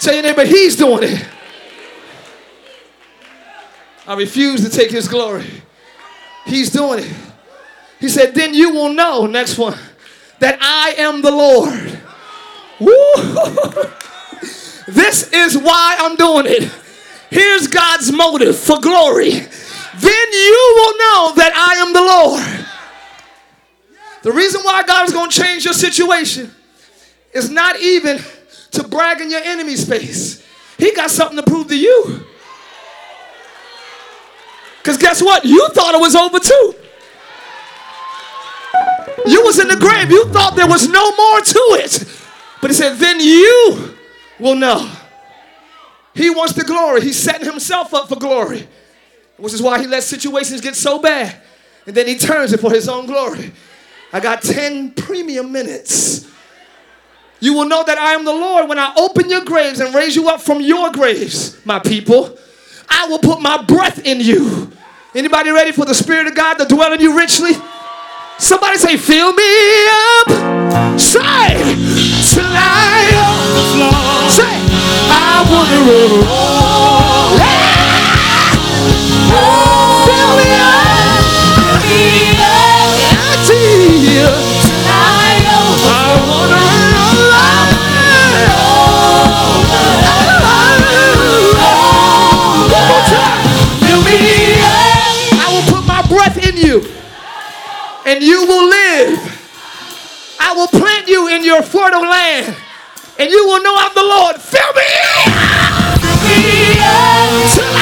Tell 0.00 0.12
your 0.12 0.24
neighbor, 0.24 0.44
he's 0.44 0.74
doing 0.74 1.04
it. 1.04 1.24
I 4.08 4.14
refuse 4.16 4.68
to 4.68 4.70
take 4.76 4.90
his 4.90 5.06
glory. 5.06 5.46
He's 6.46 6.70
doing 6.70 7.04
it. 7.04 7.12
He 8.00 8.08
said, 8.08 8.34
Then 8.34 8.52
you 8.52 8.74
will 8.74 8.92
know, 8.92 9.26
next 9.26 9.56
one, 9.56 9.78
that 10.40 10.58
I 10.60 10.94
am 10.98 11.22
the 11.22 11.30
Lord. 11.30 12.00
Woo! 12.80 13.84
This 14.86 15.32
is 15.32 15.56
why 15.56 15.96
I'm 15.98 16.14
doing 16.16 16.44
it. 16.46 16.70
Here's 17.30 17.68
God's 17.68 18.12
motive 18.12 18.54
for 18.54 18.78
glory. 18.80 19.30
Then 19.30 20.32
you 20.32 20.74
will 20.76 20.98
know 20.98 21.32
that 21.36 21.52
I 21.54 21.76
am 21.76 21.92
the 21.94 22.02
Lord. 22.02 22.63
The 24.24 24.32
reason 24.32 24.62
why 24.62 24.82
God 24.84 25.06
is 25.06 25.12
going 25.12 25.28
to 25.28 25.42
change 25.42 25.66
your 25.66 25.74
situation 25.74 26.50
is 27.34 27.50
not 27.50 27.78
even 27.78 28.18
to 28.70 28.88
brag 28.88 29.20
in 29.20 29.30
your 29.30 29.42
enemy's 29.42 29.86
face. 29.86 30.42
He 30.78 30.94
got 30.94 31.10
something 31.10 31.36
to 31.36 31.42
prove 31.42 31.68
to 31.68 31.78
you. 31.78 32.24
Because 34.78 34.96
guess 34.96 35.22
what? 35.22 35.44
You 35.44 35.68
thought 35.68 35.94
it 35.94 36.00
was 36.00 36.16
over 36.16 36.40
too. 36.40 36.74
You 39.26 39.44
was 39.44 39.58
in 39.58 39.68
the 39.68 39.76
grave. 39.76 40.10
You 40.10 40.24
thought 40.30 40.56
there 40.56 40.66
was 40.66 40.88
no 40.88 41.14
more 41.14 41.40
to 41.42 41.60
it. 41.82 42.04
But 42.62 42.70
he 42.70 42.74
said, 42.74 42.96
then 42.96 43.20
you 43.20 43.94
will 44.40 44.54
know. 44.54 44.90
He 46.14 46.30
wants 46.30 46.54
the 46.54 46.64
glory. 46.64 47.02
He's 47.02 47.18
setting 47.18 47.44
himself 47.44 47.92
up 47.92 48.08
for 48.08 48.16
glory. 48.16 48.66
Which 49.36 49.52
is 49.52 49.60
why 49.60 49.80
he 49.80 49.86
lets 49.86 50.06
situations 50.06 50.62
get 50.62 50.76
so 50.76 50.98
bad. 50.98 51.36
And 51.86 51.94
then 51.94 52.06
he 52.06 52.16
turns 52.16 52.54
it 52.54 52.60
for 52.60 52.70
his 52.70 52.88
own 52.88 53.04
glory. 53.04 53.52
I 54.14 54.20
got 54.20 54.42
10 54.42 54.92
premium 54.92 55.50
minutes. 55.50 56.30
You 57.40 57.52
will 57.54 57.64
know 57.64 57.82
that 57.82 57.98
I 57.98 58.12
am 58.12 58.24
the 58.24 58.32
Lord 58.32 58.68
when 58.68 58.78
I 58.78 58.94
open 58.96 59.28
your 59.28 59.44
graves 59.44 59.80
and 59.80 59.92
raise 59.92 60.14
you 60.14 60.28
up 60.28 60.40
from 60.40 60.60
your 60.60 60.92
graves, 60.92 61.58
my 61.66 61.80
people. 61.80 62.38
I 62.88 63.08
will 63.08 63.18
put 63.18 63.42
my 63.42 63.60
breath 63.64 64.06
in 64.06 64.20
you. 64.20 64.70
Anybody 65.16 65.50
ready 65.50 65.72
for 65.72 65.84
the 65.84 65.96
Spirit 65.96 66.28
of 66.28 66.36
God 66.36 66.54
to 66.58 66.64
dwell 66.64 66.92
in 66.92 67.00
you 67.00 67.18
richly? 67.18 67.54
Somebody 68.38 68.78
say, 68.78 68.96
fill 68.96 69.32
me 69.32 69.86
up. 69.90 70.28
Say, 71.00 71.74
till 72.34 72.52
I 72.54 73.10
overflow. 73.18 74.28
Say, 74.30 74.54
I 75.10 75.44
want 75.50 75.68
to 75.70 75.78
roll. 75.90 76.44
You 96.74 96.92
and 98.06 98.22
you 98.22 98.46
will 98.46 98.68
live. 98.68 99.40
I 100.40 100.52
will 100.54 100.68
plant 100.68 101.08
you 101.08 101.28
in 101.28 101.44
your 101.44 101.62
fertile 101.62 102.02
land, 102.02 102.56
and 103.18 103.30
you 103.30 103.46
will 103.46 103.62
know 103.62 103.74
I'm 103.76 103.94
the 103.94 104.02
Lord. 104.02 104.36
Fill 104.40 104.72
me 104.74 104.82
up. 106.80 107.73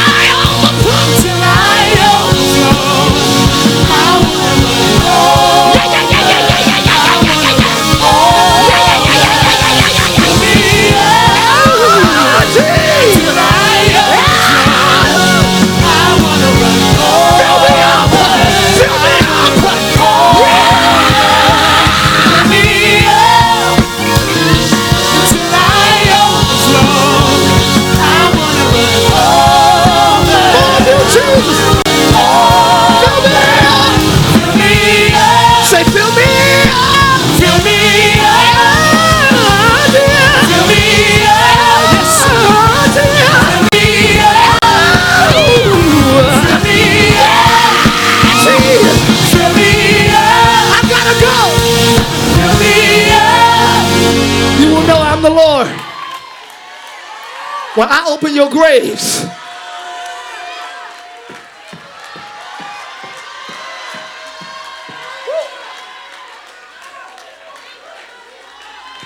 When 57.75 57.89
I 57.89 58.05
open 58.09 58.35
your 58.35 58.51
graves. 58.51 59.25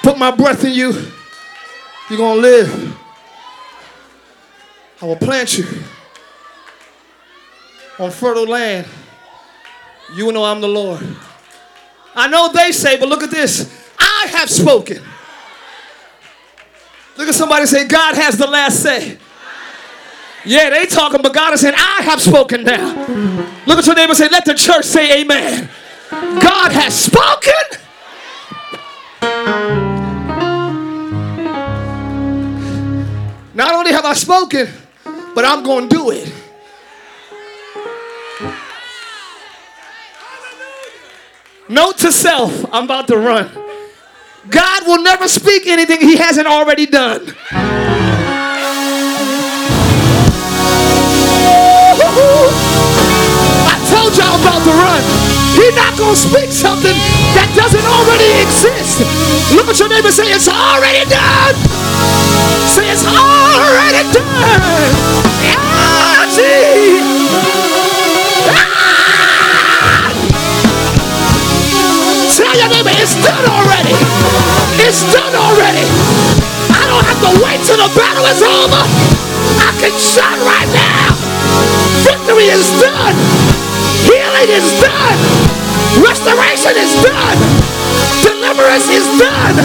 Put 0.03 0.19
my 0.19 0.31
breath 0.31 0.65
in 0.65 0.73
you. 0.73 0.93
You're 2.09 2.19
going 2.19 2.37
to 2.37 2.43
live. 2.43 2.97
I 5.03 5.05
will 5.07 5.17
plant 5.17 5.59
you 5.59 5.67
on 7.99 8.11
fertile 8.11 8.47
land. 8.47 8.87
You 10.15 10.31
know 10.33 10.45
I'm 10.45 10.61
the 10.61 10.69
Lord. 10.69 11.07
I 12.15 12.29
know 12.29 12.51
they 12.53 12.73
say, 12.73 12.99
but 12.99 13.09
look 13.09 13.23
at 13.23 13.31
this. 13.31 13.71
I 13.99 14.27
have 14.31 14.51
spoken. 14.51 15.03
Look 17.17 17.29
at 17.29 17.35
somebody 17.35 17.67
say, 17.67 17.87
God 17.87 18.15
has 18.15 18.37
the 18.37 18.47
last 18.47 18.83
say. 18.83 19.19
Yeah, 20.45 20.71
they 20.71 20.87
talking, 20.87 21.23
but 21.23 21.35
God 21.35 21.55
is 21.55 21.61
saying, 21.61 21.75
I 21.77 22.03
have 22.03 22.21
spoken 22.21 22.63
now. 22.63 22.95
Look 23.67 23.79
at 23.79 23.87
your 23.87 23.97
neighbor 23.97 24.11
and 24.11 24.17
say, 24.17 24.29
let 24.29 24.45
the 24.45 24.55
church 24.55 24.85
say 24.85 25.23
amen. 25.23 25.69
God 26.11 26.73
has 26.73 26.95
spoken. 26.95 27.53
Not 33.55 33.75
only 33.75 33.91
have 33.93 34.05
I 34.05 34.13
spoken, 34.13 34.69
but 35.35 35.45
I'm 35.45 35.65
going 35.65 35.89
to 35.89 35.97
do 35.97 36.11
it. 36.11 36.33
Note 41.69 41.99
to 41.99 42.13
self, 42.13 42.65
I'm 42.73 42.85
about 42.85 43.09
to 43.09 43.17
run. 43.17 43.66
God 44.51 44.87
will 44.87 45.03
never 45.03 45.29
speak 45.29 45.67
anything 45.67 46.01
he 46.01 46.17
hasn't 46.17 46.47
already 46.47 46.87
done. 46.87 47.35
I 52.47 53.77
told 53.91 54.15
y'all 54.17 54.39
about 54.41 54.63
to 54.63 54.73
run. 54.73 55.03
He's 55.57 55.75
not 55.75 55.97
going 55.99 56.15
to 56.15 56.21
speak 56.21 56.51
something 56.53 56.95
that 57.35 57.49
doesn't 57.57 57.83
already 57.83 58.31
exist. 58.45 59.03
Look 59.57 59.67
at 59.69 59.79
your 59.81 59.89
neighbor 59.89 60.13
say, 60.13 60.31
It's 60.31 60.49
already 60.49 61.09
done. 61.11 61.57
Say, 62.71 62.87
It's 62.93 63.07
already 63.09 64.05
done. 64.15 64.93
Ah, 65.59 66.29
gee. 66.37 67.01
Ah! 68.53 70.13
Tell 72.37 72.55
your 72.55 72.69
neighbor, 72.71 72.93
It's 73.01 73.15
done 73.25 73.45
already. 73.49 73.66
It's 74.87 75.03
done 75.13 75.35
already. 75.35 75.83
I 76.71 76.87
don't 76.87 77.03
have 77.03 77.19
to 77.27 77.43
wait 77.43 77.59
till 77.67 77.75
the 77.75 77.91
battle 77.99 78.23
is 78.31 78.39
over. 78.39 78.87
I 79.59 79.75
can 79.83 79.91
shout 79.99 80.39
right 80.47 80.71
now. 80.71 81.11
Victory 82.07 82.47
is 82.55 82.63
done. 82.79 83.19
Healing 84.07 84.47
is 84.47 84.63
done. 84.79 85.19
Restoration 85.99 86.79
is 86.79 86.95
done. 87.03 87.39
Deliverance 88.23 88.87
is 88.87 89.03
done. 89.19 89.59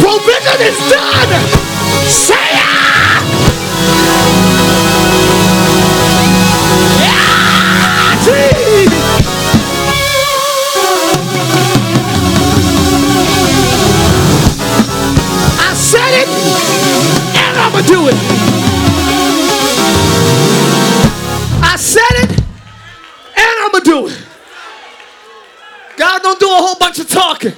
Provision 0.00 0.58
is 0.64 0.80
done. 0.88 1.28
Say 2.08 2.40
it. 2.40 3.20
Yeah, 7.04 8.95
said 15.86 16.14
it, 16.20 16.28
and 17.38 17.56
I'ma 17.62 17.80
do 17.86 18.08
it. 18.08 18.14
I 21.62 21.76
said 21.78 22.24
it, 22.24 22.30
and 23.36 23.56
I'ma 23.62 23.78
do 23.84 24.08
it. 24.08 24.18
God 25.96 26.22
don't 26.22 26.40
do 26.40 26.46
a 26.46 26.56
whole 26.56 26.74
bunch 26.74 26.98
of 26.98 27.08
talking. 27.08 27.52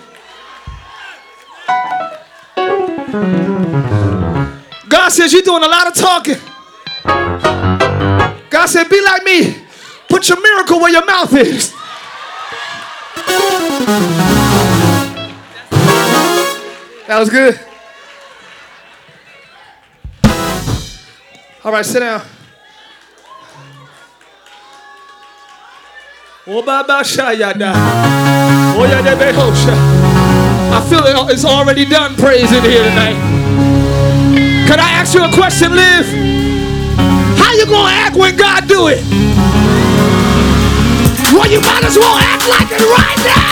God 4.90 5.08
says 5.08 5.32
you're 5.32 5.40
doing 5.40 5.64
a 5.64 5.68
lot 5.68 5.86
of 5.86 5.94
talking. 5.94 6.36
God 8.50 8.66
said, 8.66 8.90
be 8.90 9.00
like 9.00 9.24
me. 9.24 9.56
Put 10.06 10.28
your 10.28 10.40
miracle 10.42 10.78
where 10.80 10.92
your 10.92 11.06
mouth 11.06 11.34
is. 11.34 11.72
That 17.06 17.18
was 17.18 17.30
good. 17.30 17.58
All 21.64 21.72
right, 21.72 21.84
sit 21.84 22.00
down. 22.00 22.22
I 30.70 30.80
feel 30.88 31.00
it, 31.00 31.32
it's 31.32 31.44
already 31.44 31.84
done 31.84 32.14
praise 32.14 32.52
in 32.52 32.62
here 32.62 32.84
tonight. 32.84 33.16
Can 34.68 34.78
I 34.78 34.90
ask 34.90 35.14
you 35.14 35.24
a 35.24 35.32
question, 35.32 35.74
Liv? 35.74 36.06
How 37.38 37.52
you 37.52 37.66
gonna 37.66 37.90
act 37.90 38.16
when 38.16 38.36
God 38.36 38.68
do 38.68 38.86
it? 38.88 39.02
Well, 41.32 41.50
you 41.50 41.60
might 41.60 41.84
as 41.84 41.98
well 41.98 42.16
act 42.18 42.48
like 42.48 42.70
it 42.70 42.80
right 42.86 43.18
now. 43.26 43.47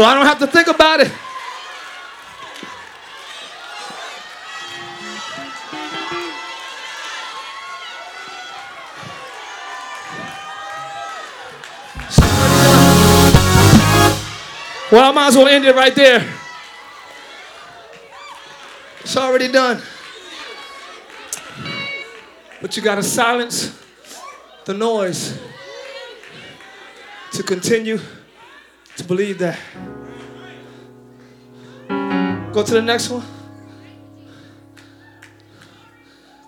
So 0.00 0.06
I 0.06 0.14
don't 0.14 0.24
have 0.24 0.38
to 0.38 0.46
think 0.46 0.66
about 0.66 1.00
it. 1.00 1.12
Well, 14.90 15.04
I 15.04 15.12
might 15.12 15.26
as 15.26 15.36
well 15.36 15.48
end 15.48 15.66
it 15.66 15.74
right 15.76 15.94
there. 15.94 16.26
It's 19.00 19.18
already 19.18 19.52
done. 19.52 19.82
But 22.62 22.74
you 22.74 22.82
got 22.82 22.94
to 22.94 23.02
silence 23.02 23.78
the 24.64 24.72
noise 24.72 25.38
to 27.32 27.42
continue 27.42 28.00
to 28.96 29.04
believe 29.04 29.38
that. 29.38 29.58
Go 32.52 32.62
to 32.64 32.72
the 32.72 32.82
next 32.82 33.08
one. 33.10 33.24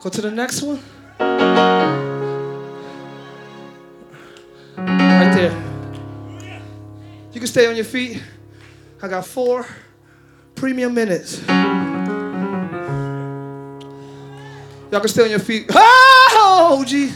Go 0.00 0.10
to 0.10 0.20
the 0.20 0.30
next 0.30 0.62
one. 0.62 0.80
Right 4.76 5.32
there. 5.32 5.52
You 7.32 7.40
can 7.40 7.46
stay 7.46 7.66
on 7.66 7.76
your 7.76 7.84
feet. 7.84 8.20
I 9.00 9.08
got 9.08 9.24
four 9.26 9.66
premium 10.54 10.94
minutes. 10.94 11.40
Y'all 14.90 15.00
can 15.00 15.08
stay 15.08 15.22
on 15.22 15.30
your 15.30 15.38
feet. 15.38 15.70
Oh, 15.70 16.84
gee. 16.86 17.12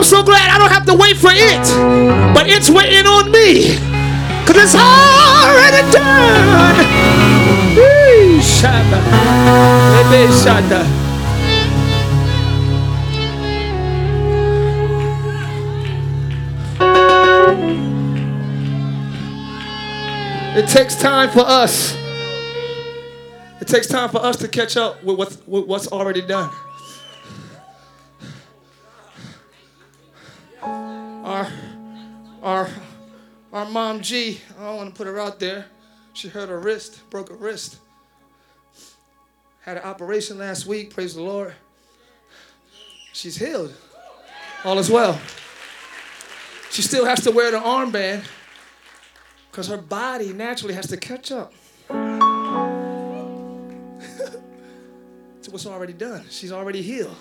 I'm 0.00 0.04
so 0.04 0.22
glad 0.22 0.48
I 0.48 0.56
don't 0.56 0.72
have 0.72 0.86
to 0.86 0.94
wait 0.94 1.18
for 1.18 1.28
it, 1.30 1.60
but 2.32 2.48
it's 2.48 2.70
waiting 2.70 3.04
on 3.04 3.30
me. 3.30 3.76
Cause 4.46 4.56
it's 4.56 4.74
already 4.74 5.92
done. 5.92 6.86
It 20.56 20.66
takes 20.66 20.96
time 20.96 21.28
for 21.28 21.40
us. 21.40 21.94
It 23.60 23.68
takes 23.68 23.86
time 23.86 24.08
for 24.08 24.24
us 24.24 24.36
to 24.36 24.48
catch 24.48 24.78
up 24.78 25.04
with 25.04 25.18
what's, 25.18 25.46
with 25.46 25.66
what's 25.66 25.88
already 25.88 26.22
done. 26.22 26.48
Our, 31.40 31.48
our, 32.42 32.68
our 33.50 33.64
mom 33.64 34.02
G, 34.02 34.42
I 34.58 34.64
don't 34.64 34.76
want 34.76 34.90
to 34.90 34.94
put 34.94 35.06
her 35.06 35.18
out 35.18 35.40
there. 35.40 35.64
She 36.12 36.28
hurt 36.28 36.50
her 36.50 36.60
wrist, 36.60 37.00
broke 37.08 37.30
her 37.30 37.34
wrist. 37.34 37.78
Had 39.62 39.78
an 39.78 39.84
operation 39.84 40.36
last 40.36 40.66
week, 40.66 40.92
praise 40.92 41.14
the 41.14 41.22
Lord. 41.22 41.54
She's 43.14 43.38
healed. 43.38 43.74
All 44.64 44.78
is 44.78 44.90
well. 44.90 45.18
She 46.70 46.82
still 46.82 47.06
has 47.06 47.24
to 47.24 47.30
wear 47.30 47.50
the 47.50 47.58
armband 47.58 48.24
because 49.50 49.68
her 49.68 49.78
body 49.78 50.34
naturally 50.34 50.74
has 50.74 50.88
to 50.88 50.98
catch 50.98 51.32
up 51.32 51.54
to 51.88 52.70
what's 55.48 55.64
already 55.64 55.94
done. 55.94 56.26
She's 56.28 56.52
already 56.52 56.82
healed. 56.82 57.16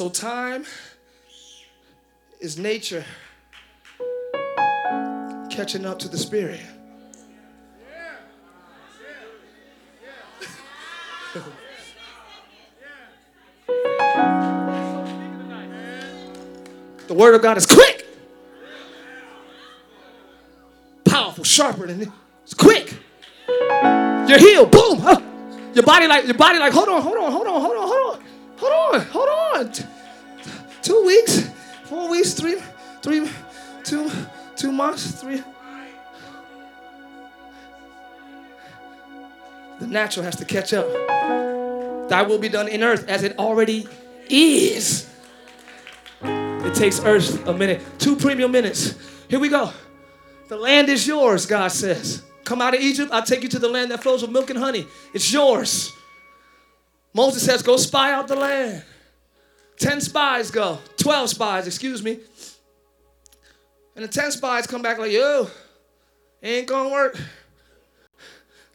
So, 0.00 0.08
time 0.08 0.64
is 2.40 2.58
nature 2.58 3.04
catching 5.50 5.84
up 5.84 5.98
to 5.98 6.08
the 6.08 6.16
spirit. 6.16 6.60
the 17.06 17.14
word 17.14 17.34
of 17.34 17.42
God 17.42 17.56
is 17.58 17.66
quick, 17.66 18.06
powerful, 21.04 21.44
sharper 21.44 21.86
than 21.86 22.00
it. 22.00 22.08
It's 22.42 22.54
quick. 22.54 22.94
You're 23.48 24.38
healed. 24.38 24.70
Boom. 24.70 24.98
Huh. 25.00 25.20
Your 25.74 25.84
body 25.84 26.06
like 26.08 26.24
your 26.24 26.34
body 26.34 26.58
like 26.58 26.72
hold 26.72 26.88
on, 26.88 27.02
hold 27.02 27.16
on, 27.16 27.30
hold 27.30 27.46
on, 27.46 27.60
hold 27.60 27.76
on, 27.76 27.88
hold 27.88 28.16
on, 28.16 28.20
hold 28.56 28.94
on, 28.94 29.00
hold 29.06 29.28
on. 29.28 29.72
Two 30.82 31.04
weeks, 31.04 31.48
four 31.90 32.08
weeks, 32.08 32.34
three, 32.34 32.54
three, 33.02 33.28
two, 33.82 34.08
two 34.54 34.70
months, 34.70 35.20
three. 35.20 35.42
The 39.80 39.88
natural 39.88 40.24
has 40.24 40.36
to 40.36 40.44
catch 40.44 40.72
up. 40.72 40.86
Thy 42.08 42.22
will 42.22 42.38
be 42.38 42.48
done 42.48 42.68
in 42.68 42.84
earth 42.84 43.08
as 43.08 43.24
it 43.24 43.36
already 43.40 43.88
is. 44.28 45.12
It 46.22 46.74
takes 46.76 47.00
earth 47.00 47.44
a 47.48 47.52
minute, 47.52 47.82
two 47.98 48.14
premium 48.14 48.52
minutes. 48.52 48.94
Here 49.28 49.40
we 49.40 49.48
go. 49.48 49.72
The 50.46 50.56
land 50.56 50.88
is 50.88 51.08
yours, 51.08 51.44
God 51.44 51.72
says. 51.72 52.22
Come 52.44 52.62
out 52.62 52.74
of 52.74 52.80
Egypt, 52.80 53.10
I'll 53.12 53.24
take 53.24 53.42
you 53.42 53.48
to 53.48 53.58
the 53.58 53.68
land 53.68 53.90
that 53.90 54.00
flows 54.00 54.22
with 54.22 54.30
milk 54.30 54.48
and 54.50 54.60
honey. 54.60 54.86
It's 55.12 55.32
yours. 55.32 55.90
Moses 57.12 57.44
says, 57.44 57.62
Go 57.62 57.76
spy 57.76 58.12
out 58.12 58.28
the 58.28 58.36
land. 58.36 58.84
Ten 59.76 60.00
spies 60.00 60.52
go, 60.52 60.78
12 61.00 61.30
spies, 61.30 61.66
excuse 61.66 62.02
me. 62.02 62.18
And 63.96 64.04
the 64.04 64.08
10 64.08 64.32
spies 64.32 64.66
come 64.66 64.82
back 64.82 64.98
like, 64.98 65.12
Yo, 65.12 65.48
ain't 66.42 66.66
gonna 66.66 66.90
work. 66.90 67.18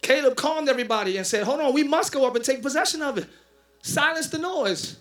Caleb 0.01 0.35
calmed 0.35 0.69
everybody 0.69 1.17
and 1.17 1.25
said, 1.25 1.43
Hold 1.43 1.61
on, 1.61 1.73
we 1.73 1.83
must 1.83 2.11
go 2.11 2.27
up 2.27 2.35
and 2.35 2.43
take 2.43 2.61
possession 2.61 3.01
of 3.01 3.17
it. 3.17 3.27
Silence 3.81 4.27
the 4.27 4.37
noise. 4.37 4.97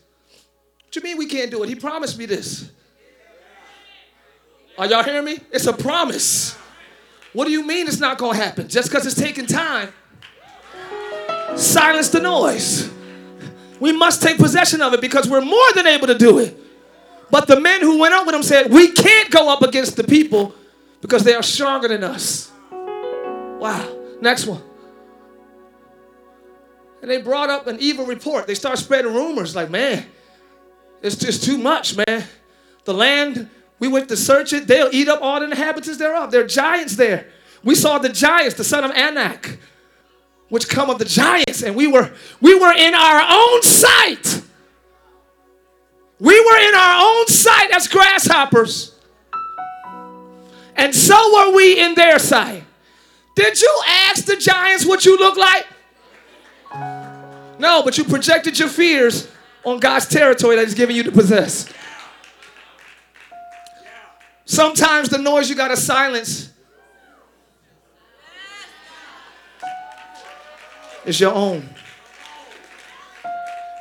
What 0.85 0.97
you 0.97 1.03
mean 1.03 1.19
we 1.19 1.27
can't 1.27 1.51
do 1.51 1.63
it? 1.63 1.69
He 1.69 1.75
promised 1.75 2.19
me 2.19 2.27
this. 2.27 2.71
Are 4.79 4.87
y'all 4.87 5.03
hearing 5.03 5.25
me? 5.25 5.39
It's 5.53 5.67
a 5.67 5.73
promise. 5.73 6.57
What 7.33 7.47
do 7.47 7.51
you 7.51 7.67
mean 7.67 7.87
it's 7.87 8.01
not 8.01 8.19
gonna 8.19 8.37
happen? 8.37 8.69
Just 8.69 8.89
because 8.89 9.07
it's 9.07 9.21
taking 9.21 9.47
time. 9.47 9.93
Silence 11.57 12.09
the 12.09 12.21
noise. 12.21 12.91
We 13.81 13.93
must 13.93 14.23
take 14.23 14.39
possession 14.39 14.81
of 14.81 14.95
it 14.95 15.01
because 15.01 15.29
we're 15.29 15.41
more 15.41 15.73
than 15.75 15.87
able 15.87 16.07
to 16.07 16.17
do 16.17 16.39
it. 16.39 16.59
But 17.35 17.49
the 17.49 17.59
men 17.59 17.81
who 17.81 17.99
went 17.99 18.15
up 18.15 18.27
with 18.27 18.37
him 18.37 18.45
said, 18.45 18.71
We 18.71 18.93
can't 18.93 19.29
go 19.29 19.53
up 19.53 19.63
against 19.63 19.97
the 19.97 20.05
people 20.05 20.55
because 21.01 21.25
they 21.25 21.35
are 21.35 21.43
stronger 21.43 21.89
than 21.89 22.05
us. 22.05 22.53
Wow. 22.71 23.93
Next 24.21 24.47
one. 24.47 24.63
And 27.03 27.11
they 27.11 27.21
brought 27.21 27.51
up 27.51 27.67
an 27.67 27.79
evil 27.81 28.07
report. 28.07 28.47
They 28.47 28.55
start 28.55 28.79
spreading 28.79 29.13
rumors 29.13 29.57
like, 29.57 29.69
man, 29.69 30.07
it's 31.03 31.17
just 31.17 31.43
too 31.43 31.59
much, 31.59 31.97
man. 31.97 32.23
The 32.85 32.95
land, 32.95 33.51
we 33.81 33.89
went 33.89 34.09
to 34.11 34.17
search 34.17 34.53
it. 34.53 34.69
They'll 34.69 34.91
eat 34.93 35.09
up 35.09 35.21
all 35.21 35.41
the 35.41 35.47
inhabitants 35.47 35.99
thereof. 35.99 36.31
There 36.31 36.45
are 36.45 36.47
giants 36.47 36.95
there. 36.95 37.27
We 37.65 37.75
saw 37.75 37.99
the 37.99 38.11
giants, 38.11 38.55
the 38.55 38.63
son 38.63 38.85
of 38.85 38.93
Anak, 38.93 39.59
which 40.51 40.69
come 40.69 40.89
of 40.89 41.01
the 41.01 41.05
giants, 41.05 41.65
and 41.65 41.75
we 41.75 41.89
were 41.89 42.15
we 42.41 42.55
were 42.55 42.73
in 42.73 42.95
our 42.95 43.27
own 43.29 43.63
sight. 43.63 44.45
We 46.21 46.41
were 46.41 46.69
in 46.69 46.75
our 46.75 47.05
own 47.05 47.27
sight 47.27 47.71
as 47.73 47.89
grasshoppers. 47.89 48.95
And 50.77 50.95
so 50.95 51.17
were 51.35 51.57
we 51.57 51.81
in 51.81 51.95
their 51.95 52.19
sight. 52.19 52.65
Did 53.37 53.61
you 53.61 53.83
ask 53.87 54.25
the 54.25 54.37
giants 54.37 54.87
what 54.87 55.05
you 55.05 55.19
look 55.19 55.37
like? 55.37 55.67
No, 57.59 57.83
but 57.83 57.99
you 57.99 58.05
projected 58.05 58.59
your 58.59 58.69
fears 58.69 59.29
on 59.65 59.81
God's 59.81 60.07
territory 60.07 60.57
that 60.57 60.65
He's 60.65 60.75
giving 60.75 60.95
you 60.95 61.03
to 61.05 61.13
possess. 61.13 61.69
Sometimes 64.45 65.09
the 65.09 65.19
noise 65.19 65.49
you 65.49 65.57
got 65.57 65.69
to 65.69 65.77
silence 65.77 66.51
is 71.05 71.19
your 71.19 71.33
own. 71.33 71.69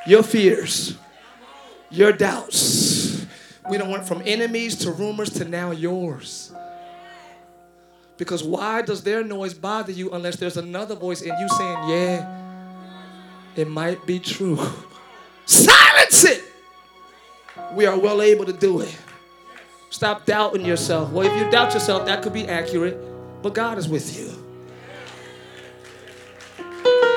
Your 0.05 0.23
fears, 0.23 0.97
your 1.93 2.11
doubts. 2.11 3.25
We 3.69 3.77
don't 3.77 3.89
went 3.89 4.05
from 4.05 4.21
enemies 4.25 4.75
to 4.77 4.91
rumors 4.91 5.29
to 5.31 5.45
now 5.45 5.71
yours. 5.71 6.51
Because 8.17 8.43
why 8.43 8.81
does 8.81 9.03
their 9.03 9.23
noise 9.23 9.53
bother 9.53 9.91
you 9.91 10.11
unless 10.11 10.35
there's 10.35 10.57
another 10.57 10.95
voice 10.95 11.21
in 11.21 11.37
you 11.37 11.49
saying, 11.49 11.77
yeah, 11.89 12.39
it 13.55 13.67
might 13.67 14.05
be 14.05 14.19
true? 14.19 14.59
Silence 15.45 16.25
it! 16.25 16.43
We 17.73 17.85
are 17.85 17.97
well 17.97 18.21
able 18.21 18.45
to 18.45 18.53
do 18.53 18.81
it. 18.81 18.95
Stop 19.89 20.25
doubting 20.25 20.65
yourself. 20.65 21.11
Well, 21.11 21.25
if 21.25 21.37
you 21.39 21.49
doubt 21.51 21.73
yourself, 21.73 22.05
that 22.07 22.23
could 22.23 22.33
be 22.33 22.47
accurate, 22.47 22.97
but 23.41 23.53
God 23.53 23.77
is 23.77 23.87
with 23.87 24.17
you. 24.17 24.31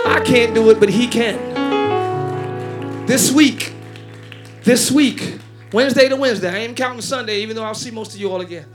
I 0.07 0.20
can't 0.24 0.55
do 0.55 0.70
it, 0.70 0.79
but 0.79 0.89
He 0.89 1.09
can. 1.09 1.37
This 3.07 3.33
week, 3.33 3.72
this 4.67 4.91
week, 4.91 5.39
Wednesday 5.73 6.09
to 6.09 6.17
Wednesday, 6.17 6.51
I 6.51 6.57
ain't 6.57 6.77
counting 6.77 7.01
Sunday, 7.01 7.39
even 7.39 7.55
though 7.55 7.62
I'll 7.62 7.73
see 7.73 7.93
most 7.93 8.14
of 8.14 8.21
you 8.21 8.33
all 8.33 8.41
again. 8.41 8.67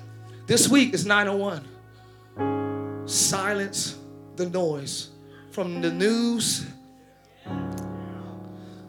This 0.48 0.70
week 0.70 0.94
is 0.94 1.06
901. 1.06 3.06
Silence 3.06 3.98
the 4.38 4.50
noise 4.50 5.10
from 5.52 5.82
the 5.82 5.92
news 5.92 6.66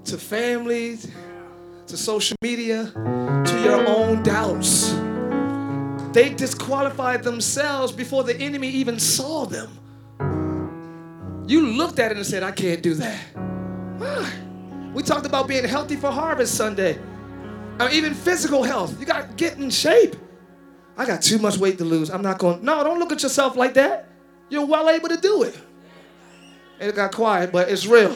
to 0.05 0.17
family 0.17 0.97
to 1.89 1.97
social 1.97 2.37
media 2.41 2.93
to 2.95 3.61
your 3.65 3.85
own 3.89 4.23
doubts. 4.23 4.93
They 6.13 6.33
disqualified 6.33 7.25
themselves 7.25 7.91
before 7.91 8.23
the 8.23 8.37
enemy 8.37 8.69
even 8.69 9.01
saw 9.01 9.45
them. 9.45 9.77
You 11.49 11.67
looked 11.67 11.99
at 11.99 12.13
it 12.13 12.17
and 12.17 12.25
said, 12.25 12.45
I 12.45 12.53
can't 12.53 12.81
do 12.81 12.95
that. 12.95 13.19
Why? 13.99 14.52
We 14.93 15.03
talked 15.03 15.27
about 15.27 15.49
being 15.49 15.65
healthy 15.65 15.97
for 15.97 16.11
Harvest 16.11 16.55
Sunday. 16.55 16.99
Or 17.81 17.89
even 17.89 18.15
physical 18.15 18.63
health. 18.63 18.99
You 19.01 19.07
got 19.07 19.29
to 19.29 19.35
get 19.35 19.59
in 19.59 19.71
shape. 19.71 20.17
I 20.97 21.07
got 21.07 21.23
too 21.23 21.39
much 21.39 21.57
weight 21.57 21.79
to 21.79 21.85
lose. 21.85 22.11
I'm 22.11 22.23
not 22.23 22.39
going, 22.39 22.63
no, 22.63 22.85
don't 22.85 22.99
look 22.99 23.13
at 23.13 23.23
yourself 23.23 23.57
like 23.57 23.75
that. 23.75 24.09
You're 24.51 24.67
well 24.67 24.91
able 24.91 25.09
to 25.09 25.17
do 25.17 25.43
it. 25.45 25.59
It 26.79 26.95
got 26.95 27.13
quiet, 27.13 27.51
but 27.51 27.71
it's 27.71 27.87
real. 27.87 28.15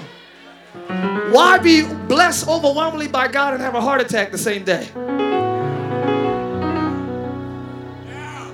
Why 1.33 1.59
be 1.59 1.87
blessed 2.07 2.47
overwhelmingly 2.49 3.09
by 3.09 3.29
God 3.29 3.55
and 3.55 3.63
have 3.63 3.75
a 3.75 3.81
heart 3.81 4.01
attack 4.03 4.31
the 4.31 4.39
same 4.39 4.65
day? 4.65 4.85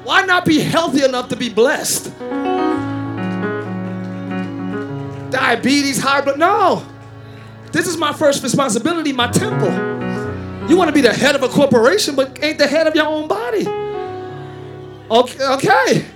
Why 0.04 0.22
not 0.24 0.44
be 0.44 0.60
healthy 0.60 1.04
enough 1.04 1.28
to 1.30 1.36
be 1.36 1.48
blessed? 1.48 2.12
Diabetes, 5.30 5.98
high 5.98 6.20
blood. 6.20 6.38
No. 6.38 6.86
This 7.72 7.86
is 7.86 7.96
my 7.96 8.12
first 8.12 8.42
responsibility, 8.42 9.12
my 9.12 9.28
temple. 9.28 9.70
You 10.68 10.76
want 10.76 10.88
to 10.88 10.94
be 10.94 11.00
the 11.00 11.12
head 11.12 11.34
of 11.34 11.42
a 11.42 11.48
corporation, 11.48 12.14
but 12.14 12.42
ain't 12.42 12.58
the 12.58 12.66
head 12.66 12.86
of 12.86 12.94
your 12.94 13.06
own 13.06 13.28
body. 13.28 13.66
Okay. 15.10 15.44
okay. 15.44 16.06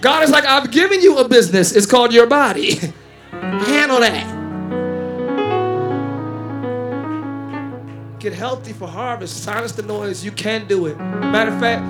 God 0.00 0.22
is 0.22 0.30
like, 0.30 0.44
I've 0.44 0.70
given 0.70 1.02
you 1.02 1.18
a 1.18 1.28
business. 1.28 1.76
It's 1.76 1.86
called 1.86 2.12
your 2.12 2.26
body. 2.26 2.76
Handle 3.30 4.00
that. 4.00 4.38
Get 8.18 8.32
healthy 8.32 8.72
for 8.72 8.88
harvest. 8.88 9.42
Silence 9.42 9.72
the 9.72 9.82
noise. 9.82 10.24
You 10.24 10.32
can 10.32 10.66
do 10.66 10.86
it. 10.86 10.98
Matter 10.98 11.52
of 11.52 11.60
fact, 11.60 11.82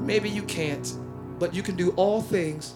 maybe 0.00 0.28
you 0.28 0.42
can't, 0.42 0.94
but 1.38 1.54
you 1.54 1.62
can 1.62 1.76
do 1.76 1.90
all 1.92 2.20
things. 2.22 2.74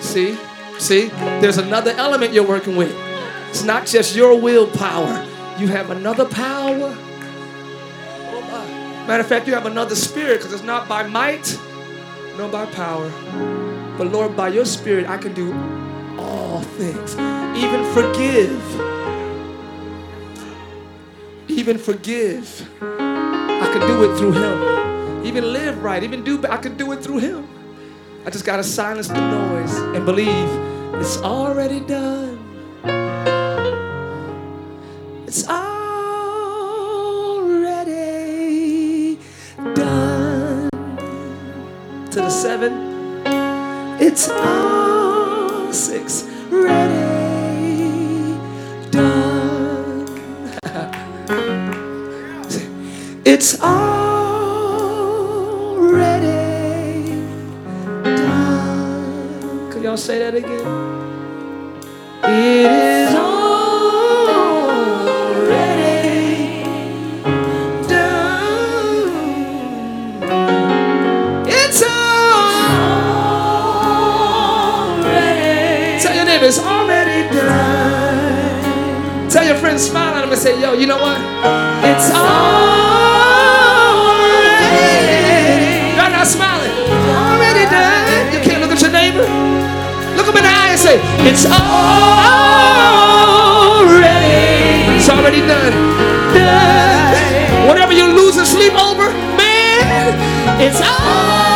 See? 0.00 0.36
See? 0.78 1.08
There's 1.40 1.58
another 1.58 1.92
element 1.92 2.32
you're 2.32 2.46
working 2.46 2.76
with. 2.76 2.94
It's 3.56 3.64
not 3.64 3.86
just 3.86 4.14
your 4.14 4.38
willpower. 4.38 5.26
You 5.58 5.68
have 5.68 5.88
another 5.88 6.26
power. 6.26 6.94
Matter 9.06 9.20
of 9.22 9.26
fact, 9.26 9.48
you 9.48 9.54
have 9.54 9.64
another 9.64 9.94
spirit 9.94 10.40
because 10.40 10.52
it's 10.52 10.62
not 10.62 10.86
by 10.86 11.08
might 11.08 11.58
nor 12.36 12.50
by 12.50 12.66
power. 12.66 13.10
But 13.96 14.12
Lord, 14.12 14.36
by 14.36 14.48
your 14.48 14.66
spirit, 14.66 15.08
I 15.08 15.16
can 15.16 15.32
do 15.32 15.54
all 16.18 16.60
things. 16.60 17.14
Even 17.56 17.82
forgive. 17.94 18.62
Even 21.48 21.78
forgive. 21.78 22.68
I 22.82 23.70
can 23.72 23.80
do 23.88 24.04
it 24.04 24.18
through 24.18 24.32
him. 24.32 25.24
Even 25.24 25.50
live 25.50 25.82
right. 25.82 26.02
Even 26.02 26.22
do, 26.22 26.44
I 26.46 26.58
can 26.58 26.76
do 26.76 26.92
it 26.92 27.02
through 27.02 27.20
him. 27.20 27.48
I 28.26 28.28
just 28.28 28.44
got 28.44 28.56
to 28.56 28.64
silence 28.64 29.08
the 29.08 29.14
noise 29.14 29.78
and 29.96 30.04
believe 30.04 30.46
it's 31.00 31.16
already 31.22 31.80
done. 31.80 32.35
It's 35.36 35.44
already 35.48 35.58
done. 39.74 40.70
To 42.10 42.22
the 42.22 42.30
seven, 42.30 42.72
it's 44.00 44.30
all 44.30 45.70
six 45.74 46.24
ready 46.48 48.38
done. 48.90 50.06
it's 53.26 53.60
already 53.60 54.40
done. 58.02 59.70
Could 59.70 59.82
y'all 59.82 59.98
say 59.98 60.18
that 60.18 60.34
again? 60.34 60.95
Tell 79.36 79.44
your 79.44 79.56
friend, 79.56 79.78
smile 79.78 80.14
at 80.14 80.24
him 80.24 80.32
and 80.32 80.40
say, 80.40 80.58
Yo, 80.58 80.72
you 80.72 80.86
know 80.86 80.96
what? 80.96 81.20
It's 81.84 82.08
already. 82.08 82.24
Y'all 85.92 86.08
not 86.08 86.26
smiling. 86.26 86.72
Already 87.04 87.68
done. 87.68 88.32
You 88.32 88.40
can't 88.40 88.62
look 88.64 88.72
at 88.72 88.80
your 88.80 88.92
neighbor. 88.92 89.28
Look 90.16 90.24
him 90.24 90.40
in 90.40 90.42
the 90.42 90.48
eye 90.48 90.72
and 90.72 90.80
say, 90.80 90.96
It's 91.28 91.44
already. 91.44 91.60
It's 94.96 95.10
already 95.10 95.44
done. 95.44 95.74
Whatever 97.68 97.92
you 97.92 98.06
lose 98.16 98.38
and 98.38 98.46
sleep 98.46 98.72
over, 98.72 99.12
man, 99.36 100.16
it's 100.62 100.80
already. 100.80 101.55